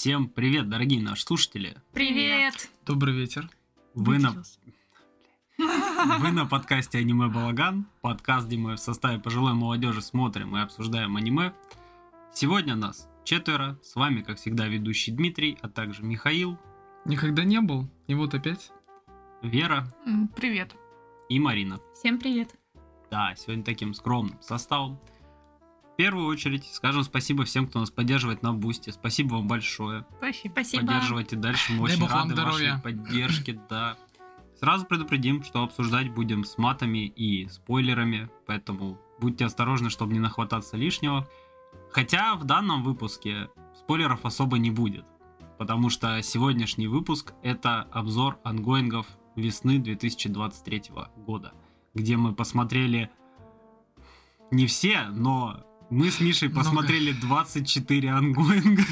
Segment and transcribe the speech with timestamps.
[0.00, 1.76] Всем привет, дорогие наши слушатели.
[1.92, 2.70] Привет!
[2.86, 3.50] Добрый вечер.
[3.92, 4.32] Вы на,
[5.58, 11.16] вы на подкасте Аниме Балаган, подкаст, где мы в составе пожилой молодежи смотрим и обсуждаем
[11.16, 11.52] аниме.
[12.32, 16.58] Сегодня нас четверо, с вами, как всегда, ведущий Дмитрий, а также Михаил,
[17.04, 18.72] Никогда не был, и вот опять.
[19.42, 19.86] Вера
[20.34, 20.74] Привет.
[21.28, 21.78] и Марина.
[21.94, 22.58] Всем привет.
[23.10, 24.98] Да, сегодня таким скромным составом.
[26.00, 28.90] В первую очередь скажем спасибо всем, кто нас поддерживает на Boosty.
[28.90, 30.06] Спасибо вам большое.
[30.16, 30.54] Спасибо.
[30.54, 31.74] Поддерживайте дальше.
[31.74, 32.80] Мы Дай очень рады вашей здоровья.
[32.82, 33.98] поддержке, да.
[34.58, 40.78] Сразу предупредим, что обсуждать будем с матами и спойлерами, поэтому будьте осторожны, чтобы не нахвататься
[40.78, 41.28] лишнего.
[41.92, 45.04] Хотя в данном выпуске спойлеров особо не будет,
[45.58, 49.06] потому что сегодняшний выпуск это обзор онгоингов
[49.36, 50.82] весны 2023
[51.16, 51.52] года,
[51.92, 53.10] где мы посмотрели
[54.50, 56.64] не все, но мы с Мишей Много.
[56.64, 58.82] посмотрели 24 ангоинга.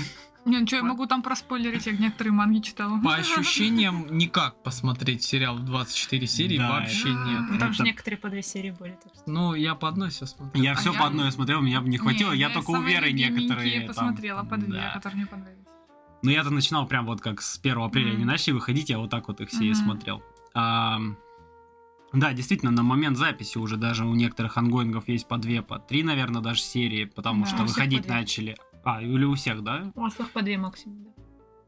[0.44, 2.98] Не, ну что, я могу там проспойлерить, я некоторые манги читала.
[3.02, 7.40] По ощущениям, никак посмотреть сериал в 24 серии Да, вообще это- нет.
[7.50, 8.96] Ну, там же Это- некоторые по две серии были.
[9.26, 10.62] Ну, я по одной все смотрю.
[10.62, 12.32] Я А все я- по одной смотрел, меня бы не хватило.
[12.32, 13.80] Не, я только у Веры некоторые.
[13.80, 14.92] там- посмотрела по две, Да.
[14.94, 15.64] которые мне понравились.
[16.22, 18.26] Ну, я-то начинал прям вот как с 1 апреля они Мгм.
[18.28, 19.74] начали выходить, я вот так вот их все и Мгм.
[19.74, 20.22] смотрел.
[20.54, 20.98] А,
[22.12, 26.02] да, действительно, на момент записи уже даже у некоторых онгоингов есть по две, по три,
[26.02, 27.50] наверное, даже серии, потому Да.
[27.50, 28.56] что выходить начали.
[28.84, 29.90] А, или у всех, да?
[29.94, 31.04] У всех по две максимум.
[31.04, 31.10] да.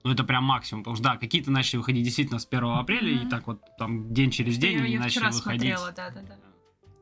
[0.03, 3.17] Ну, это прям максимум, потому что, да, какие-то начали выходить действительно с 1 апреля, и
[3.21, 3.29] Мгм.
[3.29, 5.61] так вот там день через день я они я начали вчера выходить.
[5.77, 6.35] смотрела, да, да, да.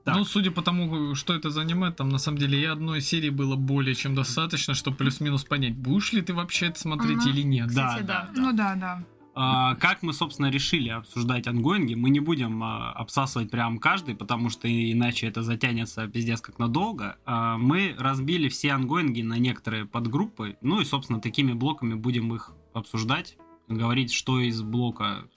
[0.05, 0.17] Так.
[0.17, 3.29] Ну, судя по тому, что это за аниме, там на самом деле и одной серии
[3.31, 7.31] было более чем достаточно, чтобы плюс-минус понять, будешь ли ты вообще это смотреть Ага.
[7.31, 7.69] или нет.
[7.75, 9.05] Да, Кстати, да, Ну да, да.
[9.38, 14.50] А, как мы, собственно, решили обсуждать ангоинги, мы не будем а, обсасывать прям каждый, потому
[14.50, 17.18] что иначе это затянется пиздец как надолго.
[17.26, 22.52] А, мы разбили все ангоинги на некоторые подгруппы, ну и, собственно, такими блоками будем их
[22.74, 25.28] обсуждать, говорить, что из блока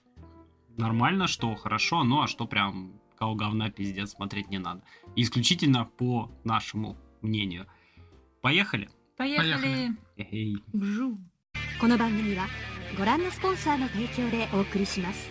[0.77, 4.83] нормально, что хорошо, ну а что прям кого говна пиздец смотреть не надо.
[5.15, 7.67] Исключительно по нашему мнению.
[8.43, 8.91] Поехали?
[9.17, 9.53] Поехали.
[9.53, 9.97] Поехали.
[10.19, 10.57] Эй.
[10.75, 11.19] Вжу.
[11.79, 12.47] この番組は
[12.99, 15.31] ご覧のスポンサーの提供でお送りします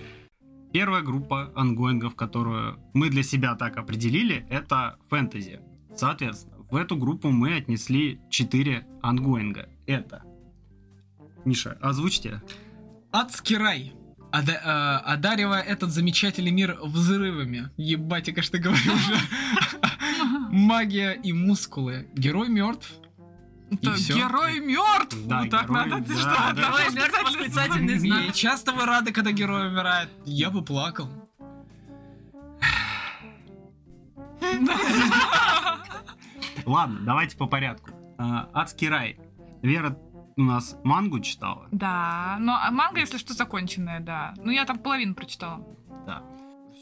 [0.74, 5.62] Первая группа ангоингов, которую мы для себя так определили, это фэнтези.
[5.96, 9.70] Соответственно, в эту группу мы отнесли 4 ангоинга.
[9.88, 10.24] Это...
[11.46, 12.42] Миша, озвучьте.
[13.14, 13.94] Адский рай.
[14.34, 14.52] Ода-
[15.06, 17.70] э, одаривая этот замечательный мир взрывами.
[17.78, 19.16] Ебать, я, конечно, говорю уже.
[20.52, 22.10] Магия и мускулы.
[22.16, 22.92] Герой мертв.
[23.83, 24.17] То всё.
[24.17, 25.17] герой мертв!
[25.27, 26.09] Да, Вот так герой, надо.
[26.09, 26.53] Да, что, да.
[26.55, 28.23] давай мертв восклицательный знак.
[28.29, 30.11] И часто вы рады, когда герой умирает.
[30.25, 31.09] Я бы плакал.
[36.67, 37.91] Ладно, давайте по порядку.
[38.19, 39.19] А, Адский рай.
[39.63, 39.97] Вера
[40.37, 41.69] у нас мангу читала.
[41.71, 44.35] Да, но манга, если что, законченная, да.
[44.39, 45.65] Ну, я там половину прочитала.
[46.07, 46.23] Да.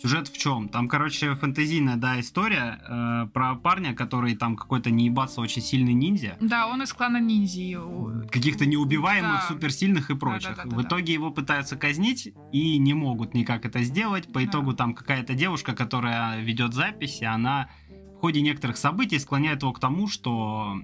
[0.00, 0.69] Сюжет в чем?
[0.69, 5.92] Там, короче, фэнтезийная, да, история э, про парня, который там какой-то не ебаться очень сильный
[5.92, 6.36] ниндзя.
[6.41, 8.28] Да, он из клана ниндзи.
[8.31, 9.47] Каких-то неубиваемых, Да.
[9.48, 10.50] суперсильных и прочих.
[10.50, 10.76] Да-да-да-да-да.
[10.82, 14.32] В итоге его пытаются казнить и не могут никак это сделать.
[14.32, 14.44] По Да.
[14.47, 17.69] итогу там какая-то девушка, которая ведет записи, она
[18.16, 20.76] в ходе некоторых событий склоняет его к тому, что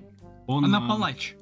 [0.48, 0.64] он...
[0.64, 1.34] Она э, палач.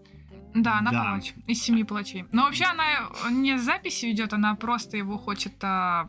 [0.54, 1.04] Да, она Да.
[1.04, 1.32] палач.
[1.46, 2.26] Из семи палачей.
[2.32, 5.54] Но вообще она не записи ведет, она просто его хочет...
[5.62, 6.06] а,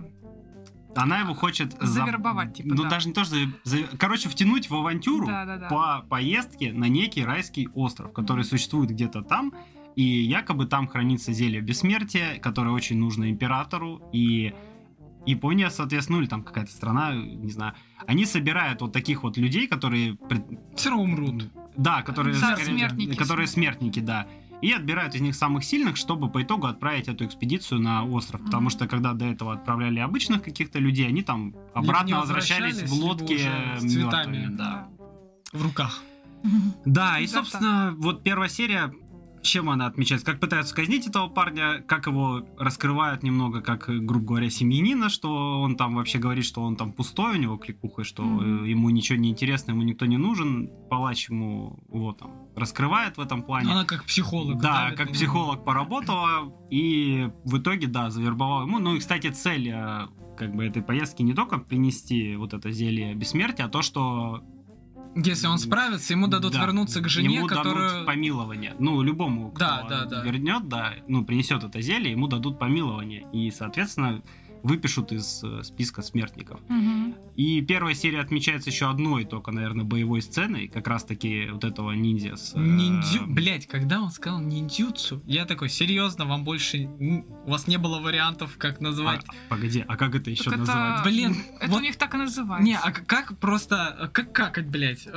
[0.95, 1.73] Она его хочет...
[1.79, 2.89] за- Завербовать, типа, Ну, да.
[2.89, 3.35] даже не то, что...
[3.63, 5.67] за- Короче, втянуть в авантюру Да-да-да.
[5.67, 9.53] по поездке на некий райский остров, который существует где-то там,
[9.95, 14.53] и якобы там хранится зелье бессмертия, которое очень нужно императору, и
[15.25, 17.73] Япония, соответственно, ну или там какая-то страна, не знаю,
[18.07, 20.17] они собирают вот таких вот людей, которые...
[20.75, 21.49] Все равно умрут.
[21.77, 22.35] Да, которые...
[22.39, 24.27] Да, скорее- смертники, Которые смертники, да.
[24.63, 28.41] И отбирают из них самых сильных, чтобы по итогу отправить эту экспедицию на остров.
[28.45, 28.69] Потому Мгм.
[28.69, 33.03] что когда до этого отправляли обычных каких-то людей, они там обратно возвращались в возвращались, либо
[33.05, 34.47] лодке с цветами.
[34.51, 34.87] Да.
[35.51, 36.01] В руках.
[36.85, 38.93] Да, и, собственно, вот первая серия,
[39.41, 40.25] чем она отмечается?
[40.25, 45.75] Как пытаются казнить этого парня, как его раскрывают немного, как, грубо говоря, семьянина, что он
[45.75, 49.29] там вообще говорит, что он там пустой, у него кликуха, что э, ему ничего не
[49.29, 53.71] интересно, ему никто не нужен, палач ему его там раскрывает в этом плане.
[53.71, 54.59] Она как психолог.
[54.61, 58.79] Да, давит как психолог поработала, и в итоге, да, завербовал ему.
[58.79, 60.07] Ну и, кстати, цель э,
[60.37, 64.43] как бы этой поездки не только принести вот это зелье бессмертия, а то, что
[65.15, 66.61] Если он справится, ему дадут да.
[66.61, 67.89] вернуться к жене, ему которую...
[67.89, 68.75] дадут помилование.
[68.79, 70.23] Ну, любому, кто Да, да, да.
[70.23, 73.27] вернет, да, ну, принесет это зелье, ему дадут помилование.
[73.31, 74.21] И, соответственно,
[74.63, 76.59] выпишут из э, списка смертников.
[76.69, 77.02] Мгм.
[77.35, 82.35] И первая серия отмечается еще одной только, наверное, боевой сценой, как раз-таки вот этого ниндзя
[82.35, 82.53] с...
[82.55, 83.25] э, Ниндзю...
[83.27, 86.85] Блять, когда он сказал ниндзюцу, я такой, серьезно, вам больше...
[87.45, 89.25] У вас не было вариантов, как а, назвать...
[89.49, 91.03] погоди, а как это еще Так это- называется?
[91.05, 92.65] Блин, Это вот- у них так и называется.
[92.65, 94.09] Не, а как просто...
[94.13, 95.07] Как какать, блять?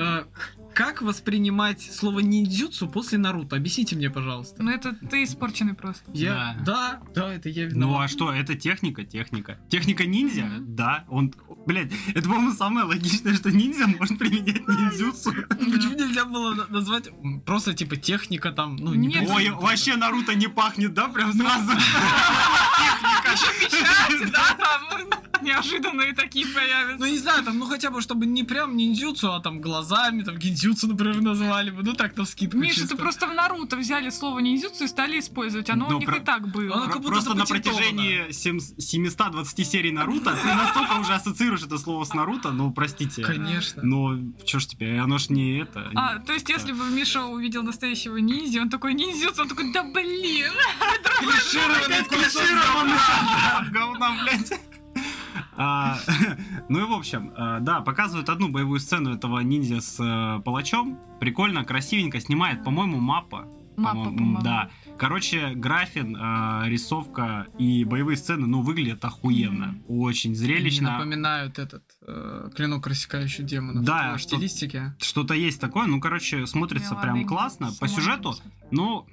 [0.77, 3.57] Как воспринимать слово ниндзюцу после Наруто?
[3.57, 4.63] Объясните мне, пожалуйста.
[4.63, 6.05] Ну это ты испорченный просто.
[6.13, 6.55] Я...
[6.67, 7.97] Да, да, это я виноват.
[7.97, 9.59] Ну а что, это техника, техника.
[9.71, 10.77] Техника ниндзя, Мгм.
[10.77, 11.33] да, он...
[11.67, 15.33] Блять, это, по-моему, самое логичное, что ниндзя может применять ниндзюцу.
[15.49, 17.09] Почему нельзя было на- назвать
[17.47, 19.17] просто типа техника там, ну не.
[19.27, 21.71] Ой, вообще Наруто не пахнет, да, прям сразу?
[23.71, 24.83] Печати, да, там
[25.43, 26.99] неожиданные такие появятся.
[26.99, 30.37] Ну не знаю, там, ну хотя бы, чтобы не прям ниндзюцу, а там глазами, там
[30.39, 31.83] гинзюцу, например, называли бы.
[31.83, 32.97] Ну так-то в скидку Миша, чисто.
[32.97, 35.71] ты просто в Наруто взяли слово ниндзюцу и стали использовать.
[35.71, 36.75] Оно Ну, у них про- и так было.
[36.77, 41.79] Оно как будто Просто на протяжении сем- 720 серий Наруто ты настолько уже ассоциируешь это
[41.79, 43.23] слово с Наруто, ну, простите.
[43.23, 43.83] Конечно.
[43.85, 45.91] Ну, чё ж теперь, оно ж не это.
[45.95, 49.83] А, то есть, если бы Миша увидел настоящего ниндзя, он такой ниндзюцу, он такой, да
[49.83, 50.53] блин!
[51.21, 54.53] Клишированный клишированный говна, блядь.
[55.57, 55.99] А,
[56.69, 60.99] ну и в общем, а, да, показывают одну боевую сцену этого ниндзя с э, палачом.
[61.21, 63.49] Прикольно, красивенько снимает, по-моему, мапа.
[63.77, 64.41] Мапа, По-моему, по-моему.
[64.43, 64.71] Да.
[64.99, 69.79] Короче, графин, а, рисовка и боевые сцены, ну, выглядят охуенно.
[69.87, 70.93] Очень Они зрелищно.
[70.93, 73.85] напоминают этот э, клинок рассекающий демонов.
[73.85, 74.95] Да, что- стилистике.
[74.99, 77.69] Что-то есть такое, ну, короче, смотрится прям классно.
[77.79, 78.35] По сюжету,
[78.71, 79.07] ну,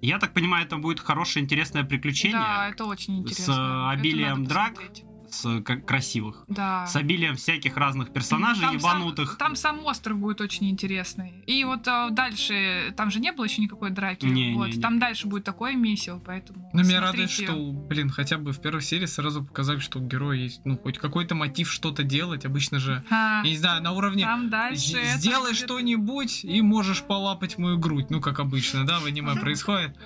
[0.00, 2.38] я так понимаю, это будет хорошее, интересное приключение.
[2.38, 3.54] Да, это очень интересно.
[3.54, 4.74] с, э, обилием драк.
[4.74, 5.04] посмотреть.
[5.34, 6.44] С к- красивых.
[6.48, 6.86] Да.
[6.86, 9.36] С обилием всяких разных персонажей Там сам- ебанутых.
[9.38, 11.42] там сам остров будет очень интересный.
[11.46, 14.26] И вот а, дальше, там же не было еще никакой драки.
[14.26, 14.80] Не, вот, не, не.
[14.80, 16.70] там дальше будет такое месиво, поэтому.
[16.72, 20.36] Но меня радует, что, блин, хотя бы в первой серии сразу показали, что у героя
[20.38, 22.44] есть, ну, хоть какой-то мотив что-то делать.
[22.44, 24.92] Обычно же, А, я не знаю, на уровне там дальше.
[24.92, 28.06] «З- это сделай что-нибудь и можешь полапать мою грудь.
[28.10, 29.96] Ну, как обычно, да, в аниме происходит.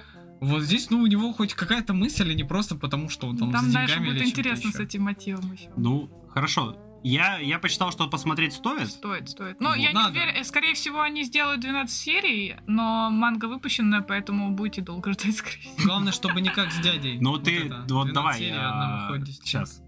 [0.41, 3.51] Вот здесь, ну, у него хоть какая-то мысль, а не просто потому, что он там,
[3.53, 5.71] Там за дальше деньгами будет или чем-то интересно с этим мотивом еще.
[5.77, 6.77] Ну, хорошо.
[7.05, 8.89] Я, я почитал, что посмотреть стоит.
[8.89, 9.61] Стоит, стоит.
[9.61, 10.15] Но Вот, я надо.
[10.15, 15.37] не уверен, скорее всего, они сделают 12 серий, но манга выпущенная, поэтому будете долго ждать,
[15.37, 15.87] скорее всего.
[15.87, 17.19] Главное, чтобы не как с дядей.
[17.21, 19.45] Ну Вот ты, это, вот 12 давай, 10.
[19.45, 19.83] сейчас.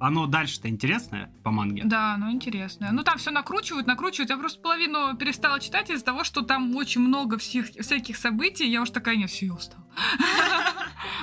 [0.00, 1.82] Оно дальше-то интересное по манге?
[1.84, 2.90] Да, ну интересно.
[2.92, 4.30] Ну там все накручивают, накручивают.
[4.30, 8.68] Я просто половину перестала читать из-за того, что там очень много всех, всяких событий.
[8.70, 9.84] Я уж такая, не все, я устала.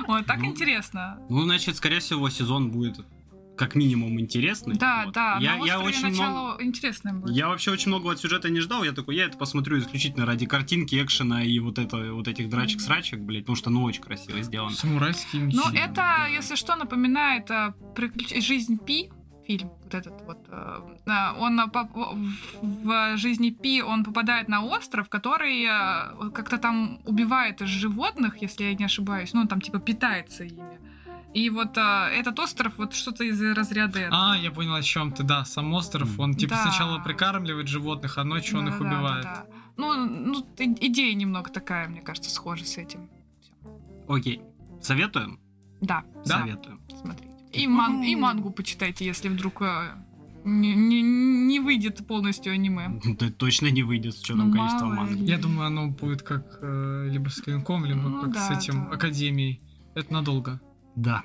[0.08, 1.18] Вот, так Ну, интересно.
[1.30, 3.00] Ну, значит, скорее всего, сезон будет
[3.58, 4.76] как минимум интересный.
[4.76, 5.14] Да, Вот.
[5.14, 6.18] да, Я, я очень много...
[6.18, 7.36] начало интересное будет.
[7.36, 10.46] Я вообще очень много от сюжета не ждал, я такой, я это посмотрю исключительно ради
[10.46, 14.76] картинки, экшена и вот это, вот этих драчек-срачек, блядь, потому что, ну, очень красиво сделано.
[14.76, 15.58] Самурайские мечи.
[15.58, 19.10] Ну, это, если что, напоминает э, приключ- «Жизнь Пи»,
[19.48, 20.40] фильм вот этот вот.
[20.50, 21.62] э, э, Он
[22.62, 25.66] в жизни Пи он попадает на остров, который
[26.32, 29.34] как-то там убивает животных, если я не ошибаюсь.
[29.34, 30.80] Ну, он там типа питается ими.
[31.36, 31.82] И вот э,
[32.20, 34.32] этот остров вот что-то из разряда этого.
[34.32, 35.44] А, я понял, о чем ты, да.
[35.46, 36.62] Сам остров, он типа Да.
[36.64, 39.20] сначала прикармливает животных, а ночью он их Да-да-да-да-да.
[39.20, 39.28] убивает.
[39.78, 43.10] Ну, ну, и- идея немного такая, мне кажется, схожа с этим.
[44.08, 44.42] Окей,
[44.82, 45.40] советуем?
[45.82, 46.40] Да, Да.
[46.40, 46.80] Советуем.
[47.02, 47.32] смотрите.
[47.52, 49.94] И, ман- и мангу почитайте, если вдруг э,
[50.46, 53.00] не, не- не выйдет полностью аниме.
[53.20, 55.24] Да точно не выйдет с учетом Ну, количества манги.
[55.24, 58.86] Я думаю, оно будет как э, либо с клинком, либо Ну как да, с этим
[58.86, 58.96] да.
[58.96, 59.62] академией.
[59.96, 60.62] Это надолго.
[60.96, 61.24] Да.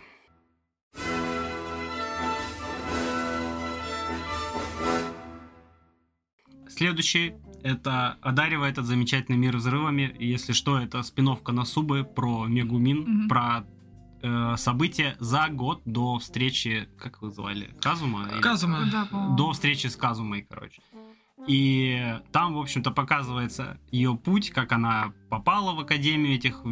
[6.85, 10.15] Следующий это одаривает этот замечательный мир взрывами.
[10.19, 13.29] И Если что, это спиновка на субы про Мегумин, Мгм.
[13.29, 13.67] про
[14.23, 18.29] э, события за год до встречи, как вы звали, Казума?
[18.33, 18.79] Или- Казума.
[18.91, 19.37] Да, по-моему.
[19.37, 20.81] До встречи с Казумой, короче.
[21.47, 26.63] И там, в общем-то, показывается ее путь, как она попала в академию этих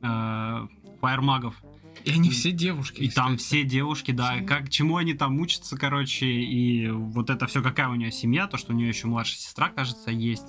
[0.00, 0.66] э,
[1.02, 1.62] фаермагов.
[2.04, 3.00] И они все девушки.
[3.00, 4.44] И там все девушки, да, Все.
[4.44, 8.56] как чему они там учатся, короче, и вот это все, какая у нее семья, то,
[8.56, 10.46] что у нее еще младшая сестра, кажется, есть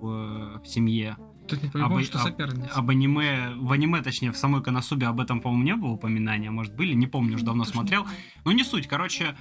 [0.00, 1.16] в, в семье.
[1.48, 2.70] Тут не по-любому, Об- что об- соперница.
[2.74, 6.74] Об аниме, в аниме, точнее, в самой Коносубе об этом, по-моему, не было упоминания, может,
[6.76, 8.02] были, не помню, уж давно Тоже смотрел.
[8.04, 8.16] знаю.
[8.44, 9.36] Ну, не суть, короче,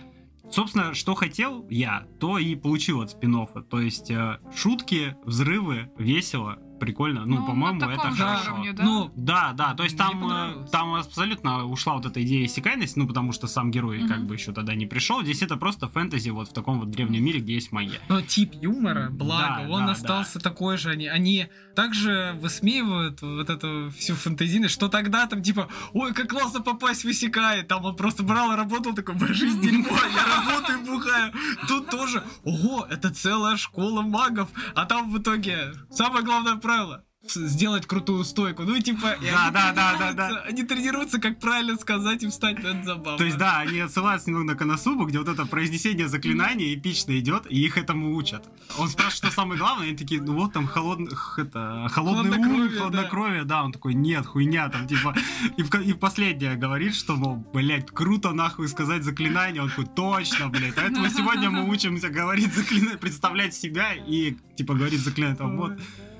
[0.51, 3.37] собственно, что хотел я, то и получил от спин
[3.69, 6.57] То есть э, шутки, взрывы, весело.
[6.79, 7.25] Прикольно.
[7.25, 8.51] Ну, Ну, по-моему, это хорошо.
[8.53, 8.83] уровне, да?
[8.83, 13.07] Ну, Да, да, то есть там, э, там абсолютно ушла вот эта идея иссякайности, ну,
[13.07, 14.07] потому что сам герой Мгм.
[14.07, 15.21] как бы еще тогда не пришел.
[15.23, 17.99] Здесь это просто фэнтези вот в таком вот древнем мире, где есть магия.
[18.09, 20.89] Но тип юмора, благо, Да, он да, остался такой же.
[20.89, 26.61] Они, они также высмеивают вот эту всю фантазийность, что тогда там типа, ой, как классно
[26.61, 27.63] попасть в Исекай.
[27.63, 31.33] Там он просто брал и работал, такой, моя жизнь дерьмо, я работаю, бухаю.
[31.67, 34.49] Тут тоже, ого, это целая школа магов.
[34.75, 38.63] А там в итоге самое главное правило сделать крутую стойку.
[38.63, 40.43] Ну, типа, Да, они да, да, да, да.
[40.43, 43.17] Они тренируются, как правильно сказать и встать, но это забавно.
[43.17, 47.45] То есть, да, они отсылаются немного на Коносубу, где вот это произнесение заклинания эпично идет,
[47.49, 48.45] и их этому учат.
[48.77, 53.43] Он спрашивает, что самое главное, они такие, ну вот там холодный, это, холодный ум, Хладнокровие,
[53.43, 53.63] да.
[53.63, 55.13] Он такой, нет, хуйня, там, типа,
[55.57, 60.47] и, в, и последнее говорит, что, мол, блядь, круто нахуй сказать заклинание, он такой, точно,
[60.47, 65.73] блядь, поэтому сегодня мы учимся говорить заклинание, представлять себя и, типа, говорить заклинание, там, вот.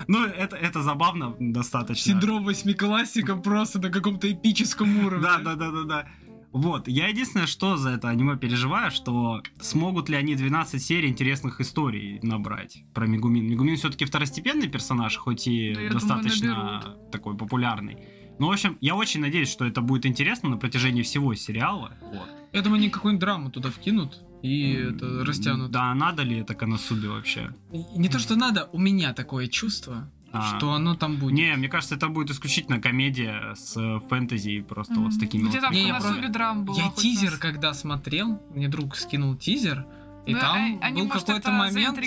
[0.10, 2.14] Ну, это, это забавно достаточно.
[2.14, 5.22] Синдром восьмиклассника просто на каком-то эпическом уровне.
[5.22, 6.08] Да, да, да, да, да.
[6.52, 11.62] Вот, я единственное, что за это аниме переживаю, что смогут ли они 12 серий интересных
[11.62, 13.46] историй набрать про Мегумин.
[13.46, 18.00] Мегумин все-таки второстепенный персонаж, хоть и Да, достаточно такой популярный.
[18.40, 21.94] Ну, в общем, я очень надеюсь, что это будет интересно на протяжении всего сериала.
[22.02, 22.28] Вот.
[22.52, 25.72] Я думаю, они какую-нибудь драму туда вкинут и это растянут.
[25.72, 27.52] Да, надо ли это Коносуби вообще?
[27.96, 30.58] Не то, что надо, у меня такое чувство, А.
[30.58, 31.34] что оно там будет.
[31.34, 35.48] Не, мне кажется, это будет исключительно комедия с э, фэнтези и просто вот с такими
[35.50, 36.78] Где вот там Не, я просто- драма была.
[36.78, 37.40] Я тизер, раз.
[37.40, 39.86] когда смотрел, мне друг скинул тизер,
[40.26, 41.98] и Ну, там а- они, был может, какой-то момент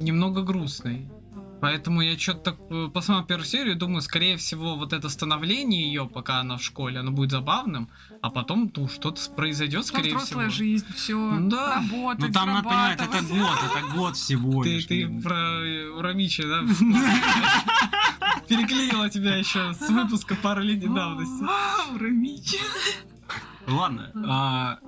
[0.00, 1.08] немного грустный.
[1.60, 5.82] Поэтому я что-то так э, посмотрел первую серию и думаю, скорее всего, вот это становление
[5.88, 7.88] ее, пока она в школе, оно будет забавным,
[8.22, 10.64] а потом ну, что-то произойдет, Потом скорее взрослая всего.
[10.66, 11.74] жизнь, все, Да.
[11.76, 15.88] работать, Ну там, надо понимать, это год, это год всего Ты, лишь, ты про э,
[15.90, 16.62] Урамичи, да?
[18.48, 21.44] Переклеила тебя еще с выпуска пару лет давности.
[21.94, 22.58] Урамичи.
[23.66, 24.78] Ладно, а,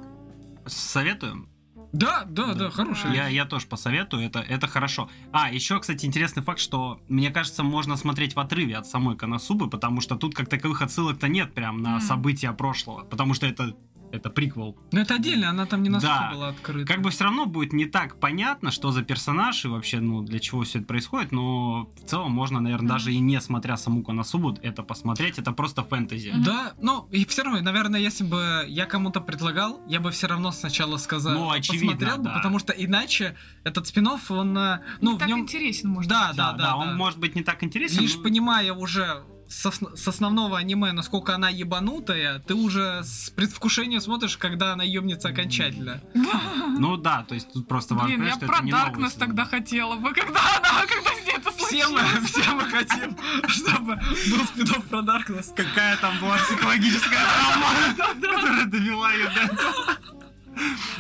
[0.66, 1.48] советуем.
[1.92, 3.12] Да, да, да, хорошая.
[3.12, 5.08] Я, я тоже посоветую, это, это хорошо.
[5.32, 9.68] А, еще, кстати, интересный факт, что, мне кажется, можно смотреть в отрыве от самой Коносубы,
[9.68, 13.74] потому что тут как таковых отсылок-то нет прям на события прошлого, потому что это,
[14.12, 14.76] это приквел.
[14.92, 16.34] Но это отдельно, она там не настолько Да.
[16.34, 16.86] была открыта.
[16.92, 20.38] Как бы все равно будет не так понятно, что за персонаж и вообще, ну, для
[20.40, 22.92] чего все это происходит, но в целом можно, наверное, Мгм.
[22.92, 26.30] даже и не смотря саму Коносубу, это посмотреть, это просто фэнтези.
[26.30, 26.42] Мгм.
[26.42, 30.50] Да, ну и все равно, наверное, если бы я кому-то предлагал, я бы все равно
[30.52, 32.34] сначала сказал, Ну, очевидно, посмотрел бы, да.
[32.34, 34.00] потому что иначе этот спин
[34.30, 36.36] он, э, ну, Не в так нем, интересен, может да, быть.
[36.36, 36.76] да, Да, да, да, да.
[36.76, 38.00] он может быть не так интересен.
[38.02, 43.30] лишь но- понимая уже с, ос- с основного аниме, насколько она ебанутая, ты уже с
[43.30, 46.00] предвкушением смотришь, когда она ебнется окончательно.
[46.78, 50.40] Ну да, то есть тут просто важно Блин, я про Даркнесс тогда хотела бы, когда
[50.56, 52.30] она, когда это Все мы, случилось.
[52.30, 53.16] все мы хотим,
[53.48, 55.52] чтобы был спин про Даркнесс.
[55.54, 59.96] Какая там была психологическая травма, которая довела ее до этого.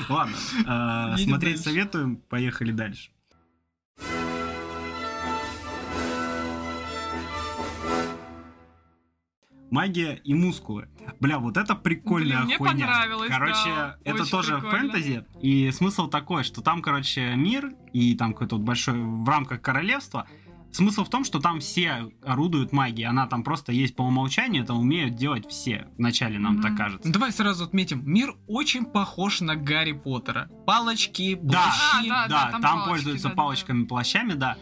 [0.08, 0.36] Ладно,
[1.14, 3.10] э, смотреть советуем, поехали дальше.
[9.70, 10.88] Магия и мускулы.
[11.20, 12.72] Бля, вот это прикольная Блин, мне хуйня.
[12.86, 14.78] понравилось, Короче, да, это очень тоже прикольно.
[14.92, 15.24] фэнтези.
[15.40, 20.26] И смысл такой, что там, короче, мир, и там какой-то вот большой в рамках королевства.
[20.72, 23.08] Смысл в том, что там все орудуют магией.
[23.08, 25.88] Она там просто есть по умолчанию, это умеют делать все.
[25.98, 26.62] Вначале нам Мгм.
[26.62, 27.08] так кажется.
[27.08, 30.48] Ну, Давай сразу отметим, мир очень похож на Гарри Поттера.
[30.66, 31.62] Палочки, Да.
[31.64, 32.08] плащи.
[32.10, 34.56] А, да, Да, там там, палочки, пользуются да, да, палочками, плащами, да.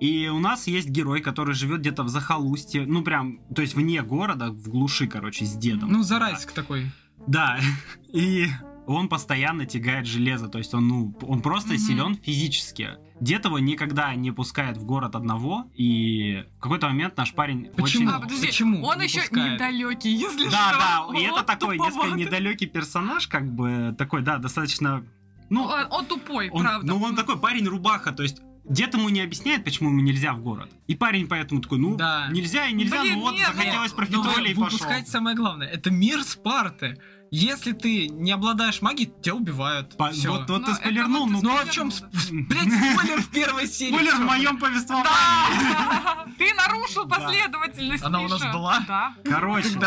[0.00, 4.02] И у нас есть герой, который живет где-то в захолустье, ну прям, то есть вне
[4.02, 5.90] города, в глуши, короче, с дедом.
[5.90, 6.90] Ну, Зарайск такой.
[7.26, 7.58] Да.
[8.12, 8.46] И
[8.86, 11.78] он постоянно тягает железо, то есть он, ну, он просто Мгм.
[11.78, 12.90] силен физически.
[13.20, 18.04] Дед его никогда не пускает в город одного, и в какой-то момент наш парень Почему?
[18.04, 18.06] очень...
[18.08, 19.54] А, подожди, Почему он не еще пускает?
[19.54, 21.12] недалекий, если Да, что.
[21.12, 22.24] да, и это такой несколько туповатый.
[22.24, 25.04] недалекий персонаж, как бы такой, да, достаточно...
[25.50, 26.86] Ну, Он, он тупой, Он- правда.
[26.86, 30.40] Ну, он такой парень рубаха, то есть дед ему не объясняет, почему ему нельзя в
[30.40, 30.70] город.
[30.86, 32.28] И парень поэтому такой, ну, Да.
[32.30, 34.64] нельзя и нельзя, Блин, ну вот, нет, захотелось ну, профитроли и пошел.
[34.64, 35.66] выпускать самое главное.
[35.68, 36.98] Это мир Спарты.
[37.30, 39.96] Если ты не обладаешь магией, тебя убивают.
[39.98, 40.10] По-.
[40.10, 41.90] Вот, вот Ну, ты это спойлернул, вот ну, Ну а в чем...
[41.90, 43.92] Блять, спойлер в первой серии.
[43.92, 45.04] спойлер в моем повествовании.
[45.10, 46.26] Да!
[46.38, 48.02] Ты нарушил последовательность.
[48.02, 48.80] Она у нас была?
[48.88, 49.14] Да.
[49.24, 49.78] Короче?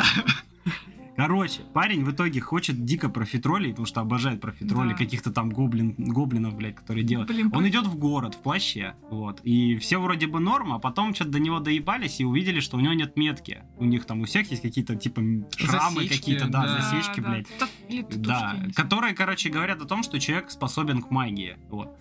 [1.27, 4.95] Короче, парень в итоге хочет дико профитролей, потому что обожает профитроли Да.
[4.95, 7.29] каких-то там гоблин, гоблинов, блядь, которые делают.
[7.29, 11.13] Блин, Он идет в город в плаще, вот, и все вроде бы норм, а потом
[11.13, 13.63] что-то до него доебались и увидели, что у него нет метки.
[13.77, 15.21] У них там у всех есть какие-то типа
[15.57, 16.81] шрамы какие-то, да, да.
[16.81, 17.47] засечки, блядь.
[17.59, 18.71] Да, я не знаю.
[18.73, 21.57] которые, короче, говорят о том, что человек способен к магии.
[21.69, 21.95] Вот.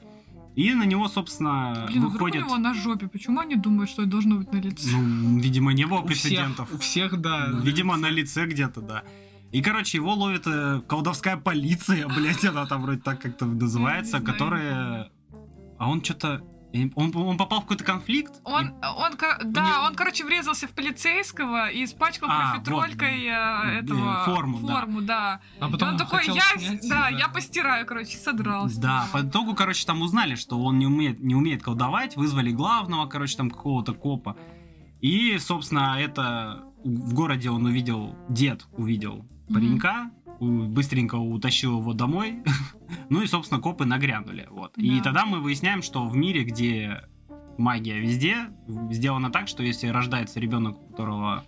[0.56, 2.42] И на него, собственно, Блин, выходит...
[2.44, 3.06] него на жопе.
[3.08, 4.96] Почему они думают, что это должно быть на лице?
[4.96, 6.74] Ну, видимо, не было У всех, прецедентов.
[6.74, 7.48] у всех, да.
[7.62, 9.04] Видимо, на лице где-то, да.
[9.52, 15.10] И, короче, его ловит э, колдовская полиция, блядь, она там вроде так как-то называется, которая...
[15.78, 16.42] А он что-то...
[16.94, 18.32] Он, он попал в какой-то конфликт?
[18.44, 19.12] Он, И- он,
[19.44, 23.84] да, не- он, короче, врезался в полицейского и испачкал А, профитролькой э, вот.
[23.84, 24.74] этого Э, форму, да.
[24.74, 25.40] форму, да.
[25.60, 28.80] А И потом он такой, хотел я, снять, да, я постираю, короче, содрался.
[28.80, 33.06] Да, по итогу, короче, там узнали, что он не умеет, не умеет колдовать, вызвали главного,
[33.06, 34.36] короче, там какого-то копа.
[35.00, 40.10] И, собственно, это в городе он увидел, дед увидел паренька,
[40.40, 42.42] быстренько утащил его домой.
[43.10, 44.46] ну и, собственно, копы нагрянули.
[44.50, 44.76] Вот.
[44.78, 45.04] И Да.
[45.04, 47.02] тогда мы выясняем, что в мире, где
[47.58, 48.48] магия везде,
[48.90, 51.44] сделано так, что если рождается ребенок, у которого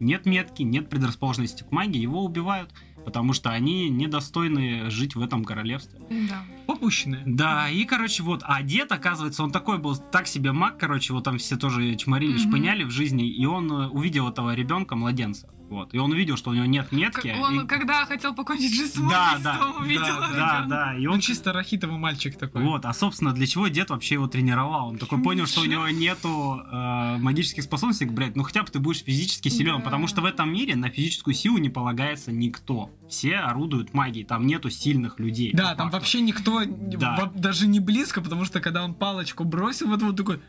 [0.00, 5.44] нет метки, нет предрасположенности к магии, его убивают, потому что они недостойны жить в этом
[5.44, 6.00] королевстве.
[6.28, 6.42] Да.
[6.66, 7.22] Попущенные.
[7.24, 11.22] Да, и, короче, вот, а дед, оказывается, он такой был, так себе маг, короче, вот
[11.24, 12.38] там все тоже чморили, Мгм.
[12.40, 16.50] шпыняли в жизни, и он э, увидел этого ребенка, младенца, вот, и он увидел, что
[16.50, 17.32] у него нет метки.
[17.32, 20.30] Как Он, и- когда хотел покончить жизнь Да, самоубийством, да, увидел да.
[20.32, 21.20] Да, да, и Он он...
[21.20, 22.62] чисто рахитовый мальчик такой.
[22.62, 24.88] Вот, а, собственно, для чего дед вообще его тренировал?
[24.88, 28.78] Он такой понял, что у него нету э, магических способностей, блядь, ну хотя бы ты
[28.78, 29.84] будешь физически силен, Да.
[29.84, 32.90] потому что в этом мире на физическую силу не полагается никто.
[33.08, 35.50] Все орудуют магией, там нету сильных людей.
[35.52, 35.92] Да, там факту.
[35.96, 37.30] вообще никто Да.
[37.34, 40.40] даже не близко, потому что когда он палочку бросил, вот вот такой,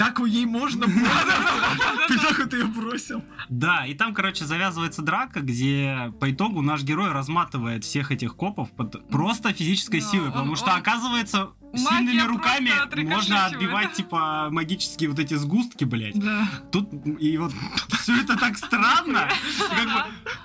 [0.00, 2.08] так ей можно бросить?
[2.08, 3.22] Ты так вот ее бросил.
[3.50, 8.70] Да, и там, короче, завязывается драка, где по итогу наш герой разматывает всех этих копов
[8.70, 12.70] под просто физической силой, потому что, оказывается, сильными руками
[13.04, 16.18] можно отбивать, типа, магические вот эти сгустки, блядь.
[16.18, 16.48] Да.
[16.72, 17.52] Тут и вот
[18.00, 19.28] все это так странно.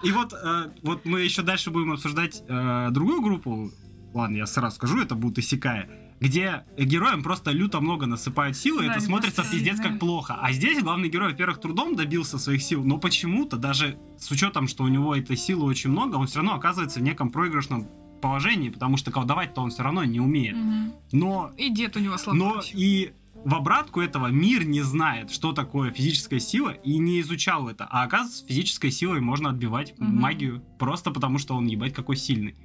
[0.04, 3.72] И вот, э, вот мы еще дальше будем обсуждать э, другую группу.
[4.14, 6.05] Ладно, я сразу скажу, это будут Исекая.
[6.22, 9.92] Где героям просто люто много насыпают силы, Да, это смотрится просто пиздец сильные.
[9.92, 10.38] как плохо.
[10.42, 14.84] А здесь главный герой, во-первых, трудом добился своих сил, но почему-то, даже с учетом, что
[14.86, 17.88] у него этой силы очень много, он все равно оказывается в неком проигрышном
[18.22, 20.56] положении, потому что колдовать-то он все равно не умеет.
[20.56, 20.94] Мгм.
[21.12, 22.40] Но И дед у него слабый.
[22.40, 23.12] но и
[23.44, 27.86] в обратку этого мир не знает, что такое физическая сила, и не изучал это.
[27.92, 30.16] А оказывается, физической силой можно отбивать Мгм.
[30.20, 32.56] магию просто потому, что он ебать какой сильный.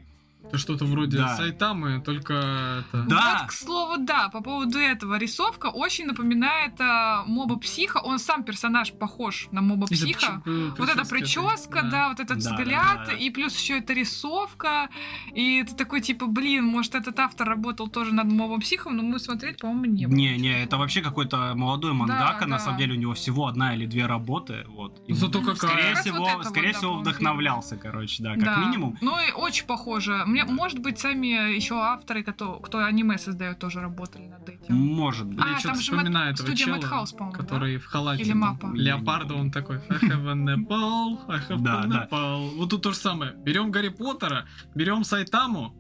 [0.49, 1.37] Это что-то вроде Да.
[1.37, 3.05] Сайтамы, только это...
[3.05, 3.39] Да.
[3.43, 5.17] Вот, к слову, да, по поводу этого.
[5.19, 7.99] Рисовка очень напоминает а, моба психа.
[7.99, 10.43] Он сам персонаж похож на моба психа.
[10.45, 13.13] прич- Вот эта прическа, этой, да, вот этот Да, да, взгляд, да, да.
[13.13, 14.89] и плюс еще эта рисовка.
[15.35, 19.19] И ты такой, типа, блин, может, этот автор работал тоже над мобом психом, но мы
[19.21, 20.17] смотреть, по-моему, не было.
[20.17, 22.65] Не, не, это вообще какой-то молодой мангака, на да.
[22.65, 25.01] самом деле у него всего одна или две работы, вот.
[25.07, 25.55] И Зато какая.
[25.71, 28.57] Скорее всего, вот это вот, скорее да, всего, вдохновлялся, короче, да, как Да.
[28.57, 28.99] минимум.
[29.01, 30.25] Ну и очень похоже.
[30.31, 34.75] Мне, может быть, сами еще авторы, кто, кто аниме создает, тоже работали над этим.
[34.77, 35.39] Может быть.
[35.45, 37.39] А, Я что-то там же вспоминаю этого студия чела, Madhouse, по-моему, да?
[37.43, 38.23] который в халате.
[38.23, 38.71] Или там, Маппа?
[38.75, 42.09] Леопарда, он такой, I have a Nepal, I have Да, a да.
[42.11, 42.57] Nepal.
[42.57, 43.33] Вот тут то же самое.
[43.45, 45.75] Берем Гарри Поттера, берем Сайтаму,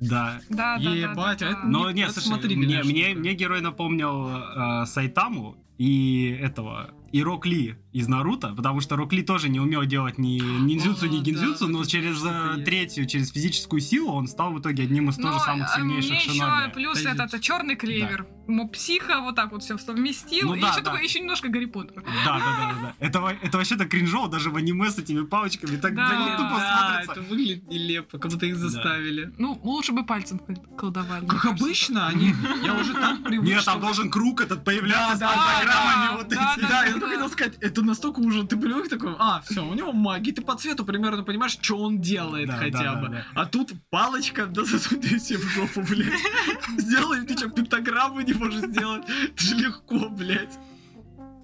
[0.00, 0.40] Да.
[0.48, 1.58] Да, да, да, Ебать, да, а да.
[1.58, 6.38] это Но Не- нет, это слушай, смотри, мне, мне, мне герой напомнил э, Сайтаму и
[6.40, 10.38] этого, и Рок Ли из Наруто, потому что Рок Ли тоже не умел делать ни
[10.40, 12.64] ниндзюцу, О, ни да, гинзюцу, в но через э, есть.
[12.64, 16.10] третью, через физическую силу он стал в итоге одним из тоже Но, самых а, сильнейших
[16.10, 17.24] мне еще плюс Тайзюцу.
[17.24, 18.26] этот черный клевер.
[18.46, 20.48] Моб психа вот так вот все совместил.
[20.48, 20.84] Ну и да, еще да.
[20.84, 22.02] такое, еще немножко Гарри Поттера.
[22.24, 22.94] Да, да, да, да, да.
[22.98, 26.08] Это, это вообще так кринжово, даже в аниме с этими палочками так, Да.
[26.08, 27.12] блин, тупо Да, смотрится.
[27.12, 29.32] это выглядит нелепо, как будто их заставили.
[29.38, 31.26] Ну, лучше бы пальцем кол- колдовали.
[31.26, 32.34] Как обычно, они...
[32.64, 36.16] Я уже так привык, Нет, там должен круг этот появляться с Да, да, пентаграммами да,
[36.16, 36.60] вот да, эти.
[36.62, 36.97] да, Да, да.
[37.00, 40.42] Только хотел сказать, это настолько уже ты привык такой, а, все, у него магия, ты
[40.42, 43.24] по цвету примерно понимаешь, что он делает хотя бы.
[43.34, 46.20] А тут палочка, да засунь ты себе в жопу, блядь.
[46.78, 49.04] Сделай, ты что, пентаграмму не можешь сделать?
[49.08, 50.58] Это же легко, блядь.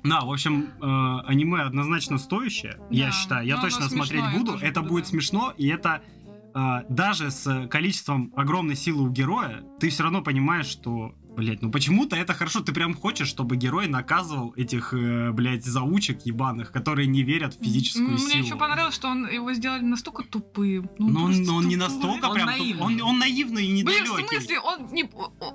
[0.05, 3.47] Да, в общем, э, аниме однозначно стоящее, я Да, считаю.
[3.47, 4.59] Я но оно точно смотреть смешное буду.
[4.61, 5.11] Это буду, будет да.
[5.11, 6.03] смешно, и это
[6.55, 11.70] э, даже с количеством огромной силы у героя, ты все равно понимаешь, что, блядь, ну
[11.70, 12.61] почему-то это хорошо.
[12.61, 17.64] Ты прям хочешь, чтобы герой наказывал этих, э, блядь, заучек ебаных, которые не верят в
[17.64, 18.29] физическую М, силу.
[18.31, 20.88] Мне еще понравилось, что он его сделали настолько тупым.
[20.99, 22.49] Ну, Но он, но он не настолько Он прям...
[22.49, 22.83] туп- наивный.
[22.83, 24.25] Он, он наивный и Блин, недалекий.
[24.25, 25.05] в смысле, он не,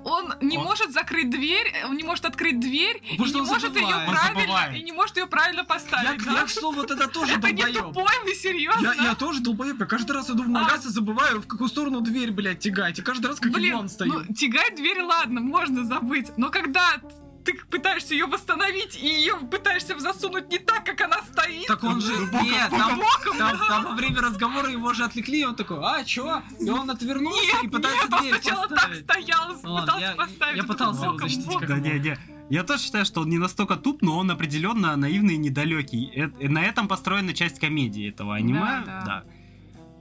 [0.04, 3.42] он не Он- может закрыть дверь, он не может открыть дверь, Потому и что не
[3.42, 4.08] он может ее забывает.
[4.08, 4.76] Он правильно, забывает.
[4.76, 6.24] и не может ее правильно Я, поставить.
[6.24, 6.32] да?
[6.32, 7.86] я, к слову, вот это тоже Это не долбоёб.
[7.94, 8.82] тупой, вы серьезно?
[8.96, 9.80] Я, я тоже долбоеб.
[9.80, 12.98] Я каждый раз иду в магаз и забываю, в какую сторону дверь, блядь, тягать.
[12.98, 14.24] И каждый раз как Блин, стою.
[14.28, 16.32] ну, тягать дверь, ладно, можно забыть.
[16.36, 16.96] Но когда
[17.44, 21.66] ты пытаешься ее восстановить, и ее пытаешься засунуть не так, как она стоит.
[21.66, 22.12] Так он же...
[22.26, 23.00] Боком, Нет, там,
[23.38, 26.42] там- там во время разговора его же отвлекли, и он такой, а, чё?
[26.60, 29.04] И он отвернулся Нет, и пытается нет, он дверь сначала так поставить.
[29.04, 30.56] стоял, Ладно, пытался я- поставить.
[30.58, 31.66] я пытался его боком, защитить боком.
[31.68, 32.18] Да не, не.
[32.50, 36.10] Я тоже считаю, что он не настолько туп, но он определенно наивный и недалекий.
[36.14, 38.60] Э- На этом построена часть комедии этого аниме.
[38.60, 39.02] Да, да.
[39.06, 39.24] Да.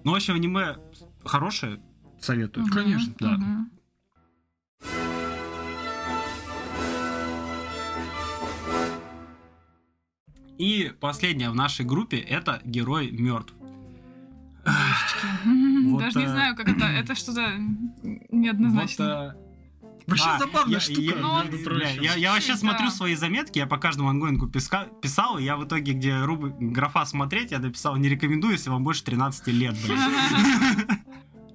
[0.03, 0.75] Ну, в общем, аниме
[1.23, 1.79] хорошее,
[2.19, 2.65] советую.
[2.67, 3.29] Конечно, да.
[3.29, 3.71] мгм.
[10.59, 13.53] И последнее в нашей группе это герой мертв.
[14.65, 16.85] Вот, Даже не э, знаю, как это.
[16.85, 17.53] Это что-то
[18.29, 19.35] неоднозначно.
[20.05, 21.01] Вообще А, забавная я- штука.
[21.01, 22.01] я- Ну, между Бля, прочим.
[22.01, 22.91] я, я вообще Чуть-чуть, смотрю да.
[22.91, 27.05] свои заметки, я по каждому ангоингу писка- писал, и я в итоге, где руб- графа
[27.05, 29.97] смотреть, я написал, не рекомендую, если вам больше 13 лет, блин.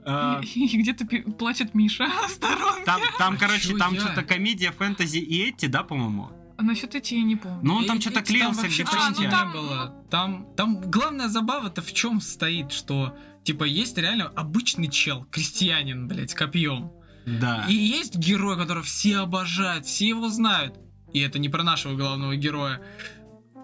[0.07, 2.85] Э, И где-то плачет Миша в сторонке.
[3.19, 4.01] Там, короче, там я?
[4.01, 6.31] что-то комедия, фэнтези и эти, да, по-моему?
[6.57, 7.61] А Насчет эти я не помню.
[7.63, 9.07] Ну, он там что-то клеился там вообще где-то.
[9.07, 10.05] А, ну там- было.
[10.11, 16.31] Там, там главная забава-то в чем стоит, что типа есть реально обычный чел, крестьянин, блядь,
[16.31, 16.93] с копьем.
[17.27, 17.67] Да.
[17.69, 20.79] И есть герой, которого все обожают, все его знают.
[21.13, 22.81] И это не про нашего главного героя.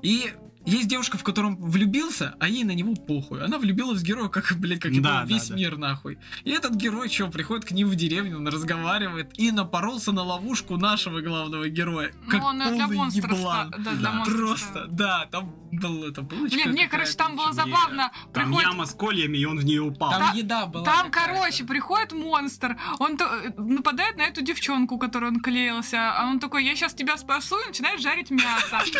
[0.03, 0.33] И
[0.66, 3.42] есть девушка, в котором влюбился, а ей на него похуй.
[3.44, 5.55] Она влюбилась в героя, как, блядь, как Да, весь да.
[5.57, 6.18] мир, нахуй.
[6.44, 10.77] И этот герой, что, приходит к ним в деревню, он разговаривает и напоролся на ловушку
[10.77, 12.12] нашего главного героя.
[12.25, 13.68] Ну, как он для полный еблан.
[13.68, 14.12] ста- да, для Да.
[14.12, 16.57] монстров Просто, да, там был это булочка.
[16.57, 18.11] Блин, не, какая-то короче, там было забавно.
[18.33, 20.11] Там Приходит яма с кольями, и он в нее упал.
[20.11, 20.85] Там еда была.
[20.85, 26.27] Там, короче, приходит монстр, он то- э, нападает на эту девчонку, которую он клеился, а
[26.27, 28.81] он такой, я сейчас тебя спасу, и начинает жарить мясо.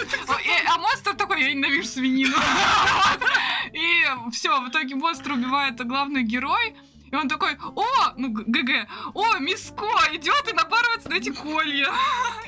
[0.73, 2.37] А монстр такой, ненавижу свинину.
[3.73, 6.75] И все, в итоге монстр убивает главный герой,
[7.11, 7.85] и он такой, о,
[8.17, 11.89] ну, ГГ, о, Миско идет и напарывается на эти колья.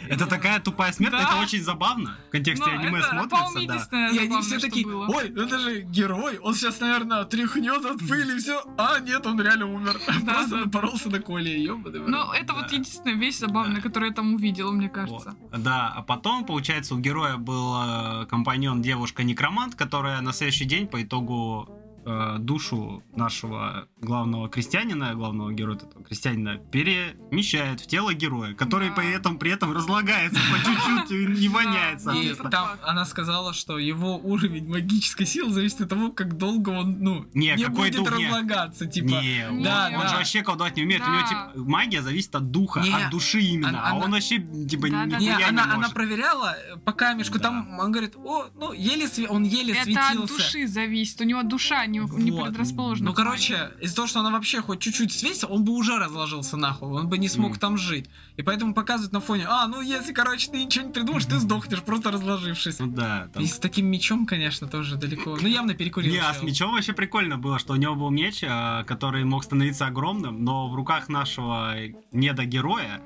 [0.08, 1.22] Это такая тупая смерть, Да.
[1.22, 2.16] это очень забавно.
[2.28, 4.08] В контексте Ну, аниме это, смотрится, да.
[4.10, 5.06] И они все такие, было.
[5.08, 8.62] ой, это же герой, он сейчас, наверное, тряхнет от пыли, все.
[8.78, 10.00] А, нет, он реально умер.
[10.22, 10.64] Да, Просто да.
[10.64, 12.00] напоролся на Коле, ёбаный.
[12.00, 13.82] Ну, это вот единственная вещь забавная, Да.
[13.82, 15.34] которую я там увидела, мне кажется.
[15.40, 15.62] Вот.
[15.62, 17.74] Да, а потом, получается, у героя был
[18.22, 21.68] э, компаньон девушка-некромант, которая на следующий день по итогу
[22.04, 28.94] э, душу нашего главного крестьянина, главного героя этого крестьянина, перемещает в тело героя, который Да.
[28.96, 32.00] при этом, при этом разлагается по чуть-чуть и не воняет.
[32.00, 32.50] И соответственно.
[32.50, 37.26] там она сказала, что его уровень магической силы зависит от того, как долго он, ну,
[37.34, 38.26] Не, не будет дух, не.
[38.26, 39.06] разлагаться, типа.
[39.06, 40.08] Не, он- Да, он да.
[40.08, 41.02] же вообще колдовать не умеет.
[41.02, 43.68] У него типа магия зависит от духа, Не, от души именно.
[43.70, 47.44] она- а она- он вообще типа Да, да, Не, она, проверяла по камешку, Да.
[47.44, 50.22] там он говорит, о, ну, еле сви- он еле Это светился.
[50.22, 51.20] от души зависит.
[51.20, 52.46] У него душа не, не Вот.
[52.48, 53.10] предрасположена.
[53.10, 56.88] Ну, короче, из-за того, что она вообще хоть чуть-чуть светится, он бы уже разложился нахуй,
[56.88, 57.58] он бы не смог Мгм.
[57.60, 58.10] там жить.
[58.36, 61.82] И поэтому показывают на фоне, а, ну, если, короче, ты ничего не придумаешь, ты сдохнешь,
[61.82, 62.78] просто разложившись.
[62.80, 65.36] Ну да, там И с таким мечом, конечно, тоже далеко.
[65.40, 66.12] Ну, явно перекурил.
[66.12, 69.44] Не, а с мечом вообще прикольно было, что у него был меч, а, который мог
[69.44, 71.74] становиться огромным, но в руках нашего
[72.12, 73.00] недогероя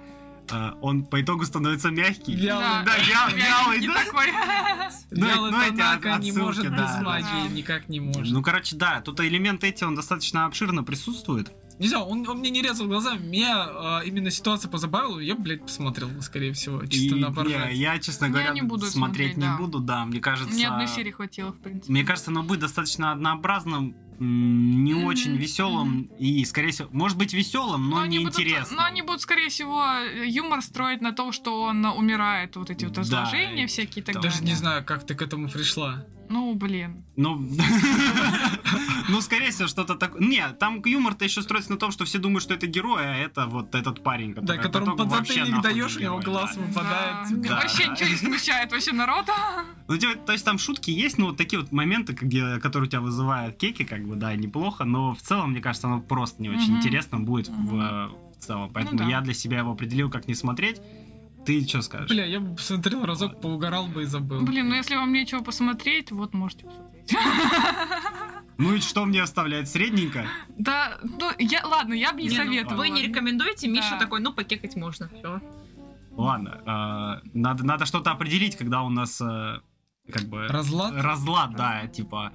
[0.50, 2.35] а, он по итогу становится мягкий.
[2.35, 2.85] Вялый.
[2.85, 4.04] Да, вя- вялый, не да.
[4.04, 4.26] такой.
[5.11, 7.02] Ну, Вялый ну, эти не может да, без да.
[7.02, 7.54] магии, Да.
[7.54, 8.32] никак не может.
[8.32, 11.52] Ну, короче, да, тут элементы эти, он достаточно обширно присутствует.
[11.78, 15.62] Не знаю, он, он мне не резал глаза, меня а, именно ситуация позабавила, я, блядь,
[15.62, 19.37] посмотрел, скорее всего, чисто И, на не, я, честно Я говоря, не буду смотреть, смотреть,
[19.37, 19.56] не да.
[19.59, 20.54] буду, да, мне кажется...
[20.54, 21.92] Мне одной серии хватило, в принципе.
[21.92, 27.33] Мне кажется, оно будет достаточно однообразным, не Мгм, очень веселым и, скорее всего, может быть
[27.35, 28.76] веселым, но, они не будут- интересным.
[28.79, 29.85] но они будут, скорее всего,
[30.24, 34.05] юмор строить на том, что он умирает, вот эти вот Да, разложения и всякие и
[34.07, 34.50] так там- Даже далее.
[34.52, 36.05] не знаю, как ты к этому пришла.
[36.29, 37.05] Ну, блин.
[37.14, 37.37] Ну,
[39.09, 40.20] ну, скорее всего, что-то такое.
[40.20, 43.46] Не, там юмор-то еще строится на том, что все думают, что это герой, а это
[43.46, 44.57] вот этот парень, который...
[44.57, 46.62] Да, которому подзатыльник даешь, у не него глаз да.
[46.62, 47.16] выпадает.
[47.22, 47.29] Да.
[47.29, 47.48] типа.
[47.48, 47.92] Да, Вообще да.
[47.92, 49.33] ничего не смущает вообще народа.
[49.88, 53.00] Ну, типа, то есть там шутки есть, но вот такие вот моменты, которые у тебя
[53.00, 56.77] вызывают кеки, как бы, да, неплохо, но в целом, мне кажется, оно просто не очень
[56.77, 58.71] интересно будет в, в целом.
[58.73, 59.05] Поэтому да.
[59.05, 60.81] я для себя его определил, как не смотреть.
[61.45, 62.11] Ты что скажешь?
[62.11, 64.40] Бля, я бы посмотрел разок, поугарал бы и забыл.
[64.40, 67.16] Блин, ну если вам нечего посмотреть, вот можете посмотреть.
[68.59, 69.69] Ну и что мне оставляет?
[69.69, 70.27] Средненько?
[70.57, 72.79] Да, ну, я, ладно, я бы не, Не, ну, советовала.
[72.79, 73.99] Вы не рекомендуете, Миша Да.
[73.99, 75.11] такой, ну, покекать можно.
[75.11, 75.40] Все.
[76.12, 79.61] Ладно, э, надо, надо что-то определить, когда у нас э,
[80.11, 80.49] как бы...
[80.49, 80.95] Разлад?
[80.95, 82.33] Разлад, да, типа...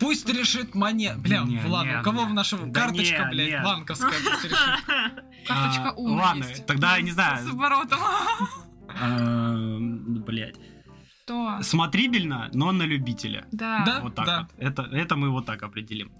[0.00, 1.18] Пусть решит монет.
[1.18, 2.30] Бля, Не, ладно, не, у кого не.
[2.30, 2.72] в нашем...
[2.72, 3.62] Да Карточка, не, блядь, не.
[3.62, 4.58] банковская пусть решит.
[5.46, 7.46] Карточка А, Уна ладно, тогда я не знаю.
[7.46, 8.00] С оборотом.
[10.24, 10.56] Блять.
[11.24, 11.58] Что?
[11.62, 13.46] Смотрибельно, но на любителя.
[13.52, 13.84] Да.
[13.86, 14.00] Да?
[14.00, 14.50] Вот так вот.
[14.58, 16.10] Это, это мы вот так определим.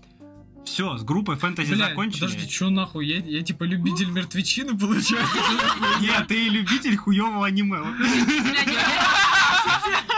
[0.64, 2.20] Все, с группой фэнтези Блядь, закончили.
[2.20, 3.06] подожди, что нахуй?
[3.06, 5.38] Я, я типа любитель мертвечины, получается?
[6.00, 7.78] Нет, ты любитель хуевого аниме.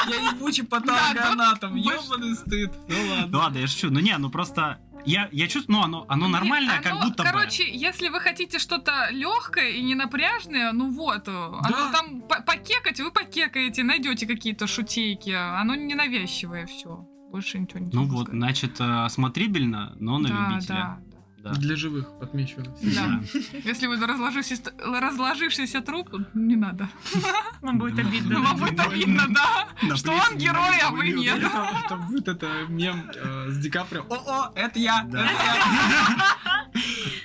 [0.08, 2.72] Я ебучий Да, патологоанатом, ебаный стыд.
[2.88, 3.38] Ну Ну ладно.
[3.38, 3.90] ладно, я шучу.
[3.90, 4.78] Ну не, ну просто...
[5.04, 7.28] Я, я чувствую, ну оно, оно нормальное, Нет, как оно- будто бы.
[7.28, 13.00] Короче, если вы хотите что-то легкое и не напряжное, ну вот, оно там по- покекать,
[13.00, 15.30] вы покекаете, найдете какие-то шутейки.
[15.30, 17.04] Оно не навязчивое все.
[17.32, 18.38] Больше ничего не Ну вот, сказать.
[18.38, 20.74] значит, э, смотрибельно, но на да, любителя.
[20.74, 21.00] да,
[21.42, 21.50] Да.
[21.54, 22.62] Для живых отмечу.
[22.82, 23.20] да.
[23.64, 26.88] Если вы разложившийся, разложившийся труп, не надо.
[27.62, 28.40] Вам будет обидно.
[28.40, 29.96] Вам будет обидно, да.
[29.96, 31.42] Что он герой, а вы нет.
[31.88, 34.02] Там, будет это мем э, с Ди Каприо.
[34.08, 35.04] О-о, это я!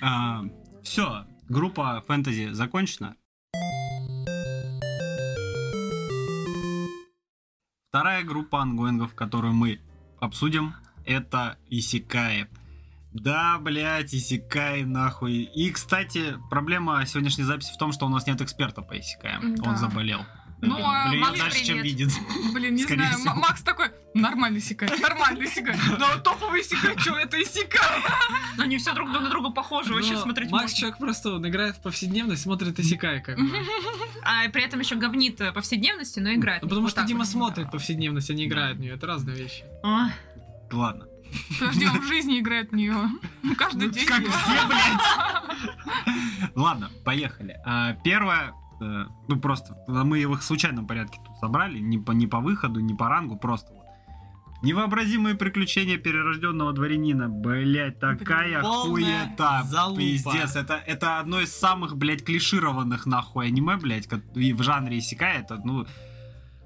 [0.02, 0.44] Я».
[0.84, 3.16] Все, группа фэнтези закончена.
[7.90, 9.80] Вторая группа ангоингов, которую мы
[10.20, 10.74] обсудим,
[11.06, 12.48] это Исикаи.
[13.22, 15.44] Да, блядь, Исикай нахуй.
[15.44, 19.56] И, кстати, проблема сегодняшней записи в том, что у нас нет эксперта по Исикаям.
[19.56, 19.70] Да.
[19.70, 20.26] Он заболел.
[20.60, 22.10] Ну, а Блин, Макс, дальше, чем видит.
[22.54, 23.36] Блин, не Скорее знаю, всего.
[23.36, 25.76] Макс такой, нормальный сикай, нормальный сикай.
[26.00, 28.02] Ну, топовый сикай, что это и сикай?
[28.58, 31.82] Они все друг на друга похожи, вообще Но смотреть Макс человек просто, он играет в
[31.82, 33.56] повседневность, смотрит Исекай как бы.
[34.24, 36.64] А при этом еще говнит э, повседневности, но играет.
[36.64, 38.96] Ну, потому что Дима смотрит повседневность, а не играет в нее.
[38.96, 39.64] Это разные вещи.
[39.84, 40.10] А,
[40.72, 41.06] Ладно.
[41.60, 42.96] Подожди, он в жизни играет в нее.
[43.58, 44.06] Каждый день.
[44.06, 46.52] Как все, блядь.
[46.56, 47.58] Ладно, поехали.
[47.66, 52.28] А, Первое, э, ну просто, мы их в случайном порядке тут собрали, не по, не
[52.28, 53.84] по выходу, не по рангу, просто вот.
[54.64, 57.30] Невообразимые приключения перерожденного дворянина.
[57.30, 59.64] Блять, такая Полная хуета.
[59.66, 60.00] залупа.
[60.00, 64.98] Пиздец, это, это одно из самых, блядь, клишированных нахуй аниме, блядь, ко- и в жанре
[64.98, 65.86] Исекай, это, ну,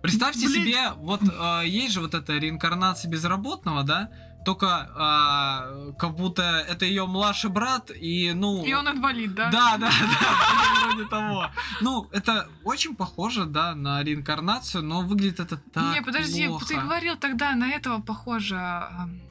[0.02, 0.64] Представьте Блин.
[0.64, 4.10] себе, вот э, есть же вот эта реинкарнация безработного, да?
[4.44, 8.66] Только а, как будто это ее младший брат, и ну.
[8.66, 9.52] И он инвалид, да?
[9.52, 11.46] Да, да, да, вроде того.
[11.82, 16.66] Ну, это очень похоже, да, на реинкарнацию, но выглядит это так Не, подожди, плохо.
[16.66, 18.90] ты говорил тогда на этого похоже.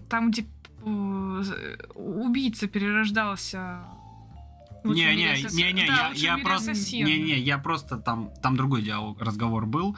[0.09, 0.47] Там, где
[0.85, 1.43] э,
[1.95, 3.81] убийца перерождался.
[4.85, 7.07] Не, «Лучшем не, не, не, Да, я, «Лучшем я просто, ассасин».
[7.07, 9.97] не, не, я просто там, там другой диалог, разговор был.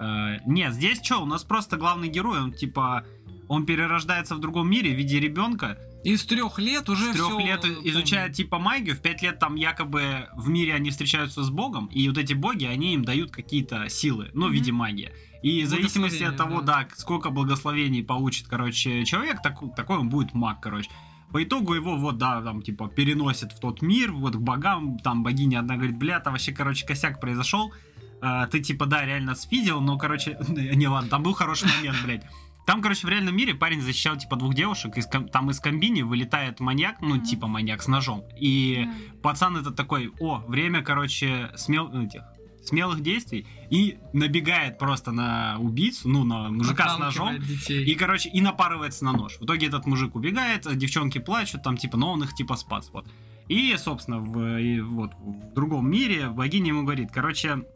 [0.00, 3.04] Э, нет, здесь что, у нас просто главный герой, он типа,
[3.48, 7.26] он перерождается в другом мире в виде ребенка, И с трех лет уже с трех
[7.28, 7.78] всё лет помню.
[7.90, 12.08] изучает типа магию, в пять лет там якобы в мире они встречаются с Богом, и
[12.08, 15.10] вот эти боги, они им дают какие-то силы, ну, в виде магии.
[15.42, 20.08] И в зависимости от того, Благословения, да, сколько благословений получит, короче, человек, так- такой он
[20.08, 20.90] будет маг, короче.
[21.32, 25.22] По итогу его вот, да, там, типа, переносят в тот мир, вот к богам, там
[25.22, 27.72] богиня одна говорит, бля, там вообще, короче, косяк произошел,
[28.26, 32.24] А, ты, типа, да, реально сфидел, но, короче, не, ладно, там был хороший момент, блядь.
[32.66, 36.02] Там, короче, в реальном мире парень защищал, типа, двух девушек, из, ком- там из комбини
[36.02, 37.24] вылетает маньяк, ну, Мгм.
[37.24, 39.20] типа маньяк с ножом, и Да.
[39.22, 41.88] пацан этот такой, о, время, короче, смел...
[41.92, 42.22] ну, этих,
[42.64, 47.84] смелых действий, и набегает просто на убийцу, ну, на мужика с ножом, детей.
[47.84, 49.34] и, короче, и напарывается на нож.
[49.38, 53.06] В итоге этот мужик убегает, девчонки плачут, там, типа, но он их, типа, спас, вот.
[53.48, 57.66] И, собственно, в, и вот, в другом мире богиня ему говорит, короче,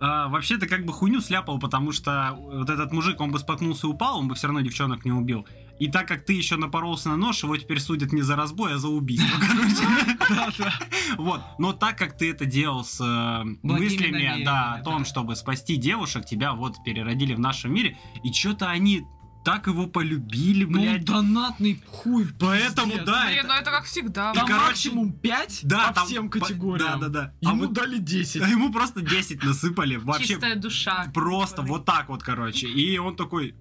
[0.00, 3.88] а, вообще ты как бы хуйню сляпал, потому что вот этот мужик, он бы споткнулся
[3.88, 5.46] и упал, он бы все равно девчонок не убил.
[5.80, 8.78] И так как ты еще напоролся на нож, его теперь судят не за разбой, а
[8.78, 9.38] за убийство,
[10.20, 10.72] короче.
[11.16, 11.40] Вот.
[11.58, 16.24] Но так как ты это делал с э, мыслями, да, о том, чтобы спасти девушек,
[16.26, 19.04] тебя вот переродили в нашем мире, и что-то они
[19.52, 21.04] так его полюбили, Ну, блядь.
[21.04, 22.26] донатный хуй.
[22.38, 23.06] Поэтому, пиздец.
[23.06, 24.32] да, Блин, это- ну это как всегда.
[24.32, 27.00] И, Там короче, максимум 5 Да, по там всем по- категориям.
[27.00, 27.34] Да, да, да.
[27.44, 28.42] А Ему вот- дали 10.
[28.44, 29.96] а ему просто 10 насыпали.
[29.96, 31.10] Вообще Чистая душа.
[31.14, 32.68] просто вот так вот, короче.
[32.68, 33.54] И он такой,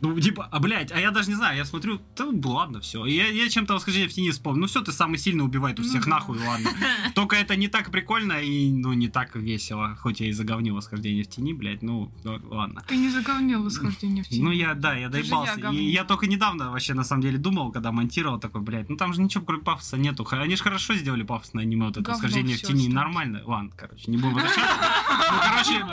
[0.00, 3.06] ну, типа, а, блядь, а я даже не знаю, я смотрю, да ну, ладно, все.
[3.06, 4.62] Я, я чем-то восхождение в тени вспомнил.
[4.62, 6.70] Ну все, ты самый сильный убивай тут Ну всех нахуй, ладно.
[7.14, 9.96] Только это не так прикольно и, ну, не так весело.
[9.96, 12.84] Хоть я и заговнил восхождение в тени, блядь, ну, ну, ладно.
[12.86, 14.44] Ты не заговнил восхождение в тень.
[14.44, 15.58] Ну, я, да, я же доебался.
[15.60, 18.96] я и я только недавно вообще, на самом деле, думал, когда монтировал, такой, блядь, ну
[18.96, 20.26] там же ничего кроме пафоса нету.
[20.30, 22.88] Они же хорошо сделали пафосное аниме, вот это Говно восхождение в тени.
[22.88, 22.94] осталось.
[22.94, 23.42] Нормально.
[23.46, 24.66] Ладно, короче, не будем возвращаться.
[25.28, 25.84] Ну, короче,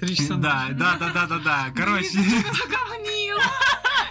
[0.00, 1.72] Три часа да, да, да, да, да, да.
[1.74, 2.10] Короче.
[2.10, 3.43] Ты заговнил!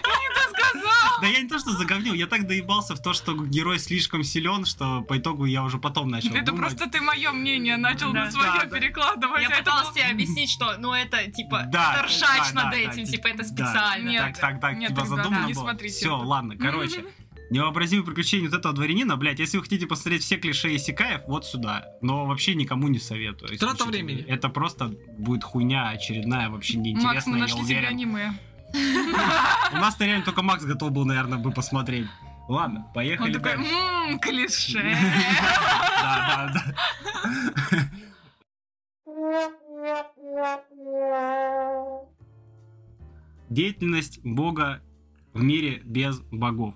[0.06, 1.20] Я не то сказал!
[1.20, 4.64] Да я не то, что заговнил, я так доебался в то, что герой слишком силен,
[4.64, 6.60] что по итогу я уже потом начал Это думать.
[6.76, 8.24] просто ты мое мнение начал Да.
[8.26, 8.78] на свое Да, да.
[8.78, 9.42] перекладывать.
[9.42, 12.76] Я а это тебе объяснить, что, ну, это, типа, Да, это ржач да, над да,
[12.76, 13.44] этим, да, типа, это да.
[13.44, 14.08] специально.
[14.10, 15.62] Нет, так, так, так, нет, типа задумано не было.
[15.62, 16.26] смотрите Все, это.
[16.26, 17.04] ладно, короче.
[17.50, 21.84] Невообразимые приключения вот этого дворянина, блядь, если вы хотите посмотреть все клише Исекаев, вот сюда.
[22.00, 23.56] Но вообще никому не советую.
[23.58, 24.22] Трата времени.
[24.26, 27.88] Это просто будет хуйня очередная, вообще Макс, мы неинтересная, я нашли себе уверен.
[27.88, 28.32] аниме.
[28.74, 32.08] У нас-то реально только Макс готов был, наверное, бы посмотреть.
[32.48, 33.72] Ладно, Он поехали такой, дальше.
[33.72, 34.96] ммм, клише.
[36.04, 36.62] Да, да,
[37.74, 37.84] да.
[43.48, 44.82] Деятельность Бога
[45.32, 46.74] в мире без богов.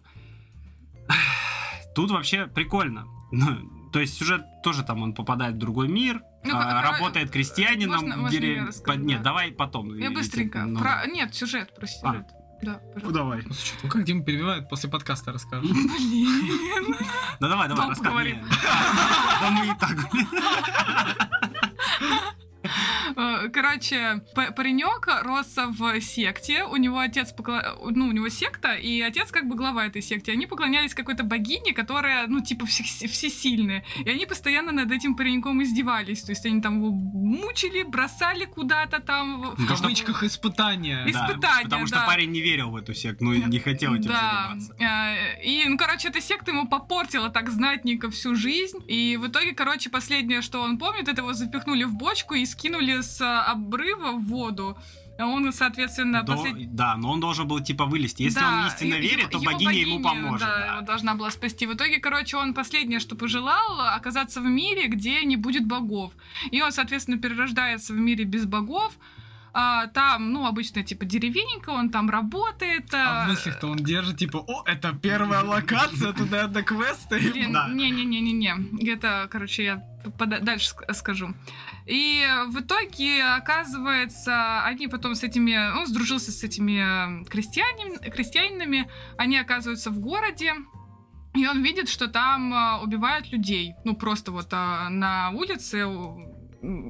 [1.94, 3.06] Тут вообще прикольно.
[3.32, 7.30] Ну, то есть сюжет тоже там он попадает в другой мир, Ну, а, как- работает
[7.30, 8.68] крестьянином можно- в можно деревне.
[8.68, 9.24] расскажу, Нет, да.
[9.24, 9.96] давай потом.
[9.98, 10.64] Я быстренько.
[10.64, 11.86] ну, Про- Нет, сюжет, про А.
[11.88, 12.26] сюжет.
[12.60, 13.12] Да, Ну пожалуйста.
[13.18, 13.42] давай.
[13.46, 15.70] Ну, слушай, ну как Дима перебивает, после подкаста расскажешь.
[15.70, 16.96] Блин.
[17.40, 17.88] Ну давай, давай.
[17.88, 18.42] Не,
[19.40, 19.96] Да мы и так.
[23.52, 29.30] Короче, паренек рос в секте, у него отец, покла- ну, у него секта, и отец
[29.30, 30.32] как бы глава этой секты.
[30.32, 33.84] Они поклонялись какой-то богине, которая, ну, типа, все- всесильная.
[34.04, 36.22] И они постоянно над этим пареньком издевались.
[36.22, 39.40] То есть они там его мучили, бросали куда-то там.
[39.56, 41.04] в- кавычках испытания.
[41.06, 42.06] Ис- Да, Испытания, Потому что да.
[42.06, 44.48] парень не верил в эту секту, ну и не хотел этим Да.
[44.56, 44.74] заниматься.
[44.78, 48.78] Э, И, ну, короче, эта секта ему попортила так знатненько всю жизнь.
[48.88, 53.00] И в итоге, короче, последнее, что он помнит, это его запихнули в бочку и скинули
[53.00, 53.20] с
[53.52, 54.76] обрыва в воду.
[55.20, 58.22] Он, соответственно, До- послед- Да, но он должен был типа вылезти.
[58.22, 60.46] Если Да, он истинно е- верит, его- то его богиня ему богиня, поможет.
[60.48, 60.72] Да, да.
[60.76, 61.66] его должна была спасти.
[61.66, 66.12] В итоге, короче, он последнее, что пожелал, оказаться в мире, где не будет богов.
[66.52, 68.92] И он, соответственно, перерождается в мире без богов.
[69.52, 72.92] А, там, ну, обычно, типа, деревенька, он там работает.
[72.92, 77.16] А а, в мыслях-то он держит, типа, о, это первая локация, туда до квеста.
[77.18, 77.68] Блин, Да.
[77.68, 78.88] Не-не-не-не-не.
[78.92, 79.82] Это, короче, я
[80.42, 81.34] дальше ск- скажу.
[81.86, 85.78] И в итоге, оказывается, они потом с этими...
[85.78, 88.88] Он сдружился с этими крестьянин, крестьянинами.
[89.16, 90.54] Они оказываются в городе.
[91.34, 93.74] И он видит, что там а, убивают людей.
[93.84, 95.86] Ну, просто вот а, на улице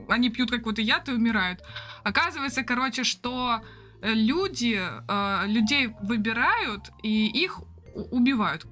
[0.08, 1.62] они пьют какой-то яд и умирают.
[2.08, 3.60] Оказывается, короче, что
[4.00, 7.60] э, люди, э, людей выбирают и их
[7.94, 8.66] убивают.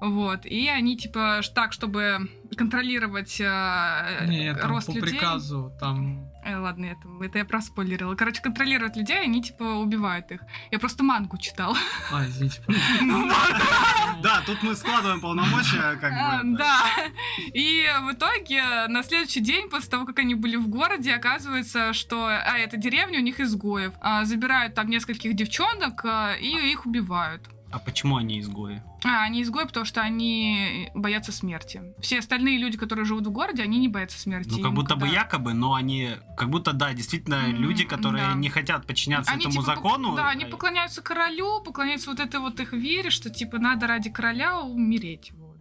[0.00, 0.44] Вот.
[0.44, 5.10] И они, типа, так, чтобы контролировать э, Нет, там рост по людей.
[5.10, 6.28] приказу, там...
[6.44, 8.16] Э, ладно, это, это я проспойлерила.
[8.16, 10.40] Короче, контролируют людей, они, типа, убивают их.
[10.72, 11.76] Я просто мангу читала.
[12.12, 12.60] А, извините.
[14.22, 16.56] Да, тут мы складываем полномочия, как бы.
[16.58, 16.84] Да.
[17.52, 22.26] И в итоге на следующий день, после того, как они были в городе, оказывается, что
[22.26, 23.92] а, это деревня у них изгоев.
[24.00, 27.42] А, забирают там нескольких девчонок а, и их убивают.
[27.72, 28.82] А почему они изгои?
[29.02, 31.80] А, они изгои, потому что они боятся смерти.
[32.00, 34.50] Все остальные люди, которые живут в городе, они не боятся смерти.
[34.50, 38.34] Ну, как будто бы якобы, но они, как будто, да, действительно, М, люди, которые да.
[38.34, 40.14] не хотят подчиняться Они, этому типа, пок- закону.
[40.14, 44.10] Да, они а- поклоняются королю, поклоняются вот этой вот их вере, что типа надо ради
[44.10, 45.32] короля умереть.
[45.32, 45.56] Вот.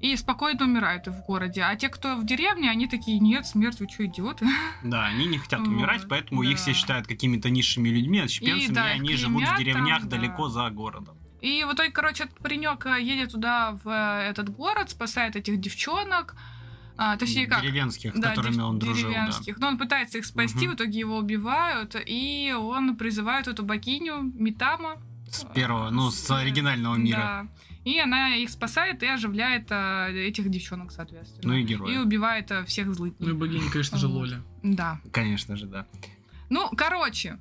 [0.00, 1.62] И спокойно умирают и в городе.
[1.62, 4.46] А те, кто в деревне, они такие, нет, смерть, вы что, идиоты?
[4.84, 6.62] Да, они не хотят умирать, поэтому их да.
[6.62, 10.08] все считают какими-то низшими людьми, отщепенцами, и, да, их они живут в клеймят деревнях там,
[10.08, 10.16] да.
[10.18, 11.17] далеко за городом.
[11.40, 15.60] И в итоге, короче, этот паренек э, едет туда, в э, этот город, спасает этих
[15.60, 16.34] девчонок.
[16.96, 17.62] А, точнее, как?
[17.62, 19.14] Деревенских, с Да, которыми он дружил, да.
[19.14, 19.58] деревенских.
[19.58, 20.72] Но он пытается их спасти, Мгм.
[20.72, 24.96] в итоге его убивают, и он призывает эту богиню Митама.
[25.30, 27.16] С первого, ну, с оригинального мира.
[27.18, 27.46] Да.
[27.84, 31.52] И она их спасает и оживляет а, этих девчонок, соответственно.
[31.52, 31.96] Ну и И герои.
[31.98, 33.14] убивает а, всех злых.
[33.20, 34.08] Ну и богиня, конечно же.
[34.08, 34.42] Лоля.
[34.64, 34.98] Да.
[35.12, 35.86] Конечно же, да.
[36.50, 37.38] Ну, короче.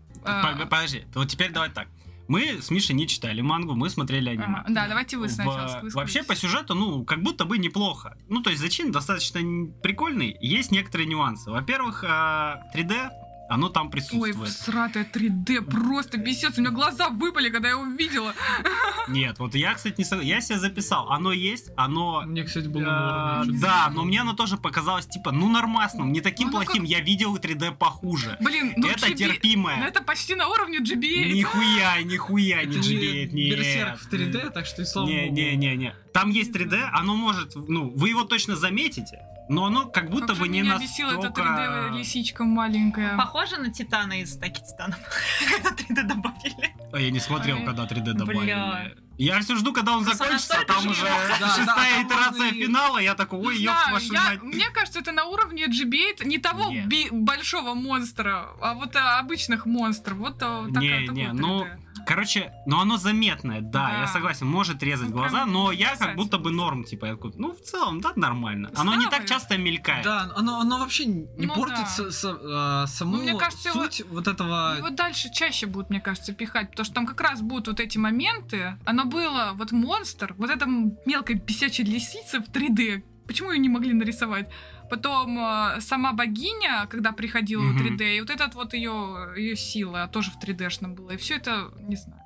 [0.69, 1.87] Подожди, вот теперь давай так.
[2.27, 4.57] Мы с Мишей не читали мангу, мы смотрели аниме.
[4.59, 5.61] ага, Да, давайте вы В- сначала.
[5.63, 5.93] высказывайтесь.
[5.95, 8.17] Вообще по сюжету, ну, как будто бы неплохо.
[8.27, 9.39] Ну, то есть зачин достаточно
[9.81, 10.35] прикольный.
[10.41, 11.49] Есть некоторые нюансы.
[11.51, 13.09] Во-первых, а, 3D,
[13.49, 14.49] оно там Ой, присутствует.
[14.49, 16.57] всратое 3D, просто бесец.
[16.57, 18.33] У меня глаза выпали, когда я его увидела.
[19.07, 21.09] Нет, вот я, кстати, не сог- Я себе записал.
[21.11, 22.23] Оно есть, оно...
[22.25, 26.49] Мне, кстати, было э, да, но мне оно тоже показалось, типа, ну, нормасным, не таким
[26.49, 26.83] Оно плохим.
[26.83, 28.37] Я видел 3D похуже.
[28.41, 29.77] Блин, ну Это GB терпимое.
[29.77, 31.31] ну, это почти на уровне GBA.
[31.33, 33.57] Нихуя, нихуя не Это не GBA, нет.
[33.57, 35.33] Берсерк в 3D, так что и слава Не, богу.
[35.35, 35.95] не, не, не.
[36.13, 40.37] Там есть 3D, оно может, ну, вы его точно заметите, но оно как будто Как
[40.37, 41.41] бы не меня бесила эта настолько...
[41.41, 43.17] 3D лисичка маленькая.
[43.17, 44.99] Похоже на Титана из Таки Титанов.
[45.51, 46.75] Когда 3D добавили.
[46.91, 48.43] А я не смотрел, когда 3D добавили.
[48.43, 48.91] Бля.
[49.19, 51.11] Я все жду, когда он Просто закончится, а настолько там же уже.
[51.39, 54.43] Да, шестая итерация и- финала, я такой, ой, ёб вашу я- мать.
[54.43, 59.65] мне кажется, это на уровне GBA, не того би- большого монстра, а вот а, обычных
[59.65, 60.17] монстров.
[60.19, 61.79] Вот а, такая- Не, не, ну, 3D.
[62.07, 63.99] Короче, но оно заметное, да, Да.
[63.99, 67.33] я согласен, может резать Ну, глаза, но я как будто бы норм, типа, я такой,
[67.35, 68.71] ну, в целом, да, нормально.
[68.75, 70.03] Оно не так часто мелькает.
[70.03, 71.85] Да, оно, оно вообще не Ну портит да.
[71.85, 74.75] с- с- а, саму Ну, мне кажется, его- суть вот этого...
[74.77, 77.97] Его дальше чаще будут, мне кажется, пихать, потому что там как раз будут вот эти
[77.97, 78.77] моменты.
[78.85, 80.65] Оно было, вот монстр, вот эта
[81.05, 83.03] мелкая бесячая лисица в 3D.
[83.27, 84.49] Почему ее не могли нарисовать?
[84.89, 87.83] Потом э, сама богиня, когда приходила в Мгм.
[87.97, 91.11] 3D, и вот этот вот ее, ее сила тоже в 3D-шном было.
[91.11, 92.21] И все это, не знаю.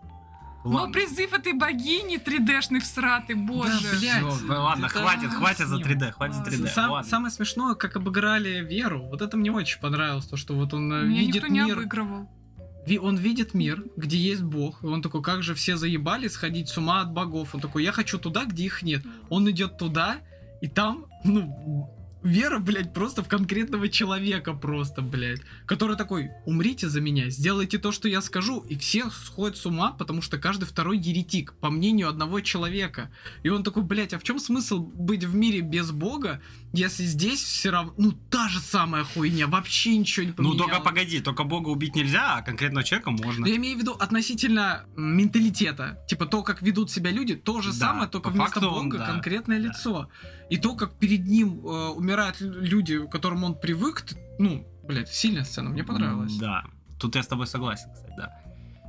[0.64, 0.88] Но Ладно.
[0.88, 3.72] Ну, призыв этой богини 3D-шный всратый, боже.
[3.82, 4.34] Да, блядь.
[4.36, 5.88] Всё, ладно, Это хватит, хватит за с ним.
[5.88, 6.68] 3D, хватит за 3D.
[6.68, 7.10] Сам- ладно.
[7.10, 9.02] самое смешное, как обыграли Веру.
[9.10, 11.78] Вот это мне очень понравилось, то, что вот он э, Меня видит никто не мир.
[11.80, 12.30] обыгрывал.
[13.02, 14.84] Он видит мир, где есть Бог.
[14.84, 17.56] И он такой, как же все заебали сходить с ума от богов.
[17.56, 19.02] Он такой, я хочу туда, где их нет.
[19.30, 20.18] Он идет туда,
[20.62, 21.90] и там, ну,
[22.24, 25.42] вера, блядь, просто в конкретного человека просто, блядь.
[25.66, 28.60] Который такой, умрите за меня, сделайте то, что я скажу.
[28.70, 33.12] И все сходят с ума, потому что каждый второй еретик, по мнению одного человека.
[33.44, 36.42] И он такой, блядь, а в чем смысл быть в мире без Бога,
[36.74, 40.60] если здесь все равно, ну, та же самая хуйня, вообще ничего не Ну поменялось.
[40.60, 43.42] только погоди, только бога убить нельзя, а конкретного человека можно.
[43.42, 45.98] Но я имею в виду относительно менталитета.
[46.08, 48.98] Типа то, как ведут себя люди, то же Да, самое, только вместо факту он, Бога
[49.00, 49.06] да.
[49.08, 49.68] конкретное Да.
[49.70, 50.10] лицо.
[50.50, 54.04] И то, как перед ним э, умирают лю- люди, к которым он привык,
[54.40, 56.36] ну, блядь, сильная сцена, мне понравилась.
[56.38, 56.64] Да.
[57.00, 58.41] Тут я с тобой согласен, кстати, да.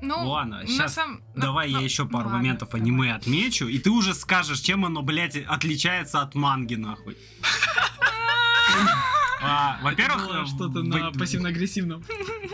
[0.05, 2.83] Ну, Ладно, сейчас сам- давай на- я еще пару ладно, моментов давай.
[2.83, 7.17] аниме отмечу, и ты уже скажешь, чем оно, блядь, отличается от манги, нахуй.
[9.45, 12.05] А, Во-первых, было что-то на пассивно-агрессивном.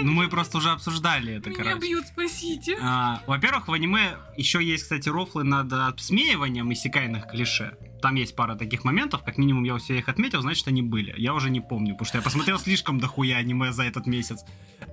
[0.00, 1.80] ну мы просто уже обсуждали это, Меня короче.
[1.86, 2.78] бьют, спасите.
[2.80, 7.76] А, Во-первых, в аниме еще есть, кстати, рофлы над обсмеиванием иссякайных клише.
[8.00, 11.14] Там есть пара таких моментов, как минимум я у себя их отметил, значит они были.
[11.16, 14.44] Я уже не помню, потому что я посмотрел слишком дохуя аниме за этот месяц.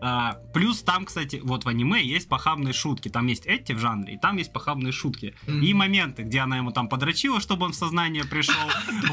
[0.02, 3.10] А, плюс там, кстати, вот в аниме есть похабные шутки.
[3.10, 5.36] Там есть эти в жанре, и там есть похабные шутки.
[5.48, 5.62] Мгм.
[5.62, 8.56] И моменты, где она ему там подрочила, чтобы он в сознание пришел.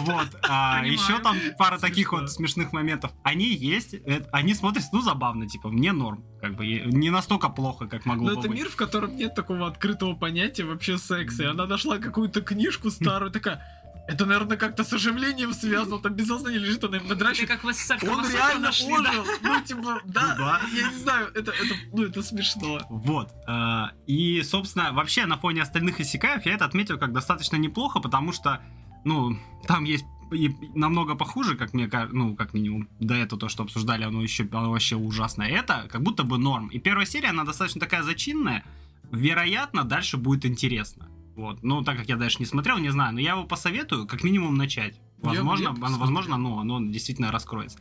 [0.03, 0.29] Вот.
[0.49, 0.85] А.
[0.85, 3.13] Еще там пара таких вот смешных моментов.
[3.23, 6.25] Они есть, э, они смотрятся, ну, забавно, типа, мне норм.
[6.41, 8.59] Как бы не настолько плохо, как могло Но бы это быть.
[8.59, 11.45] мир, в котором нет такого открытого понятия вообще секса.
[11.45, 13.63] И она нашла какую-то книжку старую, такая...
[14.09, 15.99] Это, наверное, как-то с оживлением связано.
[16.01, 17.49] Там без сознания лежит, она им надрачивает.
[17.49, 19.11] как с Он реально нашли, да?
[19.11, 19.25] ожил.
[19.43, 20.61] Ну, типа, да, Ну да.
[20.75, 22.81] я не знаю, это, это, ну, это смешно.
[22.91, 23.33] Вот.
[23.47, 28.33] э, И, собственно, вообще на фоне остальных исекаев я это отметил как достаточно неплохо, потому
[28.33, 28.61] что,
[29.05, 33.49] ну, там есть и намного похуже, как мне кажется, ну, как минимум, до этого то,
[33.49, 35.49] что обсуждали, оно еще оно вообще ужасное.
[35.49, 36.69] Это как будто бы норм.
[36.69, 38.65] И первая серия, она достаточно такая зачинная.
[39.11, 41.09] Вероятно, дальше будет интересно.
[41.35, 41.63] Вот.
[41.63, 44.57] Ну, так как я дальше не смотрел, не знаю, но я его посоветую, как минимум,
[44.57, 44.97] начать.
[45.23, 46.01] Я- Возможно, я оно, посмотрю.
[46.01, 47.79] возможно, ну, оно действительно раскроется.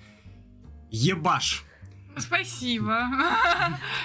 [0.89, 1.63] Ебаш!
[2.17, 3.07] Спасибо.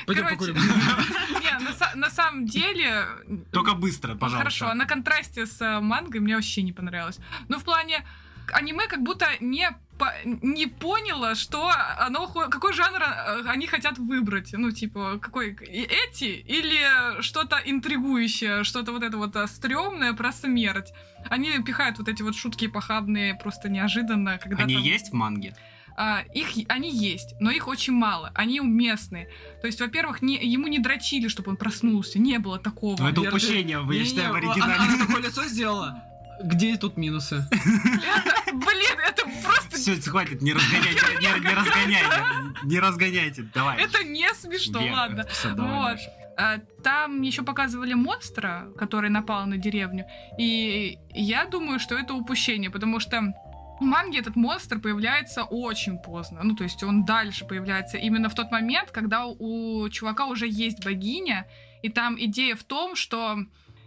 [0.06, 3.04] Пойдем Короче, не, на на самом деле...
[3.52, 4.38] Только быстро, ну, пожалуйста.
[4.38, 7.18] Хорошо, на контрасте с э, мангой мне вообще не понравилось.
[7.48, 8.06] Ну, в плане,
[8.52, 9.68] аниме как будто не
[9.98, 14.52] по- не поняла, что оно, какой жанр э, они хотят выбрать.
[14.52, 20.92] Ну, типа, какой эти или что-то интригующее, что-то вот это вот э, стрёмное про смерть.
[21.30, 25.54] Они пихают вот эти вот шутки похабные просто неожиданно, когда Они там- есть в манге?
[25.98, 29.30] а, их, они есть, но их очень мало, они уместные.
[29.62, 32.96] То есть, во-первых, не, ему не дрочили, чтобы он проснулся, не было такого.
[33.00, 34.74] Ну, это упущение, я считаю, в а- оригинале.
[34.74, 36.02] Она такое лицо сделала.
[36.42, 37.46] Где тут минусы?
[37.50, 39.76] Это, блин, это просто...
[39.76, 42.24] Все, хватит, не разгоняйте, не, не разгоняйте,
[42.64, 43.82] не разгоняйте, давай.
[43.82, 45.26] Это не смешно, Вера, ладно.
[45.44, 45.98] Вот.
[46.38, 50.06] А, Там еще показывали монстра, который напал на деревню.
[50.38, 53.34] И я думаю, что это упущение, потому что
[53.80, 56.40] в манге этот монстр появляется очень поздно.
[56.42, 60.84] Ну, то есть он дальше появляется именно в тот момент, когда у чувака уже есть
[60.84, 61.46] богиня,
[61.82, 63.38] и там идея в том, что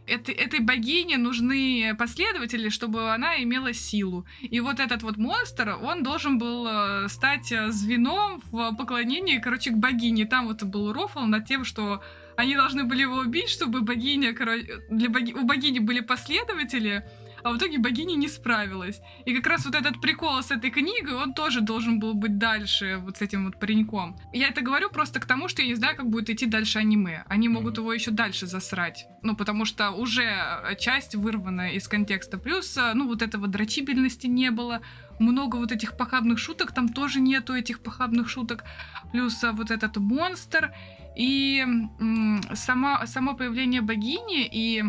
[0.10, 4.26] этой, этой богине нужны последователи, чтобы она имела силу.
[4.42, 9.72] И вот этот вот монстр, он должен был э, стать э, звеном в поклонении, короче,
[9.72, 10.26] к богине.
[10.26, 12.02] Там вот был рофл над тем, что
[12.40, 15.34] они должны были его убить, чтобы богиня, короче, для боги...
[15.34, 17.04] у богини были последователи,
[17.44, 19.02] а в итоге богиня не справилась.
[19.26, 23.00] И как раз вот этот прикол с этой книгой, он тоже должен был быть дальше
[23.04, 24.18] вот с этим вот пареньком.
[24.34, 27.24] Я это говорю просто к тому, что я не знаю, как будет идти дальше аниме.
[27.28, 27.82] Они могут Мгм.
[27.84, 29.06] его еще дальше засрать.
[29.22, 32.38] Ну, потому что уже э, часть вырвана из контекста.
[32.38, 34.82] Плюс, э, ну, вот этого дрочибельности не было.
[35.20, 38.64] Много вот этих похабных шуток, там тоже нету этих похабных шуток.
[39.12, 40.72] Плюс э, вот этот монстр.
[41.18, 44.84] И м, сама, само появление богини и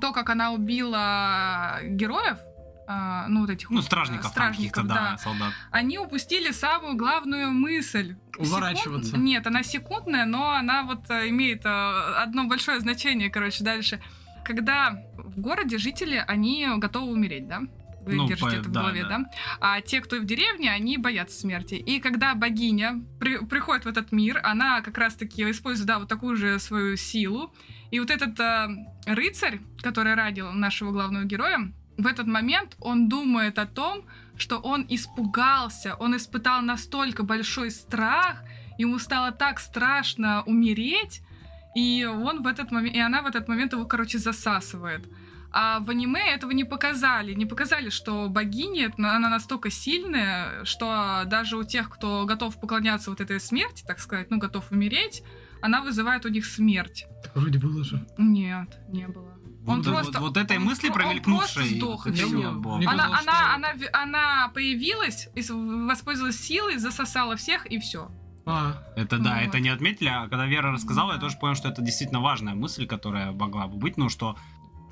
[0.00, 2.38] то, как она убила героев,
[2.86, 5.52] а, ну, вот этих Ну, вот, стражников, э, стражников, да, да, солдат.
[5.70, 8.16] они упустили самую главную мысль.
[8.38, 9.10] Уворачиваться.
[9.12, 14.00] Секунд- Нет, она секундная, но она вот э, имеет э, одно большое значение, короче, дальше.
[14.44, 17.62] Когда в городе жители, они готовы умереть, да?
[18.06, 19.18] Вы Ну, держите по- это в да, голове, да.
[19.18, 19.24] да.
[19.60, 21.74] А те, кто в деревне, они боятся смерти.
[21.74, 26.36] И когда богиня при- приходит в этот мир, она как раз-таки использует, да, вот такую
[26.36, 27.52] же свою силу.
[27.90, 28.68] И вот этот э,
[29.06, 34.02] рыцарь, который радил нашего главного героя, в этот момент он думает о том,
[34.36, 38.42] что он испугался, он испытал настолько большой страх,
[38.78, 41.22] ему стало так страшно умереть,
[41.76, 45.02] И он в этот момент, и она в этот момент его, короче, засасывает.
[45.56, 47.32] А в аниме этого не показали.
[47.32, 53.20] Не показали, что богиня, она настолько сильная, что даже у тех, кто готов поклоняться вот
[53.20, 55.22] этой смерти, так сказать, ну, готов умереть,
[55.62, 57.06] она вызывает у них смерть.
[57.22, 58.04] Так вроде было же.
[58.18, 59.32] Нет, не было.
[59.66, 61.54] Он вот, просто- вот, вот этой он мысли про- он промелькнувшей.
[61.54, 62.06] просто сдох.
[62.06, 68.10] Мне Она, она, что- она, она появилась, и воспользовалась силой, засосала всех, и все.
[68.46, 69.48] А, Это да, Вот.
[69.48, 71.22] это не отметили, а когда Вера рассказала, я Да.
[71.22, 74.36] тоже понял, что это действительно важная мысль, которая могла бы быть, ну что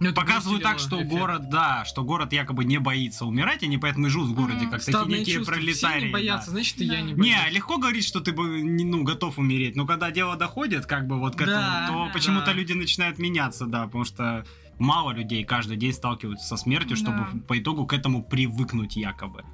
[0.00, 1.10] ну, показывают так, что эффект.
[1.10, 4.70] город, да, что город якобы не боится умирать, они поэтому и живут в городе, Мгм.
[4.70, 5.52] как такие Стадное некие чувство.
[5.54, 5.98] пролетарии.
[5.98, 6.52] Все не боятся, да.
[6.52, 7.00] значит, и я Да.
[7.02, 7.52] не Не, боюсь.
[7.54, 11.18] легко говорить, что ты бы не, ну, готов умереть, но когда дело доходит, как бы
[11.20, 12.12] вот к этому, Да, то да.
[12.12, 12.52] почему-то Да.
[12.52, 14.44] люди начинают меняться, да, потому что
[14.78, 17.24] мало людей каждый день сталкиваются со смертью, чтобы Да.
[17.32, 19.44] в- по итогу к этому привыкнуть якобы.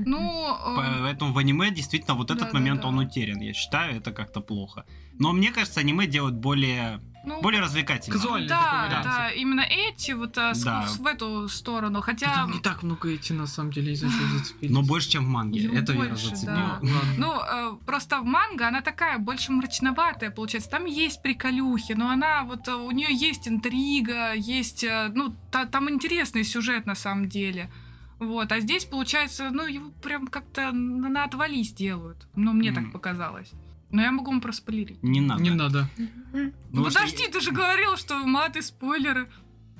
[0.00, 2.58] Ну, э, Поэтому в аниме действительно вот этот Да-да-да.
[2.60, 3.40] момент он утерян.
[3.40, 4.84] Я считаю, это как-то плохо.
[5.18, 8.12] Но мне кажется, аниме делают более, ну, более развлекательно.
[8.16, 10.86] Казуальный да, такой да, именно эти вот а, Да.
[10.98, 12.00] в эту сторону.
[12.00, 14.74] Да Хотя, Там не так много идти, на самом деле, из-за чего зацепились.
[14.74, 15.60] Но больше, чем в манге.
[15.60, 16.56] Его это Вера больше, зацепила.
[16.56, 16.78] да.
[16.82, 20.70] Ну, ну, э, просто манга, она такая больше мрачноватая, получается.
[20.70, 25.66] Там есть приколюхи, но она вот, э, у нее есть интрига, есть, э, ну, та-
[25.66, 27.70] там интересный сюжет на самом деле.
[28.18, 32.26] Вот, а здесь, получается, ну, его прям как-то на, на отвались делают.
[32.34, 32.74] Ну, мне М.
[32.74, 33.52] так показалось.
[33.90, 35.02] Но я могу вам проспойлерить.
[35.02, 35.42] Не надо.
[35.42, 35.88] Не надо.
[36.32, 39.30] Ну, Ну, подожди, ты же говорил, что маты, спойлеры.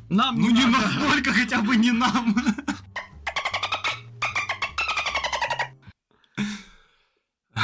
[0.09, 0.87] Нам Ну не надо.
[0.87, 2.35] настолько, хотя бы не нам.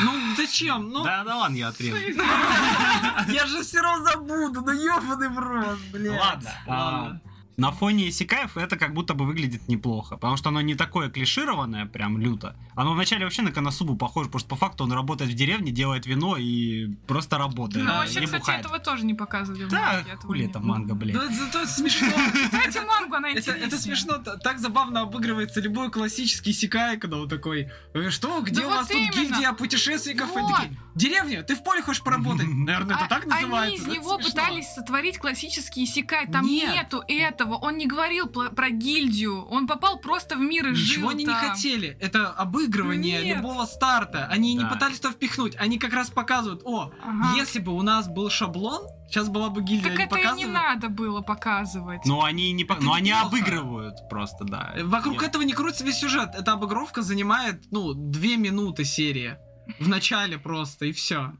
[0.03, 0.91] Ну зачем?
[0.91, 1.97] Ну, Да, да ладно, я отрежу.
[3.29, 6.19] я же все равно забуду, ну ёбаный в рот, блядь.
[6.67, 7.21] Ладно.
[7.57, 11.87] На фоне Исикаев это как будто бы выглядит неплохо, потому что оно не такое клишированное,
[11.87, 12.57] прям люто.
[12.75, 16.05] Оно вначале вообще на Коносубу похоже, потому что по факту он работает в деревне, делает
[16.07, 17.85] вино и просто работает.
[17.87, 18.61] Ну, а вообще, не кстати, бухает.
[18.61, 19.67] этого тоже не показывали.
[19.67, 21.15] Да, манге, хули это манга, блядь.
[21.15, 22.09] Да, зато это смешно.
[22.45, 23.67] Читайте мангу, она Это, интереснее.
[23.69, 28.63] это смешно, т- так забавно обыгрывается любой классический секай, когда он такой, «Э, что, где
[28.63, 29.13] Да у вас вот тут именно.
[29.15, 30.31] гильдия путешественников?
[30.37, 30.55] И Вот.
[30.57, 32.47] такие, Деревня, ты в поле хочешь поработать?
[32.49, 33.57] Наверное, это А- так называется.
[33.67, 34.31] Они из Это него смешно.
[34.31, 36.27] пытались сотворить классический исекай.
[36.27, 36.75] Там Нет.
[36.75, 37.44] нету этого.
[37.53, 39.45] Он не говорил про гильдию.
[39.47, 41.51] Он попал просто в мир и жил Ничего они не там.
[41.51, 41.97] хотели.
[42.01, 43.37] Это обыгрывание Нет.
[43.37, 44.27] любого старта.
[44.31, 44.69] Они не Да.
[44.69, 45.57] пытались то впихнуть.
[45.57, 47.35] Они как раз показывают, о, Ага.
[47.37, 49.91] если бы у нас был шаблон, сейчас была бы гильдия.
[49.91, 50.53] Так Они это и не показывают.
[50.55, 52.05] надо было показывать.
[52.07, 53.27] Но они не, по- Это но они неплохо.
[53.29, 54.75] обыгрывают просто, да.
[54.85, 55.25] Вокруг Нет.
[55.31, 56.31] этого не крутится весь сюжет.
[56.35, 59.37] Эта обыгровка занимает, ну, две минуты серии.
[59.79, 61.33] В начале просто, и все.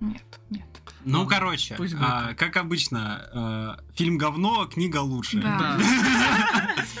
[0.00, 0.66] Нет, нет.
[1.04, 5.40] Ну, короче, а, как обычно, э, фильм говно, книга лучше.
[5.42, 5.78] Да.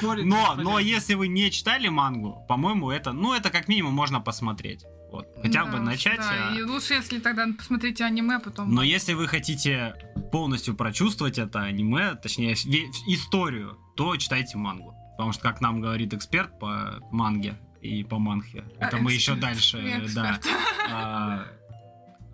[0.02, 4.84] Но, но если вы не читали мангу, по-моему, это, ну, это как минимум можно посмотреть.
[5.10, 5.26] Вот.
[5.40, 6.18] Хотя Да бы начать.
[6.18, 6.50] да.
[6.50, 8.74] а- И лучше, если тогда посмотрите аниме, потом...
[8.74, 9.94] Но если вы хотите
[10.32, 14.94] полностью прочувствовать это аниме, точнее, историю, то читайте мангу.
[15.16, 19.32] Потому что, как нам говорит эксперт по манге и по манхе, А, это мы еще
[19.34, 19.40] эксперт.
[19.40, 20.46] дальше, да, эксперт.
[20.92, 21.46] а,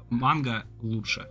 [0.09, 1.27] манга лучше.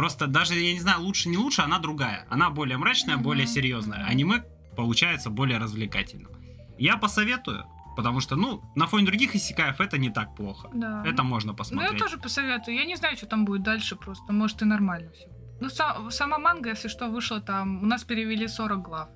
[0.00, 2.24] Просто даже, я не знаю, лучше не лучше, она другая.
[2.30, 3.22] Она более мрачная, Мгм.
[3.24, 4.06] более серьезная.
[4.06, 4.42] Аниме
[4.76, 6.30] получается более развлекательным.
[6.78, 7.64] Я посоветую,
[7.96, 10.70] потому что, ну, на фоне других исекаев это не так плохо.
[10.74, 11.02] Да.
[11.06, 11.92] Это можно Ну, посмотреть.
[11.92, 12.76] я тоже посоветую.
[12.78, 14.32] Я не знаю, что там будет дальше просто.
[14.32, 15.28] Может, и нормально все.
[15.60, 17.82] Ну, са- сама манга, если что, вышла там...
[17.82, 19.08] У нас перевели 40 глав.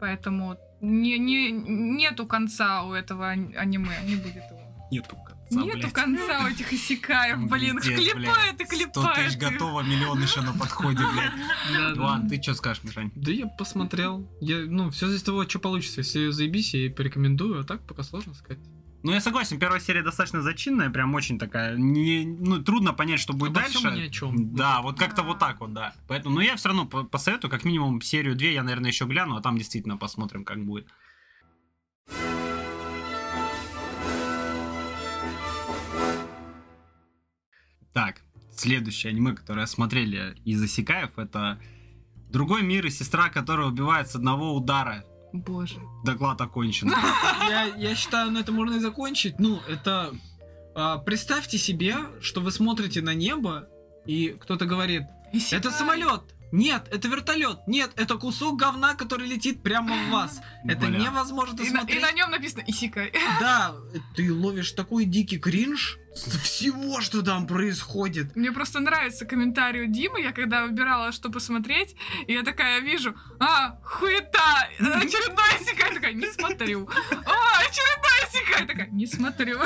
[0.00, 3.96] Поэтому не, не, нету конца у этого ани- аниме.
[4.04, 4.60] Не будет его.
[4.90, 5.16] Нету
[5.48, 5.92] конца, нету блядь.
[5.92, 7.76] конца у этих исекаев, блин.
[7.80, 8.88] Пиздец, Клепает и блядь.
[8.90, 9.38] 100 тысяч клепает.
[9.52, 11.96] готово, миллион еще на подходе, блядь.
[11.96, 13.10] Ладно, ты что скажешь, Мишань?
[13.14, 14.28] Да я посмотрел.
[14.40, 16.00] Я, ну, все зависит от того, что получится.
[16.00, 18.62] Если заебись, я и порекомендую, а так пока сложно сказать.
[19.02, 23.34] Ну, я согласен, первая серия достаточно зачинная, прям очень такая, не, ну, трудно понять, что
[23.34, 23.90] будет Обо дальше.
[23.90, 24.54] ни о чем.
[24.56, 25.92] Да, вот как-то вот так вот, да.
[26.08, 29.36] Поэтому, ну, я все равно по- посоветую, как минимум, серию 2 я, наверное, еще гляну,
[29.36, 30.86] а там действительно посмотрим, как будет.
[37.94, 38.20] Так,
[38.54, 41.58] следующее аниме, которое смотрели из Осикаев, это
[42.34, 45.04] Другой мир и сестра, которая убивает с одного удара.
[45.32, 45.76] Боже.
[46.04, 46.92] Доклад окончен.
[47.48, 49.38] Я, я считаю, на это можно и закончить.
[49.38, 50.12] Ну, это...
[50.74, 53.68] а, представьте себе, что вы смотрите на небо,
[54.04, 55.04] и кто-то говорит,
[55.52, 56.22] это самолет.
[56.50, 57.58] Нет, это вертолет.
[57.68, 60.40] Нет, это кусок говна, который летит прямо в вас.
[60.64, 60.98] Это Бля.
[60.98, 61.98] невозможно И на, смотреть.
[61.98, 63.12] и на нем написано Исикай.
[63.40, 63.74] Да,
[64.16, 68.36] ты ловишь такой дикий кринж всего, что там происходит.
[68.36, 71.96] Мне просто нравится комментарий у Димы, я когда выбирала, что посмотреть,
[72.26, 76.88] и я такая вижу, а, хуета, очередной Исикай, такая, не смотрю.
[77.10, 79.58] А, очередной Исикай, такая, не смотрю.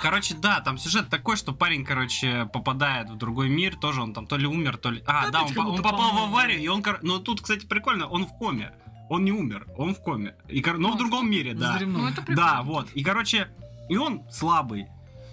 [0.00, 4.26] Короче, да, там сюжет такой, что парень, короче, попадает в другой мир, тоже он там
[4.26, 5.02] то ли умер, то ли...
[5.06, 6.82] А, Да, да, он, он попал в аварию, и он...
[6.82, 8.72] кор- Ну, тут, кстати, прикольно, он в коме.
[9.10, 10.34] Он не умер, он в коме.
[10.48, 11.78] И, кор- Но в Он в другом мире, да.
[11.80, 12.36] Ну, это прикольно.
[12.40, 12.90] Да, вот.
[12.92, 13.48] И, короче,
[13.88, 14.86] и он слабый.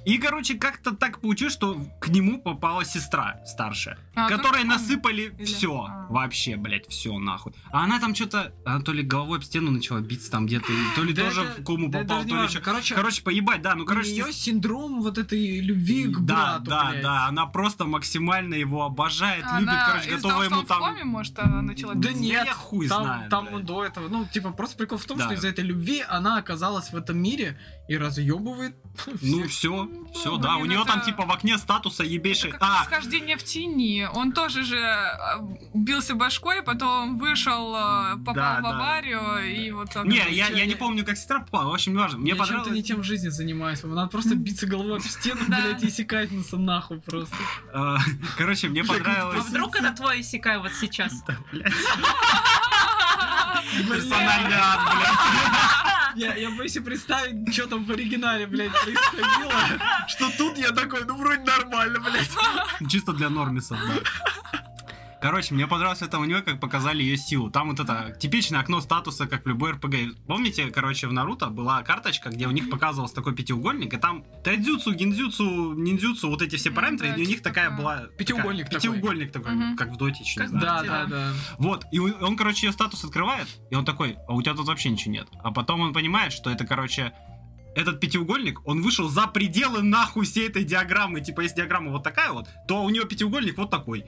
[0.05, 5.45] И, короче, как-то так получилось, что к нему попала сестра старшая, А, которой насыпали Или-
[5.45, 5.73] все.
[5.89, 6.05] а.
[6.09, 7.53] Вообще, блядь, все нахуй.
[7.71, 11.03] А она там что-то, она то ли головой об стену начала биться там где-то, то
[11.03, 12.59] ли Да тоже это- в кому да попал, даже не то ли что.
[12.61, 16.63] Короче, Короче, поебать, да, ну, короче, у нее синдром вот этой любви к да, брату,
[16.65, 17.01] да, блядь.
[17.03, 20.79] да, она просто максимально его обожает, Она любит, короче, из-за готова того, ему там...
[20.81, 23.65] коме, может, она начала Да нет, я хуй там, знаю, там блядь.
[23.65, 25.25] до этого, ну, типа, просто прикол в том, Да.
[25.25, 28.75] что из-за этой любви она оказалась в этом мире и разъебывает
[29.21, 32.53] Ну все, все, блин, да, у нее это- там типа в окне статуса ебейший.
[32.59, 34.07] А, восхождение в тени.
[34.13, 35.37] Он тоже же э,
[35.73, 38.69] бился башкой, потом вышел, э, попал Да, в да.
[38.69, 40.05] аварию, и вот так.
[40.05, 42.17] не, я, я не помню, как сестра попала, в общем, не важно.
[42.19, 42.71] Мне понравилось.
[42.71, 43.83] не тем в жизни занимаюсь.
[43.83, 45.61] Надо просто биться головой об стену, Да.
[45.61, 47.35] блядь, и секать нахуй просто.
[47.73, 47.97] А,
[48.37, 49.45] Короче, мне А понравилось.
[49.45, 51.13] вдруг это твой Исекай вот сейчас?
[53.89, 55.94] Персональный ад, блядь.
[56.15, 59.51] Я, я боюсь себе представить, что там в оригинале, блядь, происходило.
[60.07, 62.89] Что тут я такой, ну вроде нормально, блядь.
[62.89, 64.64] Чисто для нормисов, да.
[65.25, 67.49] Короче, мне понравилось это аниме, как показали ее силу.
[67.49, 69.95] Там вот это типичное окно статуса, как в любой РПГ.
[70.27, 74.93] Помните, короче, в Наруто была карточка, где у них показывался такой пятиугольник, и там тайдзюцу,
[74.93, 78.01] гиндзюцу, ниндзюцу, вот эти все параметры, да, и у них типа такая была...
[78.19, 78.95] Пятиугольник такая- такой.
[78.97, 79.75] Пятиугольник такой, Мгм.
[79.77, 80.63] как в доте еще, не Как знаю.
[80.63, 81.05] Да, Да.
[81.05, 81.33] да, да.
[81.57, 84.89] Вот, и он, короче, ее статус открывает, и он такой, а у тебя тут вообще
[84.89, 85.27] ничего нет.
[85.43, 87.13] А потом он понимает, что это, короче,
[87.75, 91.21] этот пятиугольник, он вышел за пределы нахуй всей этой диаграммы.
[91.21, 94.05] Типа, если диаграмма вот такая вот, то у него пятиугольник вот такой.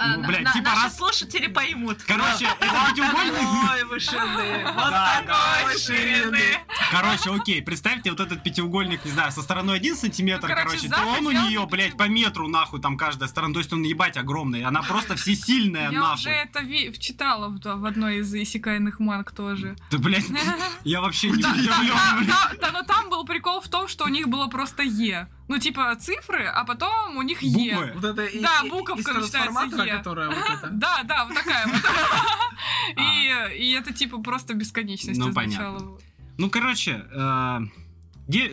[0.00, 2.02] Ну, на- блядь, на- типа Наши раз- слушатели поймут.
[2.06, 3.48] Короче, это пятиугольник...
[3.72, 6.58] Ой, вы шины, вот такой Ой, шины.
[6.90, 10.88] Короче, окей, представьте вот этот пятиугольник, не знаю, со стороной 1 сантиметр, Ну, короче, короче,
[10.88, 13.54] то он у нее, блядь, по метру нахуй там каждая сторона.
[13.54, 14.62] То есть он ебать огромный.
[14.64, 16.14] Она просто всесильная Я нахуй.
[16.14, 19.76] уже это ви- читала в, в одной из исекайных манг тоже.
[19.90, 20.26] Да, блядь,
[20.84, 22.26] я вообще не Да, удивлен,
[22.60, 25.28] да, но там был прикол в том, что у них было просто Е.
[25.48, 27.74] Ну, типа цифры, а потом у них Е.
[27.74, 27.92] Буквы.
[27.94, 29.96] Вот это и- Да, и- буковка из начинается «Е».
[29.96, 30.68] которая вот это.
[30.72, 31.74] Да, да, вот такая вот.
[32.96, 33.48] А.
[33.50, 35.98] И, это типа просто бесконечность Ну, означало.
[36.36, 37.60] Ну, короче, э,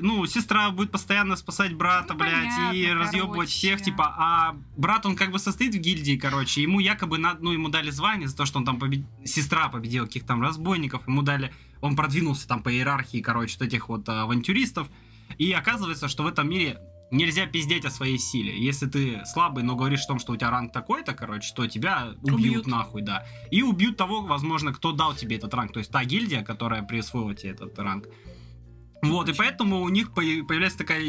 [0.01, 3.51] ну, сестра будет постоянно спасать брата, Ну, блядь, и понятно, разъебывать короче.
[3.51, 7.51] всех, типа, а брат, он как бы состоит в гильдии, короче, ему якобы, на, ну,
[7.51, 9.05] ему дали звание за то, что он там побед...
[9.25, 13.89] сестра победила каких-то там разбойников, ему дали, он продвинулся там по иерархии, короче, вот этих
[13.89, 14.87] вот а, авантюристов,
[15.37, 16.79] и оказывается, что в этом мире
[17.11, 18.57] нельзя пиздеть о своей силе.
[18.63, 22.13] Если ты слабый, но говоришь о том, что у тебя ранг такой-то, короче, то тебя
[22.21, 22.67] убьют, Убьют.
[22.67, 23.25] нахуй, да.
[23.51, 25.73] И убьют того, возможно, кто дал тебе этот ранг.
[25.73, 28.07] То есть та гильдия, которая присвоила тебе этот ранг.
[29.03, 31.03] Вот, и поэтому у них появ- появляется такая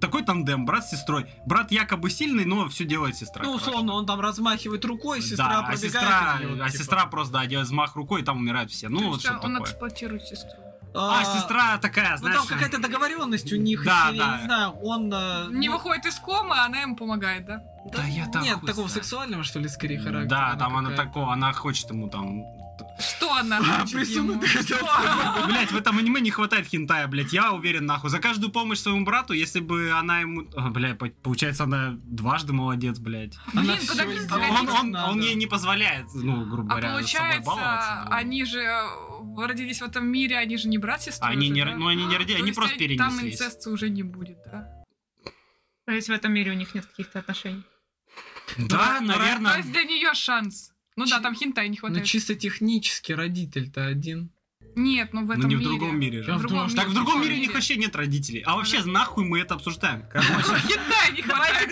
[0.00, 1.26] такой тандем, брат с сестрой.
[1.46, 3.42] Брат якобы сильный, но все делает сестра.
[3.44, 3.70] Ну, короче.
[3.70, 5.92] условно, он там размахивает рукой, сестра да, а пробегает.
[5.92, 8.70] сестра, и у него, а типа, сестра просто, да, делает взмах рукой, и там умирают
[8.70, 8.88] все.
[8.90, 9.60] Ну, То вот что он такое.
[9.62, 10.65] эксплуатирует сестру.
[10.96, 12.36] А, сестра такая, Ну, знаешь...
[12.38, 14.24] там какая-то договоренность у них, Да, или, да.
[14.32, 15.12] я не знаю, он...
[15.12, 17.62] э, Не ну, выходит из комы, а она ему помогает, да?
[17.92, 18.90] Да я так Нет, такого знаю.
[18.90, 20.28] сексуального, что ли, скорее характера.
[20.28, 21.08] Да, там она какая-то.
[21.08, 22.42] такого, она хочет ему там...
[22.98, 24.38] Что она хочет ему?
[25.46, 28.10] Блять, в этом аниме не хватает хентая, блять, я уверен, нахуй.
[28.10, 30.48] За каждую помощь своему брату, если бы она ему...
[30.56, 33.36] А, бля, по- получается, она дважды молодец, блять.
[33.52, 33.78] Блин,
[34.28, 34.68] погоди.
[34.70, 39.46] Он, он, ей не позволяет, ну, грубо А говоря, с собой получается, они же э,
[39.46, 42.16] родились в этом мире, они же не брат с сестрой Они не, ну, они не
[42.16, 43.34] родили, То они просто они- Там перенеслись.
[43.34, 44.68] инцеста уже не будет, да?
[45.86, 47.62] То есть в этом мире у них нет каких-то отношений.
[48.58, 49.56] Да, Ну, То наверное.
[49.58, 50.72] есть для нее шанс.
[50.96, 52.06] Ну да, там хинтай не Ну, хватает.
[52.06, 54.30] чисто технически родитель-то один.
[54.74, 55.68] Нет, ну в Ну, этом не в мире.
[55.70, 56.32] другом мире же.
[56.34, 58.42] В другом Так в другом мире у них вообще нет родителей.
[58.46, 60.04] А вообще, нахуй мы это обсуждаем?
[60.12, 60.28] Короче,
[60.68, 61.70] Хинтай не хватает.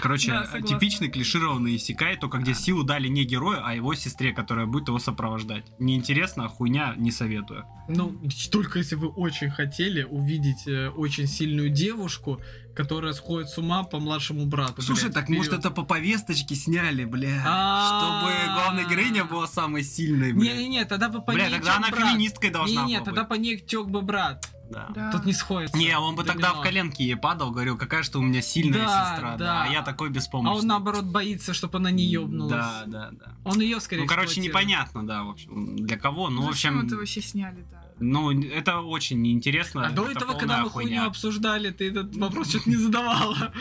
[0.00, 4.66] Короче Да, типичный клишированный Исикай, только где силу дали не герою, а его сестре, которая
[4.66, 5.64] будет его сопровождать.
[5.78, 7.64] Неинтересно, хуйня, не советую.
[7.88, 8.20] Ну,
[8.50, 12.40] только если вы очень хотели увидеть э, очень сильную девушку,
[12.76, 14.82] которая сходит с ума по младшему брату.
[14.82, 15.60] Слушай, блядь, так может вперед.
[15.64, 17.88] это по повесточке сняли, бля, А.
[17.88, 20.52] чтобы главная героиня была самой сильной, бля.
[20.54, 23.28] Не-не-не, тогда бы по Бля, тогда она феминисткой должна Не-не, была тогда быть.
[23.30, 24.48] по ней тек бы брат.
[24.70, 24.88] Да.
[24.94, 25.10] Да.
[25.12, 25.76] Тут не сходится.
[25.76, 26.62] Не, он бы тогда в Домино.
[26.62, 29.62] коленки ей падал, говорил, какая что у меня сильная Да, сестра, да, да.
[29.64, 30.60] а я такой А беспомощный.
[30.60, 32.52] он наоборот боится, чтобы она не ёбнулась.
[32.52, 33.36] Да, да, да.
[33.44, 36.86] Он ее скорее Ну, короче, непонятно, да, в общем, для кого, ну, в Зачем общем,
[36.86, 37.84] это вообще сняли, да?
[37.98, 39.86] ну, это очень неинтересно.
[39.86, 43.52] А до это этого, когда мы хуйню обсуждали, ты этот вопрос что-то не задавала.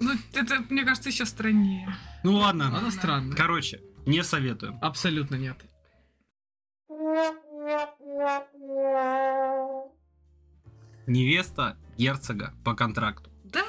[0.00, 1.94] Ну, это, мне кажется, еще страннее.
[2.24, 3.36] Ну, ладно, Она странная.
[3.36, 4.78] короче, не советую.
[4.82, 5.56] Абсолютно нет.
[11.10, 13.30] Невеста герцога по контракту.
[13.44, 13.62] Да.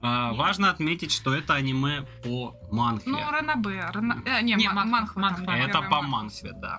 [0.00, 0.38] А, Нет.
[0.38, 3.10] важно отметить, что это аниме по манхве.
[3.12, 3.84] Ну, Ранабе.
[3.92, 4.22] Рана...
[4.24, 5.44] э, не, Не, Ма- Манхва, Манхва.
[5.46, 6.78] там Это по манхве, да.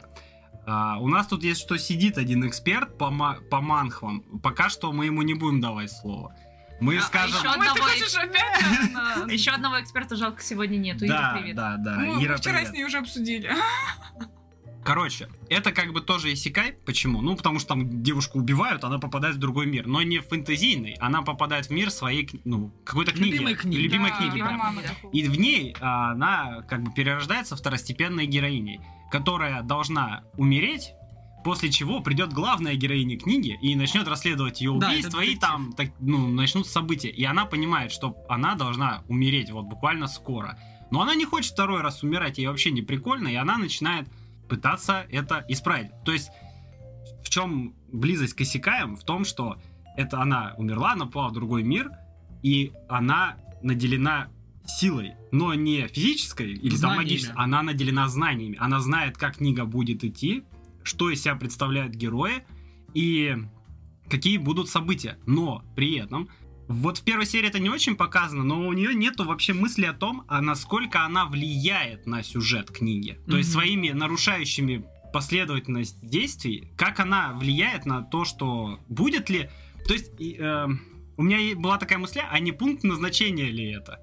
[0.66, 4.22] А, у нас тут есть что сидит один эксперт по, ма- по манхвам.
[4.42, 6.34] Пока что мы ему не будем давать слово.
[6.80, 7.36] Мы А, а скажем...
[7.40, 8.94] еще ты одного хочешь опять?
[9.26, 11.06] на- Еще одного эксперта жалко сегодня нету.
[11.06, 11.56] Ира, Да, привет.
[11.58, 11.96] да, да.
[11.98, 12.70] Мы Ира, мы вчера привет.
[12.70, 13.52] с ней уже обсудили.
[14.84, 16.74] Короче, это как бы тоже исекай.
[16.86, 17.22] Почему?
[17.22, 19.88] Ну, потому что там девушку убивают, она попадает в другой мир.
[19.88, 23.34] Но не в фэнтезийный, она попадает в мир своей, ну, какой-то книги.
[23.34, 23.82] Любимой книги.
[23.82, 24.74] Любимой Да, книги, да.
[24.84, 25.10] Да.
[25.12, 28.80] И в ней а, она как бы перерождается второстепенной героиней,
[29.12, 30.94] которая должна умереть,
[31.44, 35.74] после чего придет главная героиня книги и начнет расследовать ее Да, убийство, это и там
[35.74, 37.10] так, ну, начнутся события.
[37.10, 40.58] И она понимает, что она должна умереть вот буквально скоро.
[40.92, 44.08] Но она не хочет второй раз умирать, ей вообще не прикольно, и она начинает
[44.50, 45.92] пытаться это исправить.
[46.04, 46.30] То есть
[47.24, 48.96] в чем близость к Исекаям?
[48.96, 49.58] В том, что
[49.96, 51.92] это она умерла, она попала в другой мир,
[52.42, 54.30] и она наделена
[54.66, 58.58] силой, но не физической или там магической, она наделена знаниями.
[58.60, 60.44] Она знает, как книга будет идти,
[60.84, 62.44] что из себя представляют герои
[62.94, 63.36] и
[64.10, 65.18] какие будут события.
[65.26, 66.30] Но при этом
[66.70, 69.94] вот в первой серии это не очень показано, но у нее нету вообще мысли о
[69.94, 73.20] том, а насколько она влияет на сюжет книги.
[73.28, 79.50] То есть своими нарушающими последовательность действий, как она влияет на то, что будет ли...
[79.88, 80.68] То есть э,
[81.18, 84.00] у меня была такая мысль, а не пункт назначения ли это?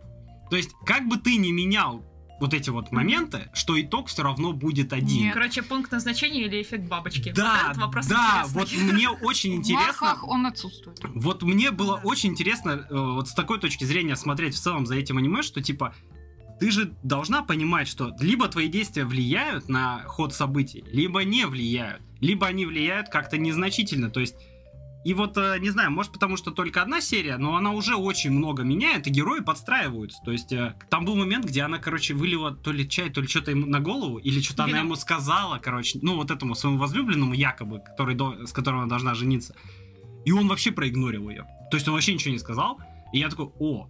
[0.51, 2.05] То есть как бы ты ни менял
[2.39, 5.25] вот эти вот моменты, что итог все равно будет один.
[5.25, 5.35] Нет.
[5.35, 7.29] Короче, пункт назначения или эффект бабочки?
[7.31, 8.61] Вот Да, этот вопрос да, интересный.
[8.85, 9.87] вот мне очень В интересно.
[9.87, 10.99] Манхвах он отсутствует.
[11.15, 14.97] Вот мне было очень интересно э, вот с такой точки зрения смотреть в целом за
[14.97, 15.95] этим аниме, что типа
[16.61, 22.03] ты же должна понимать, что либо твои действия влияют на ход событий, либо не влияют,
[22.21, 24.11] либо они влияют как-то незначительно.
[24.11, 24.37] То есть
[25.07, 28.33] и вот, э, не знаю, может потому что только одна серия, но она уже очень
[28.33, 30.21] много меняет, и герои подстраиваются.
[30.25, 33.29] То есть э, там был момент, где она, короче, вылила то ли чай, то ли
[33.29, 37.35] что-то ему на голову, или что-то она ему сказала, короче, ну вот этому своему возлюбленному
[37.35, 38.17] якобы, который
[38.49, 39.55] с которым она должна жениться.
[40.25, 41.47] И он вообще проигнорил ее.
[41.71, 42.81] То есть он вообще ничего не сказал.
[43.13, 43.89] И я такой, о.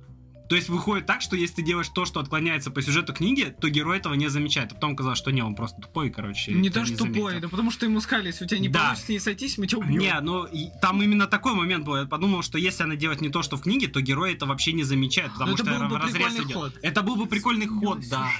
[0.48, 3.68] То есть выходит так, что если ты делаешь то, что отклоняется по сюжету книги, то
[3.68, 4.72] герой этого не замечает.
[4.72, 6.52] А потом оказалось, что не, он просто тупой, короче.
[6.52, 8.80] Не то, что тупой, да потому что ему сказали, если у тебя не Да.
[8.80, 9.98] получится с ней сойтись, мы тебя убьем.
[9.98, 11.96] Не, ну и там именно такой момент был.
[11.96, 14.72] Я подумал, что если она делает не то, что в книге, то герой это вообще
[14.72, 16.52] не замечает, потому это что был бы разрез идет.
[16.52, 16.72] ход.
[16.82, 18.30] Это был бы прикольный ход, да.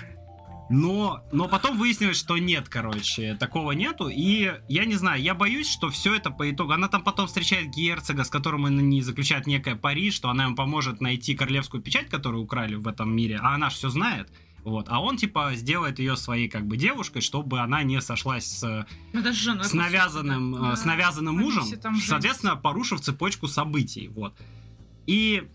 [0.68, 4.08] Но, но потом выяснилось, что нет, короче, такого нету.
[4.08, 6.72] И я не знаю, я боюсь, что все это по итогу.
[6.72, 11.00] Она там потом встречает герцога, с которым они заключают некое пари, что она им поможет
[11.00, 13.38] найти королевскую печать, которую украли в этом мире.
[13.40, 14.28] А она же все знает.
[14.64, 14.86] Вот.
[14.88, 19.22] А он, типа, сделает ее своей, как бы, девушкой, чтобы она не сошлась с, Ну,
[19.22, 20.72] даже с навязанным, да.
[20.72, 21.64] э, с навязанным мужем,
[22.00, 24.08] соответственно, порушив цепочку событий.
[24.08, 24.34] Вот.
[25.06, 25.46] И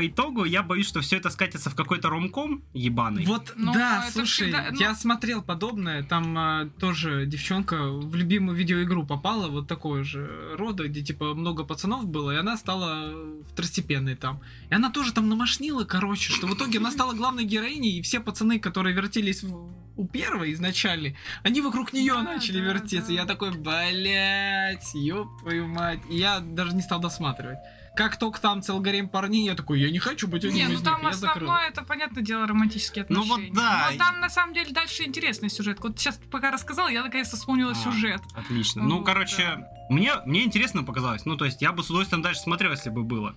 [0.00, 3.26] по итогу я боюсь, что все это скатится в какой-то ромком ебаный.
[3.26, 8.56] Вот, Но да, слушай, всегда- ну- я смотрел подобное, там а, тоже девчонка в любимую
[8.56, 13.12] видеоигру попала, вот такое же рода, где типа много пацанов было, и она стала
[13.52, 14.40] второстепенной там.
[14.70, 18.20] И она тоже там намашнила, короче, что в итоге она стала главной героиней, и все
[18.20, 23.08] пацаны, которые вертелись в- у первой изначально, они вокруг нее Да, начали да, вертеться.
[23.08, 23.12] да.
[23.14, 26.00] Я такой, блять, ёб твою мать.
[26.08, 27.58] И я даже не стал досматривать.
[28.00, 30.72] Как только там целый гарем парней, я такой, я не хочу быть Не, одним ну
[30.72, 30.84] из них.
[30.84, 31.48] там закрыл.
[31.50, 33.48] основное, это, понятное дело, романтические Ну отношения.
[33.50, 33.88] вот да.
[33.92, 35.80] Но там, на самом деле, дальше интересный сюжет.
[35.80, 37.74] Вот сейчас, пока рассказала, я наконец-то вспомнила А.
[37.74, 38.22] сюжет.
[38.34, 38.82] Отлично.
[38.84, 41.26] Ну, Вот, короче, мне, мне интересно показалось.
[41.26, 43.34] Ну, то есть, я бы с удовольствием дальше смотрел, если бы было.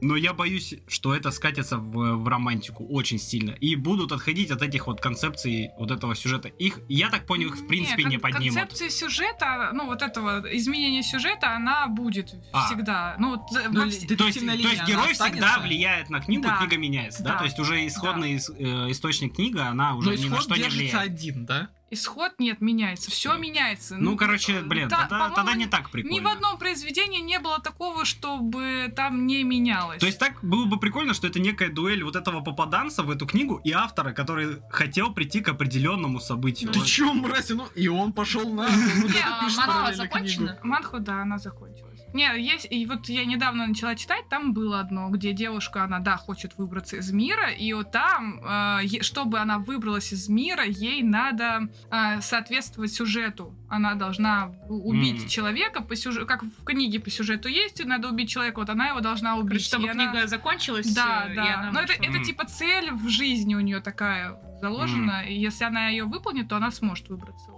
[0.00, 3.52] Но я боюсь, что это скатится в, в романтику очень сильно.
[3.52, 6.48] И будут отходить от этих вот концепций вот этого сюжета.
[6.48, 8.54] Их, я так понял, их в принципе Не, не поднимут.
[8.58, 12.66] Концепция сюжета, ну вот этого изменения сюжета, она будет А.
[12.66, 13.16] всегда.
[13.18, 14.40] Ну, э, Ну, во То есть, то есть
[14.86, 15.26] герой останется?
[15.46, 16.56] всегда влияет на книгу, Да.
[16.58, 17.32] книга меняется, да?
[17.32, 17.38] Да.
[17.38, 20.62] То есть уже исходный ис- э, источник книга, она уже Но ни на что не
[20.62, 21.10] держится влияет.
[21.12, 21.68] один, да?
[21.90, 23.10] Исход нет, меняется.
[23.10, 23.96] Все меняется.
[23.96, 26.14] Ну, короче, блин, та- тогда, тогда не так прикольно.
[26.14, 30.00] Ни в одном произведении не было такого, чтобы там не менялось.
[30.00, 33.26] То есть так было бы прикольно, что это некая дуэль вот этого попаданца в эту
[33.26, 36.72] книгу и автора, который хотел прийти к определенному событию.
[36.72, 37.50] Ты чё, мразь?
[37.50, 38.68] Ну, и он пошел на...
[38.68, 39.24] Не,
[39.56, 40.48] манхва закончена?
[40.48, 40.66] книгу.
[40.66, 41.85] Манху, да, она закончилась.
[42.16, 46.16] Не, есть, и вот я недавно начала читать, там было одно, где девушка, она, да,
[46.16, 51.68] хочет выбраться из мира, и вот там, э, чтобы она выбралась из мира, ей надо
[51.90, 53.54] э, соответствовать сюжету.
[53.68, 55.28] Она должна убить Мгм.
[55.28, 59.00] человека по сюжету, как в книге по сюжету есть, надо убить человека, вот она его
[59.00, 59.62] должна убить.
[59.64, 61.54] Чтобы и она- книга закончилась, Да, э, и да.
[61.60, 62.14] она Но это, вышла.
[62.14, 66.56] это типа цель в жизни у нее такая заложена, и если она ее выполнит, то
[66.56, 67.50] она сможет выбраться.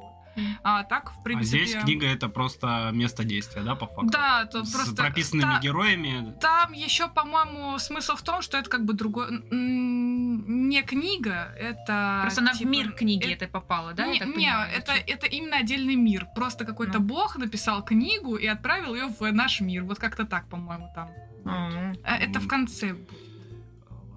[0.63, 1.65] А так, в А принципе...
[1.65, 4.11] здесь книга это просто место действия, да, по факту?
[4.11, 4.95] Да, тут С просто...
[4.95, 6.35] прописанными та- героями.
[6.41, 9.29] Там еще, по-моему, смысл в том, что это как бы другой...
[9.51, 12.21] Не книга, это...
[12.23, 14.07] Просто она в типа, мир книги э, этой попала, да?
[14.07, 16.27] я Не, это, это именно отдельный мир.
[16.35, 17.05] Просто какой-то Ну.
[17.05, 19.85] бог написал книгу и отправил ее в наш мир.
[19.85, 21.11] Вот как-то так, по-моему, там.
[21.45, 22.95] А Это в конце.
[22.95, 23.28] будет.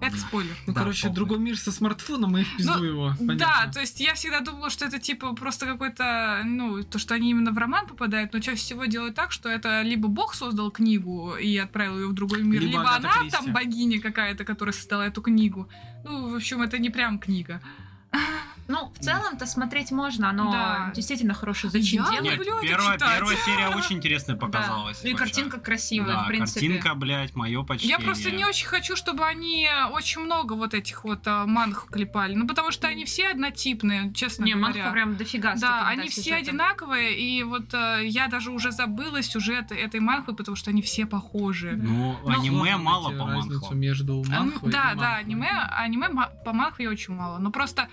[0.02, 0.54] Это спойлер.
[0.66, 1.14] Ну, Да, короче, похуй.
[1.16, 3.08] другой мир со смартфоном и в пизду Ну, его.
[3.20, 3.72] Да, понятно.
[3.72, 7.52] то есть я всегда думала, что это типа просто какой-то, ну, то, что они именно
[7.52, 11.56] в роман попадают, но чаще всего делают так, что это либо бог создал книгу и
[11.56, 13.36] отправил ее в другой мир, Либо либо, Агата она Кристи.
[13.36, 15.68] там богиня какая-то, которая создала эту книгу.
[16.04, 17.60] Ну, в общем, это не прям книга.
[18.72, 20.92] Ну, в целом-то смотреть можно, оно Да.
[20.94, 22.22] действительно хороший зачин Я делает.
[22.22, 23.14] Нет, люблю это первая, читать.
[23.18, 24.46] первая серия очень интересная Да.
[24.46, 25.02] показалась.
[25.04, 26.60] Ну и картинка красивая, Да, в принципе.
[26.66, 27.96] картинка, блядь, мое почтение.
[27.98, 32.34] Я просто не очень хочу, чтобы они очень много вот этих вот а, манх клепали.
[32.34, 34.74] Ну, потому что они все однотипные, честно Не, говоря.
[34.74, 35.54] манха прям дофига.
[35.56, 36.42] Да, они все сюжетом.
[36.48, 41.04] одинаковые, и вот э, я даже уже забыла сюжет этой манхвы, потому что они все
[41.06, 41.72] похожи.
[41.76, 43.74] Ну, Ну, аниме мало по манхву.
[43.74, 45.18] между А, манхвой и да, да, манхвой.
[45.20, 47.38] аниме, аниме ма- по манхве очень мало.
[47.38, 47.88] Но просто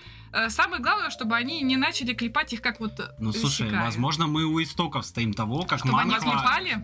[0.48, 3.84] самое главное, чтобы они не начали клепать их как вот э, Ну, слушай, Исекаи.
[3.84, 6.30] возможно, мы у истоков стоим того, как Чтобы они манхва...
[6.32, 6.82] клепали?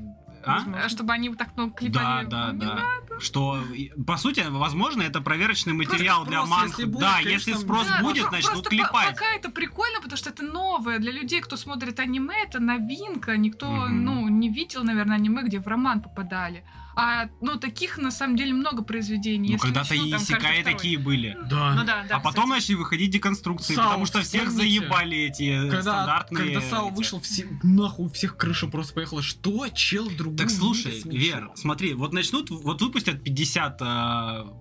[0.49, 0.61] А?
[0.84, 2.26] Э, Чтобы они вот так ну, Да, клепали.
[2.26, 2.74] да, Ну, не да.
[2.74, 3.20] надо.
[3.20, 3.59] Что,
[4.07, 6.68] по сути, возможно, это проверочный материал спрос, для манхвы.
[6.68, 9.11] если будет, да, конечно, если спрос Да, ну, будет, просто по- клепать.
[9.14, 10.99] Пока это прикольно, потому что это новое.
[10.99, 13.36] Для людей, кто смотрит аниме, это новинка.
[13.36, 14.05] Никто, Мгм.
[14.05, 16.64] ну, не видел, наверное, аниме, где в роман попадали.
[16.99, 19.53] А, ну, таких, на самом деле, много произведений.
[19.53, 20.62] Ну, когда-то и второй.
[20.62, 21.36] такие были.
[21.51, 21.74] Да.
[21.74, 22.16] Ну да, да.
[22.16, 22.49] а потом кстати.
[22.49, 24.80] начали выходить деконструкции, Сау, потому что всех вспомните.
[24.80, 26.55] заебали эти Когда, стандартные...
[26.55, 26.97] когда Сау эти.
[26.97, 29.20] вышел, все, нахуй у всех крыша просто поехала.
[29.22, 29.68] Что?
[29.68, 31.03] Чел в другом Так слушай?
[31.05, 33.84] Вер, смотри, вот начнут, вот выпустят 50 э,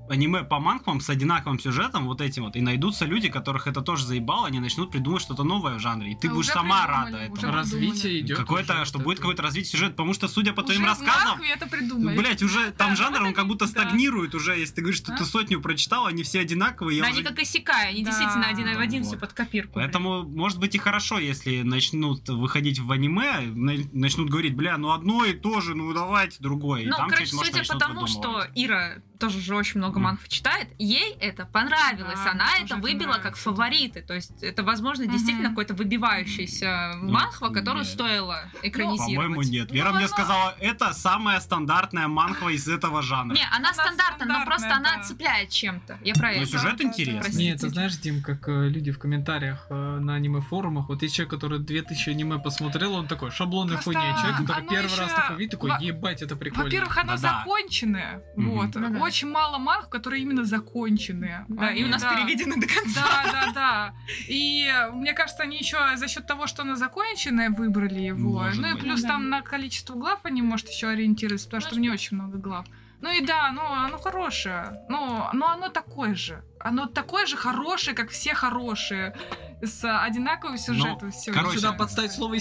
[0.10, 4.06] аниме по манхвам с одинаковым сюжетом, вот этим вот, и найдутся люди, которых это тоже
[4.06, 7.34] заебало, они начнут придумывать что-то новое в жанре, и ты А будешь сама придумали, рада
[7.34, 7.54] этому.
[7.54, 8.38] Развитие идет.
[8.38, 9.22] Какое-то, что будет это.
[9.22, 12.25] какое-то развитие сюжета, потому что, судя по твоим Уже в рассказам, это придумали.
[12.26, 15.26] Блять, уже там Да, жанр, он как будто стагнирует уже, если ты говоришь, что ты
[15.26, 19.34] сотню прочитал, они все одинаковые, они как Исекай, они действительно один в один все под
[19.34, 19.74] копирку.
[19.76, 24.92] Поэтому, может быть, и хорошо, если начнут выходить в аниме, на- начнут говорить, бля, ну
[24.92, 26.86] одно и то же, ну давайте другое.
[26.86, 28.46] Ну, там короче, судя по тому, что.
[28.56, 33.18] Ира тоже же очень много манхв читает, ей это понравилось, Да, она это это выбила
[33.18, 35.56] как фавориты, то есть это, возможно, действительно Мгм.
[35.56, 37.94] какой-то выбивающийся Ну, манхва, которую нет.
[37.94, 39.16] стоило экранизировать.
[39.16, 39.68] По-моему, нет.
[39.70, 43.34] Ну, Вера мне она- сказала, это самая стандартная манхва из этого жанра.
[43.36, 45.08] Не, она, Она стандартная, но просто стандартная, она да.
[45.08, 45.98] цепляет чем-то.
[46.04, 46.46] Я про Ну, это.
[46.52, 46.84] сюжет да, да.
[46.84, 47.22] интересный.
[47.22, 47.44] Простите.
[47.52, 51.32] Не, ты знаешь, Дим, как э, люди в комментариях э, на аниме-форумах, вот есть человек,
[51.32, 54.16] который 2000 аниме посмотрел, он такой, шаблонная Просто хуйня.
[54.22, 56.66] Человек, который первый еще раз такой видит, такой, ебать, это прикольно.
[56.66, 58.22] Во-первых, оно законченное.
[58.36, 58.50] Мгм.
[58.52, 58.76] Вот.
[59.06, 59.10] Ну.
[59.10, 61.46] Очень мало манх, которые именно законченные.
[61.48, 62.16] Да, и у Они, нас да.
[62.16, 63.02] переведены до конца.
[63.02, 63.94] Да, да, да.
[64.28, 68.40] И мне кажется, они еще за счет того, что оно законченное, выбрали его.
[68.44, 68.82] Может ну и быть.
[68.84, 69.10] плюс Да.
[69.10, 72.66] там на количество глав они, может, еще ориентироваться, потому что в не очень много глав.
[73.02, 74.80] Ну и да, ну оно хорошее.
[74.90, 76.44] Ну, но оно такое же.
[76.60, 79.16] Оно такое же хорошее, как все хорошие.
[79.62, 81.12] С одинаковым сюжетом.
[81.12, 81.32] всё.
[81.32, 82.40] Ну, короче, Сюда подставить слово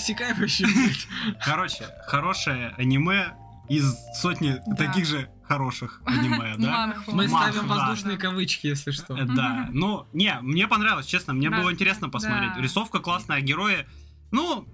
[0.74, 1.06] блядь.
[1.44, 3.34] Короче, хорошее аниме
[3.68, 4.76] из сотни Да.
[4.76, 6.96] таких же хороших аниме, да?
[7.06, 9.16] Мы ставим воздушные кавычки, если что.
[9.16, 12.56] Э, Да, ну, не, мне понравилось, честно, мне было интересно посмотреть.
[12.56, 13.86] Рисовка классная, герои,
[14.30, 14.66] ну,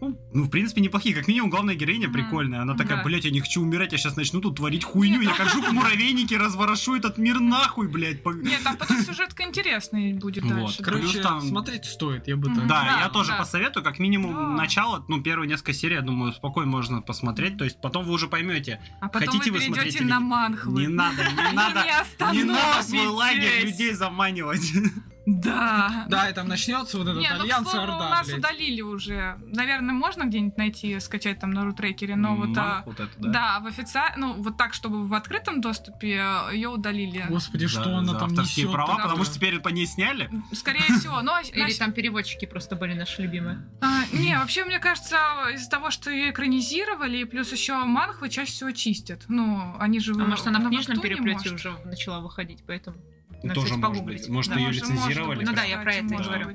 [0.00, 1.14] ну, ну, в принципе, неплохие.
[1.14, 2.12] Как минимум, главная героиня Мгм.
[2.14, 2.60] прикольная.
[2.62, 3.04] Она такая, Да.
[3.04, 5.20] блядь, я не хочу умирать, я сейчас начну тут творить хуйню.
[5.22, 8.22] Нет, Я как жук в муравейнике разворошую этот мир нахуй, блядь.
[8.22, 10.82] По- Нет, там потом сюжетка интересный будет Вот, дальше.
[10.82, 12.66] короче, Короче, там- смотреть стоит, я бы так.
[12.66, 13.38] Да, Да, я тоже да.
[13.38, 14.40] посоветую, как минимум Да.
[14.48, 17.56] начало, ну, первые несколько серий, я думаю, спокойно можно посмотреть.
[17.56, 18.80] То есть потом вы уже поймете.
[19.00, 20.28] А потом Хотите вы вы смотреть перейдете или на нет?
[20.28, 20.80] манхвы.
[20.82, 21.84] Не надо, не надо,
[22.32, 24.72] не надо свой лагерь людей заманивать.
[25.26, 26.06] Да.
[26.08, 28.38] Да, и там начнется вот этот Не, ну, к альянс слову, у Орда, нас блядь.
[28.38, 29.36] удалили уже.
[29.52, 32.56] Наверное, можно где-нибудь найти, скачать там на рутрекере, но вот...
[32.56, 36.22] а, Манху вот эту, да, в официальном, ну, вот так, чтобы в открытом доступе
[36.52, 37.26] ее удалили.
[37.28, 38.70] Господи, За- что она там несет?
[38.70, 39.04] права, такое?
[39.04, 40.30] потому что теперь по ней сняли.
[40.52, 41.20] Скорее всего.
[41.22, 43.66] Но, Или там переводчики просто были наши любимые.
[43.80, 45.16] а, не, вообще, мне кажется,
[45.54, 49.24] из-за того, что ее экранизировали, плюс еще манхвы чаще всего чистят.
[49.28, 50.12] Ну, они же...
[50.12, 52.96] А может, она в книжном переплете уже начала выходить, поэтому...
[53.42, 54.20] Надо, Тоже кстати, может погуглить.
[54.22, 54.28] быть.
[54.28, 54.58] Может, Да.
[54.58, 55.38] ее Может, может лицензировали.
[55.38, 56.50] быть, Ну да, я про это может говорю.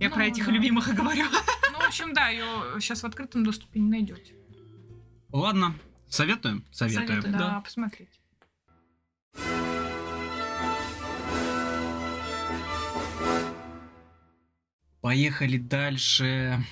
[0.00, 0.52] Я Ну, про этих да.
[0.52, 1.24] любимых и говорю.
[1.72, 2.44] Ну, в общем, да, ее
[2.80, 4.34] сейчас в открытом доступе не найдете.
[5.32, 5.74] Ладно,
[6.08, 6.64] советуем?
[6.70, 7.08] Советуем.
[7.08, 7.32] Советую.
[7.32, 7.60] Да, Да.
[7.60, 8.10] посмотрите.
[15.00, 16.64] Поехали дальше.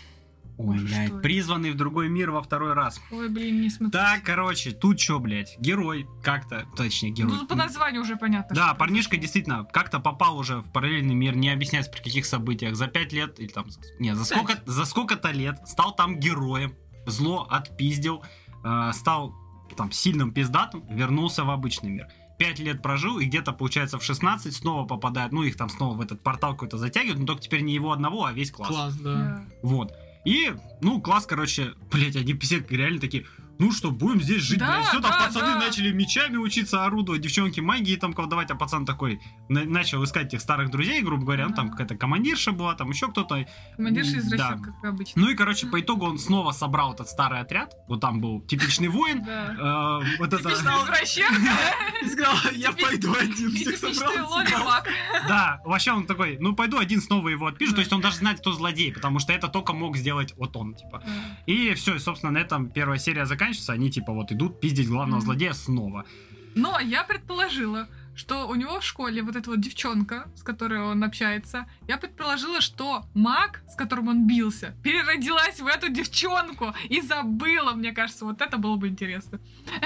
[0.63, 1.23] Ой, Боже, блядь, что это?
[1.23, 3.01] призванный в другой мир во второй раз.
[3.11, 3.93] Ой, блин, не смотри.
[3.93, 7.33] Так, короче, тут чё, блядь, герой как-то, точнее, герой.
[7.33, 8.55] Ну, по названию уже понятно.
[8.55, 12.77] Да, что парнишка действительно как-то попал уже в параллельный мир, не объясняется при каких событиях,
[12.77, 13.67] за пять лет, или там,
[13.99, 16.75] не, за, сколько, за сколько-то лет стал там героем,
[17.07, 18.23] зло отпиздил,
[18.65, 19.35] э, стал
[19.77, 22.09] там сильным пиздатым, вернулся в обычный мир.
[22.39, 26.01] Пять лет прожил, и где-то, получается, в 16 снова попадает, ну, их там снова в
[26.01, 28.69] этот портал какой-то затягивают, но только теперь не его одного, а весь класс.
[28.69, 29.15] Класс, да.
[29.15, 29.45] Да.
[29.63, 29.93] Вот.
[30.25, 33.27] И, ну, класс, короче, блять, они все реально такие,
[33.59, 34.87] ну что, будем здесь жить, Да, блядь.
[34.89, 35.59] Все, там да, пацаны да.
[35.59, 40.41] начали мечами учиться орудовать, девчонки магии там колдовать, а пацан такой на- начал искать этих
[40.41, 43.47] старых друзей, грубо говоря, ну, там какая-то командирша была, там еще кто-то.
[43.77, 44.51] Командирша из Да.
[44.51, 45.23] России, как обычно.
[45.23, 48.89] Ну и, короче, по итогу он снова собрал этот старый отряд, вот там был типичный
[48.89, 50.01] воин, Да.
[50.01, 50.27] э.
[50.29, 51.53] Типичный извращенка
[52.03, 54.31] И сказал, я пойду один, всех собрал.
[54.31, 54.89] лолипак.
[55.29, 58.41] Да, вообще он такой, ну пойду один снова его отпишу, то есть он даже знает,
[58.41, 61.03] кто злодей, потому что это только мог сделать вот он, типа.
[61.47, 63.42] И все, собственно, на этом первая серия заканчивается.
[63.69, 65.25] Они типа вот идут пиздить главного Мгм.
[65.27, 66.05] злодея снова.
[66.55, 71.03] Но я предположила, что у него в школе вот эта вот девчонка, с которой он
[71.03, 77.73] общается, я предположила, что маг, с которым он бился, переродилась в эту девчонку и забыла,
[77.73, 79.41] мне кажется, вот это было бы интересно.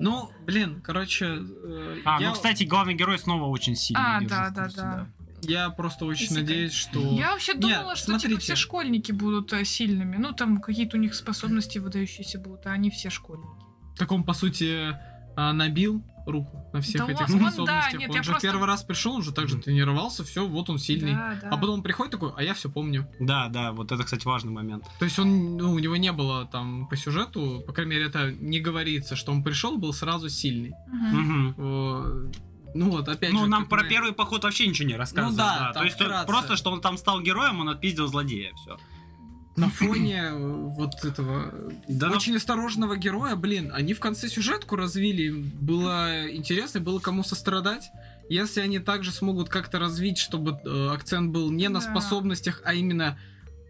[0.00, 4.04] Ну, блин, короче, э, А, я, ну, кстати, главный герой снова очень сильный.
[4.04, 5.06] А, да, да, курсе, да.
[5.42, 6.42] Я просто очень Исекай.
[6.42, 7.00] надеюсь, что...
[7.14, 8.40] Я вообще думала, что типа смотрите.
[8.40, 10.16] все школьники будут э, сильными.
[10.16, 13.48] Ну, там какие-то у них способности выдающиеся будут, а они все школьники.
[13.96, 14.96] Так он, по сути,
[15.36, 18.00] а, набил руку на всех Да этих он- он, да, способностях.
[18.00, 20.78] нет, он я же просто- первый раз пришел, он же также тренировался, все, вот он
[20.78, 21.12] сильный.
[21.12, 21.48] Да, да.
[21.48, 23.08] А потом он приходит такой, а я все помню.
[23.18, 24.84] Да, да, вот это, кстати, важный момент.
[24.98, 28.30] То есть он, ну, у него не было там по сюжету, по крайней мере, это
[28.32, 30.72] не говорится, что он пришел, был сразу сильный.
[30.88, 31.54] Мгм.
[31.56, 32.30] Э,
[32.74, 33.46] Ну вот, опять Ну, же.
[33.46, 35.32] нам как про мы- первый поход вообще ничего не рассказывают.
[35.36, 36.26] Ну да, там То есть вкратце.
[36.26, 38.76] просто, что он там стал героем, он отпиздил злодея, все.
[39.56, 40.36] На фоне э,
[40.68, 41.52] вот этого
[41.88, 47.90] Да, очень осторожного героя, блин, они в конце сюжетку развили, было интересно, было кому сострадать.
[48.30, 51.90] Если они также смогут как-то развить, чтобы э, акцент был не на Да.
[51.90, 53.18] способностях, а именно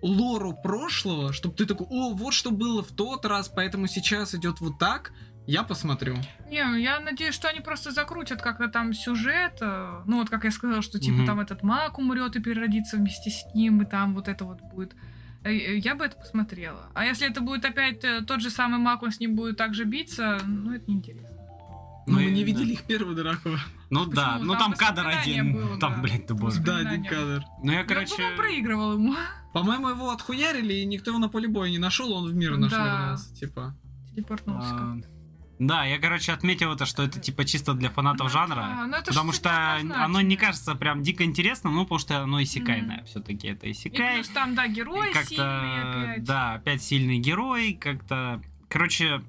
[0.02, 4.60] лору прошлого, чтобы ты такой, о, вот что было в тот раз, поэтому сейчас идет
[4.60, 5.12] вот так,
[5.48, 6.14] я посмотрю.
[6.50, 9.58] Не, ну, я надеюсь, что они просто закрутят как-то там сюжет.
[9.60, 11.26] э, Ну, вот как я сказала, что типа Мгм.
[11.26, 14.94] там этот маг умрет и переродится вместе с ним, и там вот это вот будет.
[15.44, 16.90] Э, э, Я бы это посмотрела.
[16.94, 20.38] А если это будет опять тот же самый маг, он с ним будет также биться,
[20.46, 21.28] ну, это неинтересно.
[22.06, 22.46] Но Ну мы не да.
[22.46, 23.50] видели их первую драку.
[23.90, 24.44] Ну да, Почему?
[24.46, 25.52] ну Там там кадр один.
[25.52, 26.00] было, там, да.
[26.02, 26.60] блядь, ты боже.
[26.62, 27.44] Да, один кадр.
[27.62, 28.14] Ну я, Я, короче...
[28.16, 29.14] по-моему, проигрывал ему.
[29.52, 32.70] По-моему, его отхуярили, и никто его на поле боя не нашел, он в мир наш
[32.70, 32.84] Да.
[33.00, 33.74] вернулся, типа.
[34.10, 34.68] Телепортнулся.
[34.74, 34.96] а,
[35.58, 38.54] Да, я, короче, отметил это, что это типа чисто для фанатов Ну жанра.
[38.54, 40.04] да, ну это потому что однозначно.
[40.04, 43.02] оно не кажется прям дико интересным, ну, потому что оно исекайное.
[43.04, 44.14] Все-таки это И исекай.
[44.16, 46.24] плюс там, да, герой И сильный как-то, опять.
[46.24, 49.20] да, опять сильный герой, как-то, короче,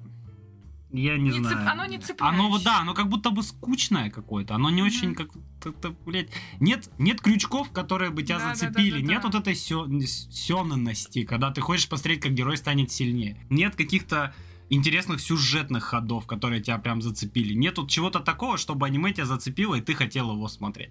[0.92, 1.70] я не, Не цеп- знаю.
[1.70, 2.38] оно не цепляющее.
[2.40, 4.86] Оно вот, да, оно как будто бы скучное какое-то, оно не Мгм.
[4.86, 5.28] очень как
[5.60, 9.28] как-то, блядь, нет, нет крючков, которые бы тебя Да, зацепили, да, да, нет да.
[9.28, 13.36] вот этой сённости, когда ты хочешь посмотреть, как герой станет сильнее.
[13.50, 14.34] Нет каких-то
[14.70, 17.54] интересных сюжетных ходов, которые тебя прям зацепили.
[17.54, 20.90] Нет вот чего-то такого, чтобы аниме тебя зацепило, и ты хотел его смотреть.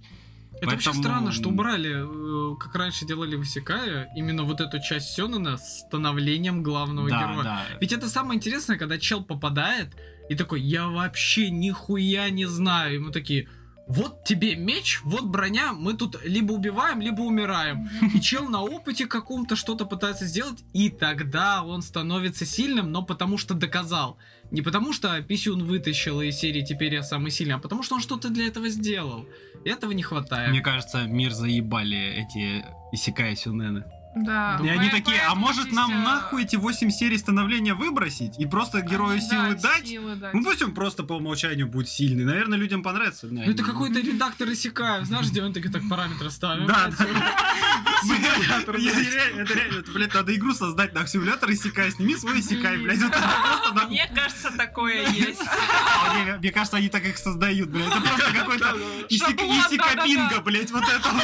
[0.61, 4.81] Это вообще Поэтому- странно, что убрали, э, как раньше делали в Исекае, именно вот эту
[4.81, 7.43] часть Сёнэна с становлением главного да, героя.
[7.43, 7.65] да.
[7.79, 9.95] Ведь это самое интересное, когда чел попадает
[10.29, 12.95] и такой, я вообще нихуя не знаю.
[12.95, 13.47] И мы такие,
[13.89, 17.89] вот тебе меч, вот броня, мы тут либо убиваем, либо умираем.
[18.13, 23.39] И чел на опыте каком-то что-то пытается сделать, и тогда он становится сильным, но потому
[23.39, 24.17] что доказал.
[24.51, 28.01] Не потому что Писюн вытащил из серии «Теперь я самый сильный», а потому что он
[28.01, 29.27] что-то для этого сделал.
[29.65, 30.51] И этого не хватает.
[30.51, 33.85] Мне кажется, мир заебали эти Исекай Сюнены.
[34.15, 34.59] Да.
[34.63, 38.45] И они По- такие, а может нам э, нахуй эти 8 серий становления выбросить и
[38.45, 39.87] просто герою да, силы дать?
[39.87, 40.33] силы дать.
[40.33, 42.25] Ну пусть он просто по умолчанию будет сильный.
[42.25, 43.27] Наверное, людям понравится.
[43.29, 46.67] Ну это какой-то редактор Исекаев, знаешь, где он такие так параметры ставит.
[46.67, 47.05] Да, да.
[48.01, 51.91] Симулятор, Я- я Это реально, блядь, надо игру создать на симулятор Исекай.
[51.91, 52.99] Сними свой Исекай, блядь.
[53.87, 55.41] Мне кажется, такое есть.
[55.41, 57.87] А Мне кажется, они так их создают, блядь.
[57.87, 58.77] Это просто какой-то
[59.09, 60.41] Исек- Шаблон, Исекабинго, да-да-да.
[60.41, 61.23] блядь, вот это вот.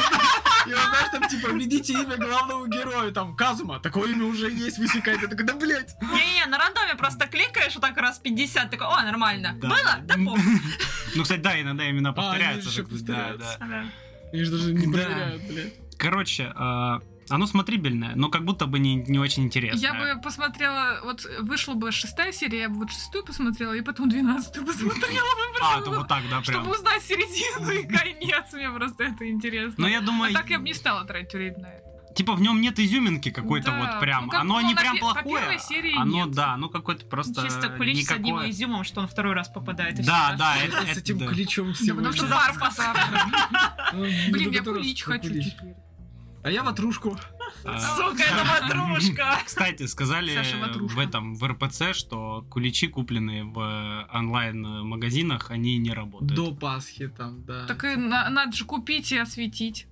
[0.66, 4.78] И вот знаешь, там типа, введите имя главного героя, там, Казума, такое имя уже есть
[4.78, 5.16] в Исекае.
[5.18, 5.94] Ты такой, да, блядь.
[6.02, 9.54] Не-не, на рандоме просто кликаешь вот так раз 50, такой, о, нормально.
[9.60, 9.68] Да.
[9.68, 9.96] Было?
[10.02, 10.14] Да.
[10.16, 12.68] Ну, кстати, да, иногда именно А, повторяются.
[12.68, 13.56] они же так сказать, повторяются.
[13.60, 13.84] Да, да.
[14.32, 15.72] Они же даже не проверяют, блядь.
[15.98, 19.80] Короче, а, оно смотрибельное, но как будто бы не, не очень интересное.
[19.80, 24.08] Я бы посмотрела, вот вышла бы шестая серия, я бы вот шестую посмотрела, и потом
[24.08, 25.26] двенадцатую посмотрела.
[25.62, 26.62] А, то вот так, да, прям.
[26.62, 29.74] Чтобы узнать середину и конец, мне просто это интересно.
[29.78, 31.86] Но я А думаю, так я бы не стала тратить время на это.
[32.14, 34.24] Типа в нем нет изюминки какой-то Да, вот прям.
[34.24, 35.38] ну, как оно не на прям по плохое.
[35.38, 36.30] первой серии оно, нет.
[36.30, 38.50] да, ну какое-то просто Чисто кулич с одним никакое.
[38.50, 40.02] изюмом, что он второй раз попадает.
[40.02, 41.26] Да, да, Это это, с этим да.
[41.26, 41.96] ключом всего.
[41.98, 42.50] потому что да.
[43.92, 45.74] Ну, Блин, я благодарю кулич хочу теперь.
[46.46, 47.18] А я ватрушку.
[47.64, 49.40] А, Сука, это ватрушка!
[49.44, 50.38] Кстати, сказали
[50.78, 56.34] в этом в РПЦ, что куличи, купленные в онлайн-магазинах, они не работают.
[56.34, 57.66] До Пасхи там, да.
[57.66, 59.88] Так и на- надо же купить и осветить.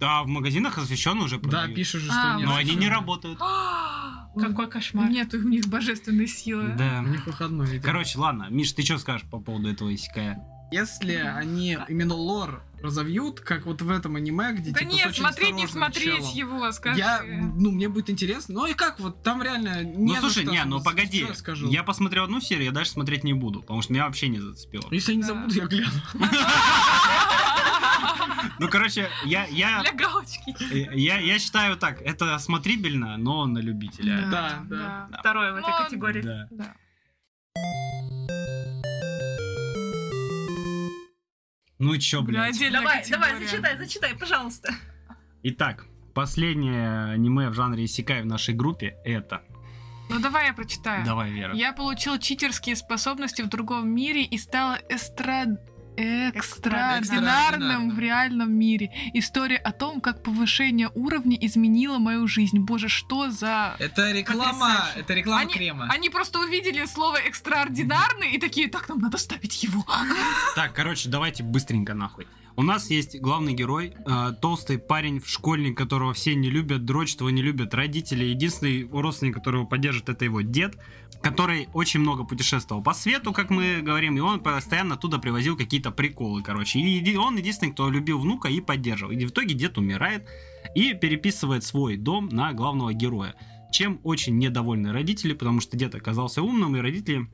[0.00, 1.76] Да, в магазинах освещенно уже Да, продают.
[1.76, 2.48] пишут же, А, что нет.
[2.48, 3.38] Но они не работают.
[4.40, 5.10] Какой кошмар.
[5.10, 6.74] Нет у них божественной силы.
[6.78, 7.02] Да.
[7.04, 7.80] У них выходной.
[7.80, 10.42] Короче, ладно, Миш, ты что скажешь по поводу этого исекая?
[10.72, 15.06] Если они именно лор разовьют, как вот в этом аниме, где Да типа с нет,
[15.08, 16.34] очень смотреть, не смотреть челом.
[16.34, 16.98] его, скажи.
[16.98, 18.54] Я, ну, мне будет интересно.
[18.54, 21.26] Ну и как вот, там реально не Ну слушай, не, ну погоди.
[21.34, 21.68] скажу.
[21.70, 24.84] Я посмотрел одну серию, я дальше смотреть не буду, потому что меня вообще не зацепило.
[24.90, 25.28] Если я не Да.
[25.28, 25.90] забуду, я гляну.
[28.58, 30.56] Ну, короче, я, я, Для галочки.
[30.96, 34.26] я, я считаю так, это смотрибельно, но на любителя.
[34.30, 35.08] Да, да.
[35.20, 36.22] Второе в этой Но- категории.
[36.22, 36.48] Да.
[41.78, 42.56] Ну чё, Бля, блядь.
[42.56, 43.48] отдельная Давай, давай, категория.
[43.48, 44.74] зачитай, зачитай, пожалуйста.
[45.42, 49.42] Итак, последнее аниме в жанре Исекай в нашей группе это.
[50.08, 51.04] Ну давай я прочитаю.
[51.04, 51.54] Давай, Вера.
[51.54, 55.58] Я получил читерские способности в другом мире и стала эстра...
[55.96, 58.90] экстраординарным в реальном мире.
[59.14, 62.58] История о том, как повышение уровня изменило мою жизнь.
[62.60, 63.76] Боже, что за...
[63.78, 65.00] Это реклама, Потрясающе.
[65.00, 65.86] это реклама Они- крема.
[65.90, 69.84] Они просто увидели слово экстраординарный и такие, так, нам надо ставить его.
[70.54, 72.26] Так, короче, давайте быстренько нахуй.
[72.58, 77.28] У нас есть главный герой, э, толстый парень, школьник, которого все не любят, дрочат его
[77.28, 78.24] не любят родители.
[78.24, 80.74] Единственный родственник, которого поддержит, это его дед,
[81.26, 85.90] который очень много путешествовал по свету, как мы говорим, и он постоянно оттуда привозил какие-то
[85.90, 86.78] приколы, короче.
[86.78, 89.10] И он единственный, кто любил внука и поддерживал.
[89.10, 90.28] И в итоге дед умирает
[90.76, 93.34] и переписывает свой дом на главного героя.
[93.72, 97.26] Чем очень недовольны родители, потому что дед оказался умным, и родители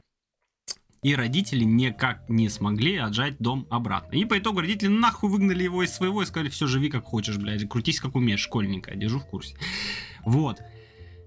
[1.02, 4.14] и родители никак не смогли отжать дом обратно.
[4.16, 7.36] И по итогу родители нахуй выгнали его из своего и сказали, все, живи как хочешь,
[7.36, 9.56] блядь, крутись как умеешь, школьника, держу в курсе.
[10.24, 10.60] Вот.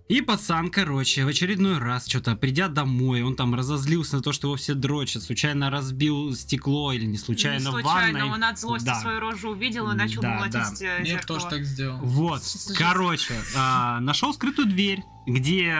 [0.07, 4.47] И пацан, короче, в очередной раз, что-то придя домой, он там разозлился на то, что
[4.49, 8.33] его все дрочат, случайно разбил стекло или не случайно, Не в случайно, ванной.
[8.35, 8.99] он от злости Да.
[9.01, 10.85] свою рожу увидел и начал Да, молотить да.
[10.85, 11.39] э, Нет, зеркало.
[11.39, 11.97] тоже так сделал.
[12.03, 12.43] Вот,
[12.77, 15.75] короче, а, нашел скрытую дверь, где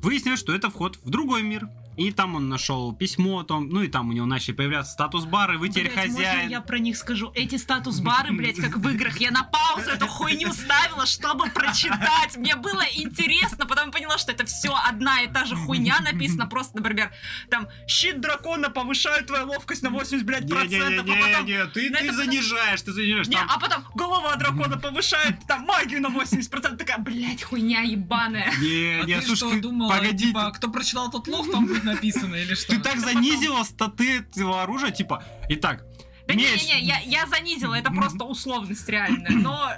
[0.00, 1.68] выяснилось, что это вход в другой мир.
[1.96, 5.58] И там он нашел письмо о том, ну и там у него начали появляться статус-бары,
[5.58, 6.50] вы теперь Блядь, можно хозяин.
[6.50, 7.30] я про них скажу?
[7.34, 9.18] Эти статус-бары, блядь, как в играх.
[9.18, 12.36] Я на паузу эту хуйню ставила, чтобы прочитать.
[12.36, 16.46] Мне было интересно, потом поняла, что это все одна и та же хуйня написана.
[16.46, 17.12] Просто, например,
[17.50, 21.46] там, щит дракона повышает твою ловкость на 80, блядь, процентов, а потом...
[21.46, 23.28] Не-не-не, ты, ты это- занижаешь, ты занижаешь.
[23.28, 26.76] Не, там- а потом голова дракона повышает там магию на 80%.
[26.76, 28.52] Такая, блядь, хуйня ебаная.
[28.60, 31.66] Не, А не, ты слушай, что ты- думала, погоди, типа, кто прочитал тот лов, там
[31.84, 32.72] будет написано или что?
[32.74, 35.84] ты, так занизила статы этого оружия, типа, итак,
[36.26, 36.62] Да меч.
[36.62, 39.30] не-не-не, я, я занизила, это просто условность реальная.
[39.30, 39.70] Но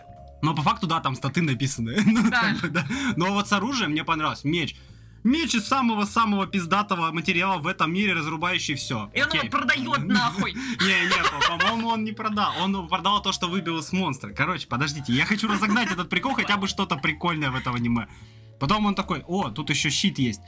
[0.42, 1.96] Но по факту, да, там статы написаны.
[2.06, 2.40] Ну, Да.
[2.42, 2.86] как бы, да.
[3.16, 4.44] Но вот с оружием мне понравилось.
[4.44, 4.76] Меч.
[5.24, 9.10] Меч из самого-самого пиздатого материала в этом мире, разрубающий все.
[9.12, 10.52] и он его продает нахуй.
[10.80, 12.52] Не-не, по- по-моему, он не продал.
[12.62, 14.30] Он продал то, что выбил из монстра.
[14.32, 18.06] Короче, подождите, я хочу разогнать этот прикол, хотя бы что-то прикольное в этом аниме.
[18.60, 20.40] Потом он такой, о, тут еще щит есть.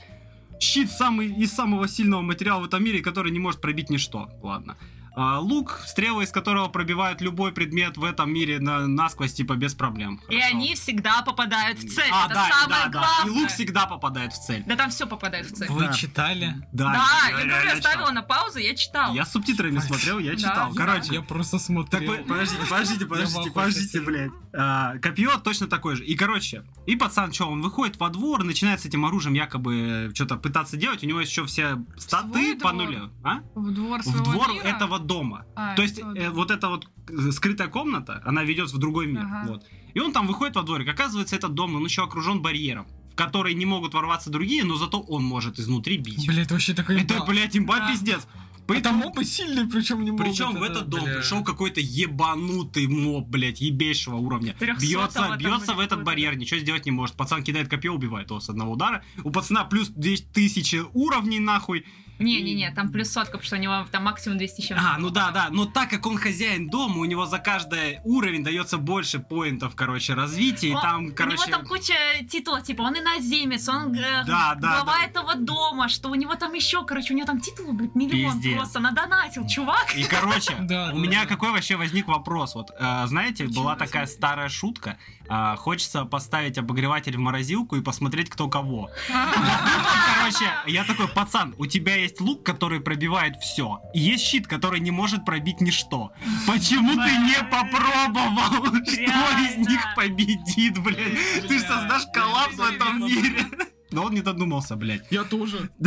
[0.59, 4.29] Щит самый из самого сильного материала в этом мире, который не может пробить ничто.
[4.43, 4.77] Ладно.
[5.21, 9.73] А, лук, стрелы из которого пробивают любой предмет в этом мире на, насквозь, типа, без
[9.73, 10.21] проблем.
[10.29, 10.55] И Хорошо.
[10.55, 12.09] они всегда попадают в цель.
[12.09, 12.89] А, это да, самое да, да.
[12.99, 13.25] главное.
[13.25, 14.63] И лук всегда попадает в цель.
[14.65, 15.67] Да там все попадает в цель.
[15.69, 15.93] Вы Да.
[15.93, 16.55] читали?
[16.71, 17.91] Да, Да, я реально говорю, я читал.
[17.91, 19.13] ставила на паузу, я читал.
[19.13, 20.69] Я с субтитрами смотрел, я Да, читал.
[20.71, 22.11] я- Короче, Я просто Так смотрел.
[22.11, 24.31] вы, подождите, подождите, Я подождите, подождите, блядь.
[24.57, 26.05] А, копье точно такое же.
[26.05, 30.37] И, короче, и пацан, что, он выходит во двор, начинает с этим оружием якобы что-то
[30.37, 33.11] пытаться делать, у него еще все статы по нулю.
[33.23, 33.39] А?
[33.53, 35.45] В двор В двор этого дома.
[35.55, 39.25] А, То есть, э, вот эта вот э, скрытая комната, она ведет в другой мир.
[39.25, 39.45] Ага.
[39.47, 39.65] Вот.
[39.95, 40.87] И он там выходит во дворик.
[40.87, 44.99] Оказывается, этот дом, он еще окружен барьером, в который не могут ворваться другие, но зато
[44.99, 46.27] он может изнутри бить.
[46.27, 47.87] Блядь, это вообще такой Это, блядь, имба Да.
[47.91, 48.27] пиздец.
[48.67, 50.27] Это мобы сильные, причем не могут.
[50.27, 51.15] Причем в это, этот дом бля.
[51.15, 54.55] пришел какой-то ебанутый моб, блядь, ебейшего уровня.
[54.59, 57.15] 300-го Бьется, там бьется в этот барьер, ничего сделать не может.
[57.15, 59.03] Пацан кидает копье, убивает его с одного удара.
[59.23, 61.83] У пацана плюс 2000 уровней нахуй.
[62.19, 64.83] Не-не-не, там плюс сотка, потому что у него там максимум 200 с чем-то.
[64.85, 65.47] А, ну да, да.
[65.49, 70.13] Но так как он хозяин дома, у него за каждый уровень дается больше поинтов, короче,
[70.13, 70.69] развития.
[70.69, 71.47] И О, там, У короче...
[71.47, 71.93] него там куча
[72.29, 75.05] титулов, типа он иноземец, он э, Да, да, глава да.
[75.05, 78.57] этого дома, что у него там еще, короче, у него там титулов, блядь, миллион Пиздец.
[78.57, 79.95] просто надонатил, чувак.
[79.95, 80.53] И, короче,
[80.93, 82.55] у меня какой вообще возник вопрос.
[82.55, 84.97] Вот, э, знаете, была такая старая шутка.
[85.29, 88.89] А, хочется поставить обогреватель в морозилку и посмотреть, кто кого.
[89.07, 93.79] Короче, я такой, пацан, у тебя есть лук, который пробивает все.
[93.93, 96.11] И есть щит, который не может пробить ничто.
[96.47, 98.65] Почему ты не попробовал?
[98.83, 101.47] Что из них победит, блядь?
[101.47, 103.45] Ты же создашь коллапс в этом мире.
[103.91, 105.05] Но он не додумался, блядь.
[105.09, 105.69] Я тоже.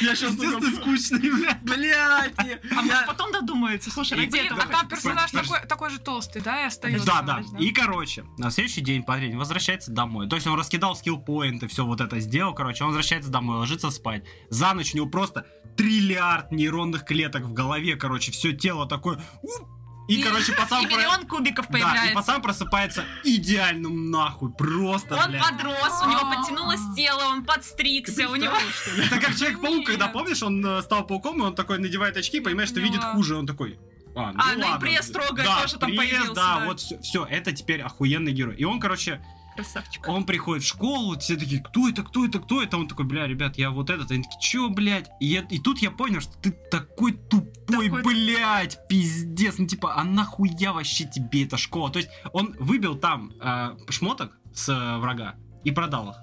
[0.00, 1.62] Я сейчас Естественно, скучный, блядь.
[1.62, 2.34] Блять!
[2.72, 3.90] А потом додумается.
[3.90, 4.62] Слушай, ради Блин, этого...
[4.62, 5.30] а там персонаж
[5.68, 7.06] такой же толстый, да, и остается.
[7.06, 7.42] Да, да.
[7.58, 10.28] И, короче, на следующий день парень возвращается домой.
[10.28, 14.24] То есть он раскидал скилл-поинты, все вот это сделал, короче, он возвращается домой, ложится спать.
[14.50, 15.46] За ночь у него просто
[15.76, 19.20] триллиард нейронных клеток в голове, короче, все тело такое...
[19.42, 19.68] уп,
[20.08, 20.84] И, короче, пацан...
[20.84, 22.14] И про- миллион кубиков Да, и появляется.
[22.14, 25.42] пацан просыпается идеальным нахуй, просто, Он блядь.
[25.42, 28.54] подрос, у него подтянулось тело, он подстригся, у него...
[28.98, 32.68] Это как Человек-паук, когда, помнишь, он э, стал пауком, и он такой надевает очки, понимаешь,
[32.68, 33.78] что видит хуже, он такой...
[34.16, 36.64] А, ну, А, ну и пресс трогает да, тоже там пресс, появился, Да, да.
[36.66, 38.54] вот все, это теперь охуенный герой.
[38.56, 39.20] И он, короче,
[39.54, 40.08] Красавчик.
[40.08, 42.76] он приходит в школу, все такие, кто это, кто это, кто это?
[42.76, 44.10] Он такой, бля, ребят, я вот этот.
[44.10, 45.08] Они такие, чё, блядь?
[45.20, 49.56] И, я- и тут я понял, что ты такой тупой, Такой- блядь, пиздец.
[49.58, 51.90] Ну, типа, а нахуя вообще тебе эта школа?
[51.90, 56.16] То есть он выбил там э, шмоток с э, врага и продал их.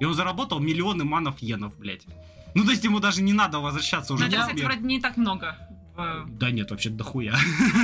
[0.00, 2.06] И он заработал миллионы манов йенов, блядь.
[2.54, 4.44] Ну, то есть ему даже не надо возвращаться уже это, мир.
[4.46, 5.56] кстати, вроде не так много.
[5.96, 7.36] В- Да нет, вообще дохуя.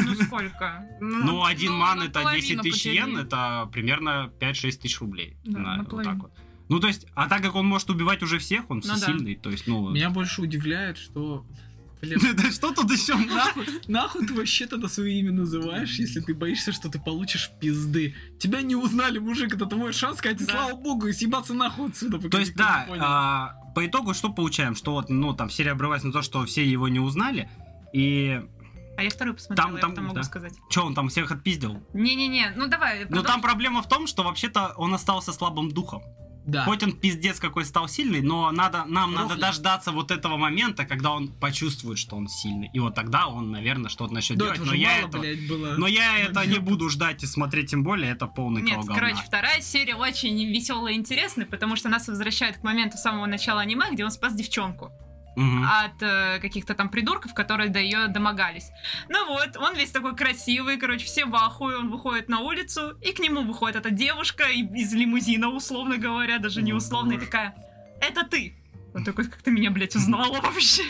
[0.05, 0.85] Ну сколько?
[1.01, 5.37] Ну, один ну, ман это наполовину 10 тысяч йен, это примерно 5-6 тысяч рублей.
[5.45, 6.33] Да, На- вот так вот.
[6.69, 9.35] Ну, то есть, а так как он может убивать уже всех, он Ну да.
[9.43, 9.91] то есть, ну...
[9.91, 11.45] Меня больше удивляет, что...
[12.01, 13.15] Да что тут еще?
[13.15, 18.15] нахуй, нахуй ты вообще тогда свое имя называешь, если ты боишься, что ты получишь пизды?
[18.39, 22.39] Тебя не узнали, мужик, это твой шанс сказать, слава богу, и съебаться нахуй отсюда, То
[22.39, 24.77] есть, да, а, по итогу что получаем?
[24.77, 27.51] Что вот, ну, там, серия обрывается на то, что все его не узнали,
[27.93, 28.41] и
[28.97, 30.23] А я вторую посмотрела, Там- я там, могу да.
[30.23, 30.53] сказать.
[30.69, 31.83] что, он там всех отпиздил?
[31.95, 33.01] Не-не-не, ну давай.
[33.01, 33.29] Но продолжи.
[33.29, 36.03] там проблема в том, что вообще-то он остался слабым духом.
[36.47, 36.65] Да.
[36.65, 39.41] Хоть он пиздец какой стал сильный, но надо, нам надо Рухнет.
[39.41, 42.71] дождаться вот этого момента, когда он почувствует, что он сильный.
[42.73, 44.59] И вот тогда он, наверное, что-то начнет Да, делать.
[44.61, 45.75] это Но я, мало, этого- блядь, было.
[45.77, 48.95] но я это не буду ждать и смотреть, тем более это полный Нет, кал говна.
[49.01, 53.61] короче, вторая серия очень веселая и интересная, потому что нас возвращает к моменту самого начала
[53.61, 54.91] аниме, где он спас девчонку
[55.37, 55.65] Мгм.
[55.65, 58.71] от э, каких-то там придурков, которые до ее домогались.
[59.09, 63.13] Ну вот, он весь такой красивый, короче, все в ахуе, он выходит на улицу, и
[63.13, 67.55] к нему выходит эта девушка из лимузина, условно говоря, даже не О, условно, и такая,
[68.01, 68.57] это ты.
[68.95, 70.83] Он такой, как ты меня, блядь, узнала вообще?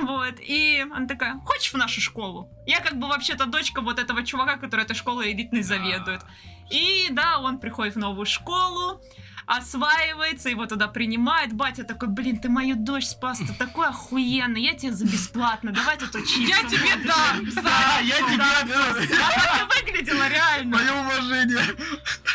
[0.00, 2.48] Вот, и она такая, хочешь в нашу школу?
[2.66, 6.22] Я как бы вообще-то дочка вот этого чувака, который этой школой элитной заведует.
[6.70, 9.00] И да, он приходит в новую школу,
[9.48, 11.54] осваивается, его туда принимает.
[11.54, 15.96] Батя такой, блин, ты мою дочь спас, ты такой охуенный, я тебе за бесплатно, давай
[15.96, 16.40] тут учиться.
[16.40, 17.06] Я тебе будешь».
[17.06, 17.64] дам!
[17.64, 19.08] Да, я тебе Да, отдам.
[19.08, 20.76] так и выглядело реально.
[20.76, 21.64] Мое уважение.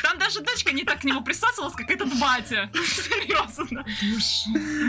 [0.02, 2.70] Там даже дочка не так к нему присасывалась, как этот батя.
[2.74, 3.86] Серьезно.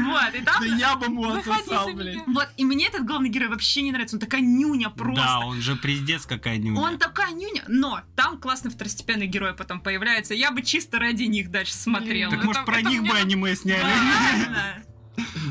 [0.06, 0.56] Вот, и там...
[0.60, 2.22] Да я бы ему отсосал, меня.
[2.26, 4.16] Вот, и мне этот главный герой вообще не нравится.
[4.16, 5.22] Он такая нюня просто.
[5.22, 6.80] Да, он же пиздец какая нюня.
[6.80, 10.34] Он такая нюня, но там классный второстепенный герой потом появляется.
[10.34, 12.13] Я бы чисто ради них дальше смотрела.
[12.22, 13.92] Так Это- может про это них бы аниме сняли?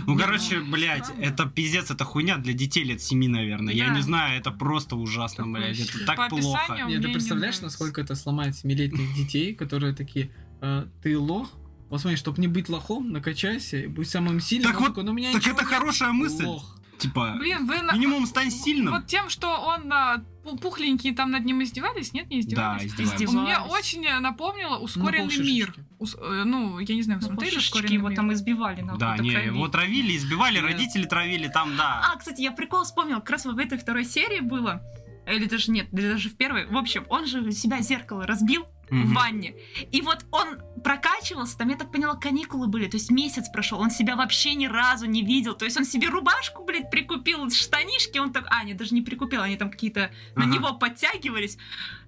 [0.06, 3.74] Ну, короче, блядь, это пиздец, это хуйня для детей лет 7, наверное.
[3.74, 5.80] Я не знаю, это просто ужасно, блядь.
[5.80, 6.84] Это так плохо.
[6.88, 10.32] Нет, ты представляешь, насколько это сломает семилетних детей, которые такие,
[10.62, 11.50] «А, ты лох?
[11.90, 14.72] Вот смотри, чтобы не быть лохом, накачайся и будь самым сильным.
[14.72, 15.66] Так вот, ну, у меня Так это нет».
[15.66, 16.46] хорошая мысль.
[16.46, 16.78] Лох.
[16.98, 17.94] Типа, Блин, вы на...
[17.94, 18.94] минимум стань сильным.
[18.94, 22.84] Вот тем, что он а, пу- пухленький, там над ним издевались, нет, не Да, издевались?
[22.94, 23.30] издевались.
[23.30, 23.74] Он мне Издевались.
[23.74, 25.52] очень напомнило ускоренный полшишечки.
[25.52, 25.76] мир.
[26.00, 28.16] Ус- э, ну, я не знаю, вы Ну, смотрели ускоренный его мир?
[28.16, 28.82] там избивали.
[28.82, 29.46] нахуй, Да, не, крови.
[29.48, 30.68] его травили, избивали, Да.
[30.68, 32.02] родители травили, там, да.
[32.14, 34.82] А, кстати, я прикол вспомнил, как раз в этой второй серии было.
[35.28, 36.66] Или даже нет, или даже в первой.
[36.68, 39.14] В общем, он же себя зеркало разбил в Мгм.
[39.14, 39.56] ванне.
[39.92, 43.90] И вот он прокачивался, там, я так поняла, каникулы были, то есть месяц прошел, он
[43.92, 45.54] себя вообще ни разу не видел.
[45.56, 48.46] То есть он себе рубашку, блядь, прикупил, штанишки, он так...
[48.50, 50.54] А, нет, даже не прикупил, они там какие-то на Ага.
[50.54, 51.56] него подтягивались.
[51.56, 51.62] То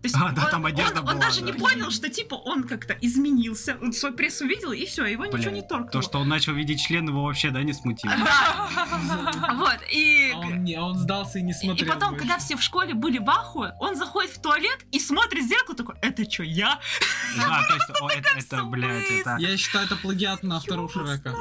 [0.07, 1.47] есть А, да, он, там одежда он- он была, даже да.
[1.47, 5.41] не понял, что типа он как-то изменился, он свой пресс увидел, и все, его ничего
[5.43, 5.89] Бля, не торкнуло.
[5.91, 8.13] То, что он начал видеть член, его вообще, да, не смутило.
[8.15, 10.31] Да, вот, и...
[10.33, 11.93] А он, не, а он сдался и не И смотрел.
[11.93, 12.25] потом, больше.
[12.25, 15.75] когда все в школе были в ахуе, он заходит в туалет и смотрит в зеркало
[15.75, 16.79] такой, это что, я?
[17.37, 17.89] Да, то есть,
[18.45, 19.37] это, блядь, это...
[19.39, 21.35] Я считаю, это плагиат на второго Шрека.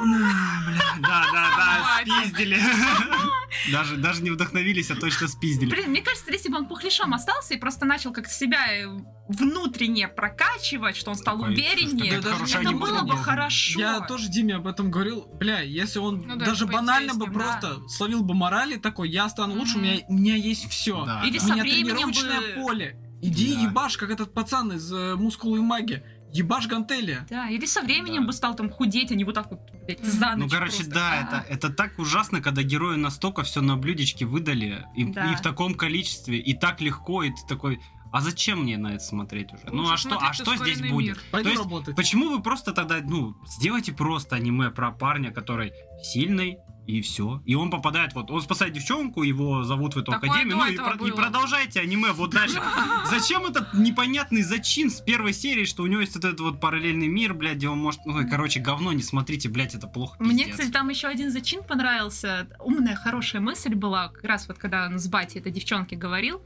[1.01, 2.59] Да, да, да, спиздили.
[3.71, 5.71] Даже, даже не вдохновились, а точно спиздили.
[5.71, 8.87] Блин, мне кажется, если бы он пухлишом остался и просто начал как-то себя э,
[9.29, 13.79] внутренне прокачивать, что он стал Такой, увереннее, это это, хорошее аниме было бы хорошо.
[13.79, 15.27] Я тоже Диме об этом говорил.
[15.39, 19.09] Бля, если он Ну да, даже это банально бы поинтереснее, просто словил бы морали такой,
[19.09, 21.05] я стану лучше, у меня, у меня есть все.
[21.05, 21.45] Да, Или да.
[21.45, 22.99] У меня тренировочное бы- поле.
[23.23, 23.61] Иди Да.
[23.63, 26.03] ебашь, как этот пацан из э, «Мускулы и маги».
[26.35, 27.25] Ебашь гантели.
[27.31, 28.27] Да, или со временем Да.
[28.27, 30.93] бы стал там худеть, а не вот так вот, блядь, за Ну, ночь короче, просто.
[30.95, 31.23] да, А.
[31.43, 35.33] это, это так ужасно, когда герои настолько все на блюдечке выдали, и, Да.
[35.33, 37.81] и в таком количестве, и так легко, и ты такой,
[38.13, 39.63] а зачем мне на это смотреть уже?
[39.73, 41.07] ну, Лучше а что, а что здесь «Ускоренный будет?
[41.17, 41.21] мир».
[41.31, 41.97] Пойду То есть, работать.
[41.97, 47.43] Почему вы просто тогда, ну, сделайте просто аниме про парня, который сильный, и все.
[47.47, 50.77] И он попадает, вот, он спасает девчонку, его зовут в эту Такое академию, ну и,
[50.77, 52.61] про- и продолжайте аниме вот дальше.
[53.11, 57.09] Зачем этот непонятный зачин с первой серии, что у него есть вот этот вот параллельный
[57.09, 60.53] мир, блядь, где он может, ну, короче, говно, не смотрите, блядь, это плохо, Мне, пиздец.
[60.53, 62.49] кстати, там еще один зачин понравился.
[62.61, 66.43] Умная, хорошая мысль была, как раз вот когда он с батей этой девчонки говорил.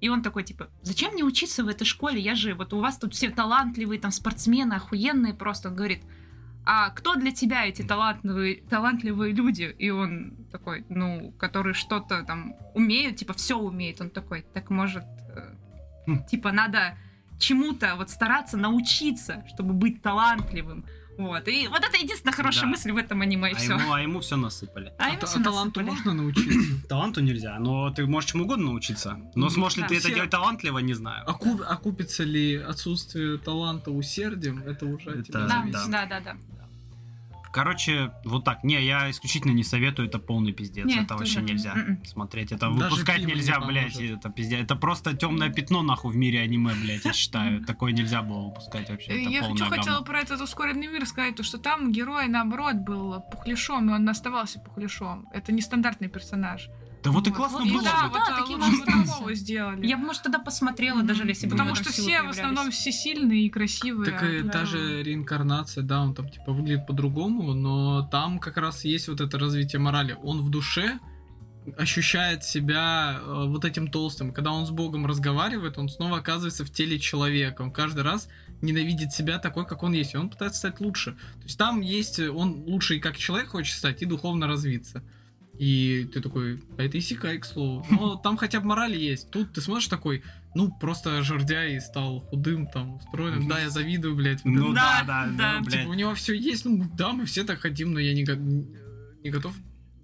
[0.00, 2.18] И он такой, типа, зачем мне учиться в этой школе?
[2.20, 5.68] Я же, вот у вас тут все талантливые, там, спортсмены, охуенные просто.
[5.68, 6.00] Он говорит,
[6.72, 9.74] а кто для тебя эти талантливые, талантливые люди?
[9.84, 14.00] И он такой, ну, которые что-то там умеют, типа, все умеют.
[14.00, 15.02] Он такой, так может,
[15.36, 15.54] э,
[16.06, 16.24] Хм.
[16.30, 16.96] типа, надо
[17.40, 20.84] чему-то вот стараться научиться, чтобы быть талантливым.
[21.18, 21.48] Вот.
[21.48, 22.68] И вот это единственная хорошая Да.
[22.70, 23.72] мысль в этом аниме, и А все.
[23.74, 24.92] ему, а ему все насыпали.
[24.98, 25.96] А, ему та- всё а таланту насыпали.
[25.96, 26.88] можно научиться?
[26.88, 29.18] Таланту нельзя, но ты можешь чему угодно научиться.
[29.34, 29.88] Но сможешь ли да.
[29.88, 31.24] ты это Все- делать талантливо, не знаю.
[31.28, 34.62] Оку- Окупится ли отсутствие таланта усердием?
[34.62, 35.90] Это уже Это- тебя Да, зависит.
[35.90, 36.36] да, да, да.
[37.52, 38.64] Короче, вот так.
[38.64, 40.84] Не, я исключительно не советую, это полный пиздец.
[40.86, 42.04] Не, это вообще нельзя Мгм.
[42.04, 42.52] смотреть.
[42.52, 43.72] Это Даже выпускать не нельзя, поможет.
[43.96, 44.00] блядь.
[44.00, 44.60] Это пиздец.
[44.62, 47.64] Это просто темное пятно, нахуй, в мире аниме, блядь, я считаю.
[47.64, 49.12] Такое нельзя было выпускать вообще.
[49.12, 53.20] Это Я хочу хотела про этот ускоренный мир сказать, то, что там герой, наоборот, был
[53.32, 55.26] пухляшом, и он оставался пухляшом.
[55.32, 56.68] Это нестандартный персонаж.
[57.02, 57.82] Да вот и классно Вот было.
[57.82, 58.10] да, бы.
[58.10, 59.86] вот да, таким лучше сделали.
[59.86, 63.46] Я бы, может, тогда посмотрела, даже если бы Потому что все в основном все сильные
[63.46, 64.10] и красивые.
[64.10, 68.84] Так и та же реинкарнация, да, он там типа выглядит по-другому, но там как раз
[68.84, 70.16] есть вот это развитие морали.
[70.22, 70.98] Он в душе
[71.76, 74.32] ощущает себя э, вот этим толстым.
[74.32, 77.62] Когда он с Богом разговаривает, он снова оказывается в теле человека.
[77.62, 78.28] Он каждый раз
[78.62, 80.14] ненавидит себя такой, как он есть.
[80.14, 81.12] И он пытается стать лучше.
[81.12, 85.02] То есть там есть, э, он лучше и как человек хочет стать, и духовно развиться.
[85.60, 87.86] И ты такой, а это Исикай, к слову.
[87.90, 89.30] Но там хотя бы мораль есть.
[89.30, 90.22] Тут ты смотришь такой,
[90.54, 93.46] ну, просто жердяй и стал худым, там, стройным.
[93.46, 94.42] Да, я завидую, блядь.
[94.42, 94.74] вот Ну это.
[94.76, 95.58] да, Да, да, да.
[95.58, 95.80] ну, блядь.
[95.82, 98.66] Типа, у него все есть, ну, да, мы все так хотим, но я не, го-
[99.22, 99.54] не готов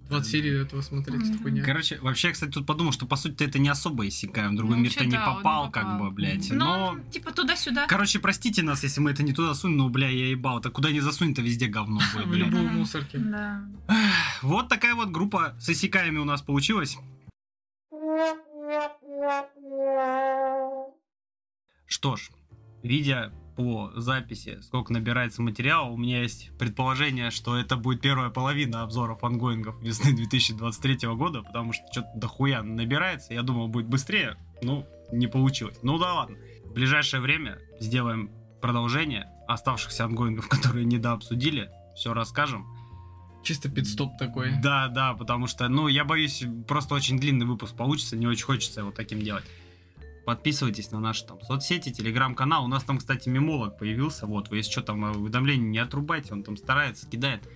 [0.09, 1.31] 20 серий этого смотреть.
[1.37, 1.61] Такой, не.
[1.61, 4.53] Короче, вообще, я, кстати, тут подумал, что, по сути, это не особо иссякаем.
[4.53, 5.99] В другой Ну, мир-то вообще, не да, не попал, как попал.
[5.99, 6.49] бы, блядь.
[6.51, 7.85] Ну, Но типа туда-сюда.
[7.87, 10.61] Короче, простите нас, если мы это не туда сунем, но, бля, я ебал.
[10.61, 12.47] Так куда не засунь, то везде говно будет, В блядь.
[12.47, 12.77] любую Мгм.
[12.79, 13.17] мусорке.
[13.17, 13.63] Да.
[14.41, 16.97] Вот такая вот группа с иссякаями у нас получилась.
[21.85, 22.29] Что ж,
[22.83, 28.83] видя по записи, сколько набирается материала, у меня есть предположение, что это будет первая половина
[28.83, 33.33] обзоров ангоингов весны 2023 года, потому что что-то дохуя набирается.
[33.33, 35.79] Я думал, будет быстрее, но не получилось.
[35.81, 36.37] Ну да ладно.
[36.65, 38.29] В ближайшее время сделаем
[38.61, 41.71] продолжение оставшихся ангоингов, которые недообсудили.
[41.95, 42.67] Все расскажем.
[43.43, 44.51] Чисто пидстоп такой.
[44.61, 48.81] Да, да, потому что, ну, я боюсь, просто очень длинный выпуск получится, не очень хочется
[48.81, 49.45] его таким делать.
[50.27, 52.65] Подписывайтесь на наши там соцсети, телеграм-канал.
[52.65, 54.25] У нас там, кстати, мемолог появился.
[54.25, 57.47] Вот, вы если что там э, уведомления не отрубайте, он там старается, кидает.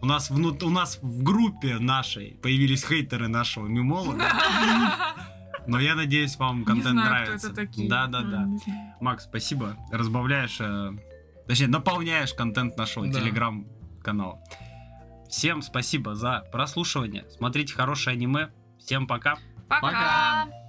[0.00, 0.62] У нас, внут...
[0.62, 4.24] у нас в группе нашей появились хейтеры нашего мемолога.
[5.66, 7.46] Но я надеюсь, вам Не контент кто нравится.
[7.48, 7.86] это такие.
[7.86, 8.48] Да, да, да.
[8.98, 9.76] Макс, спасибо.
[9.92, 10.92] Разбавляешь, э,
[11.46, 13.20] точнее, наполняешь контент нашего Да.
[13.20, 14.40] телеграм-канала.
[15.28, 17.26] Всем спасибо за прослушивание.
[17.28, 18.48] Смотрите хорошее аниме.
[18.78, 19.36] Всем пока.
[19.68, 19.82] Пока.
[19.82, 20.65] Пока.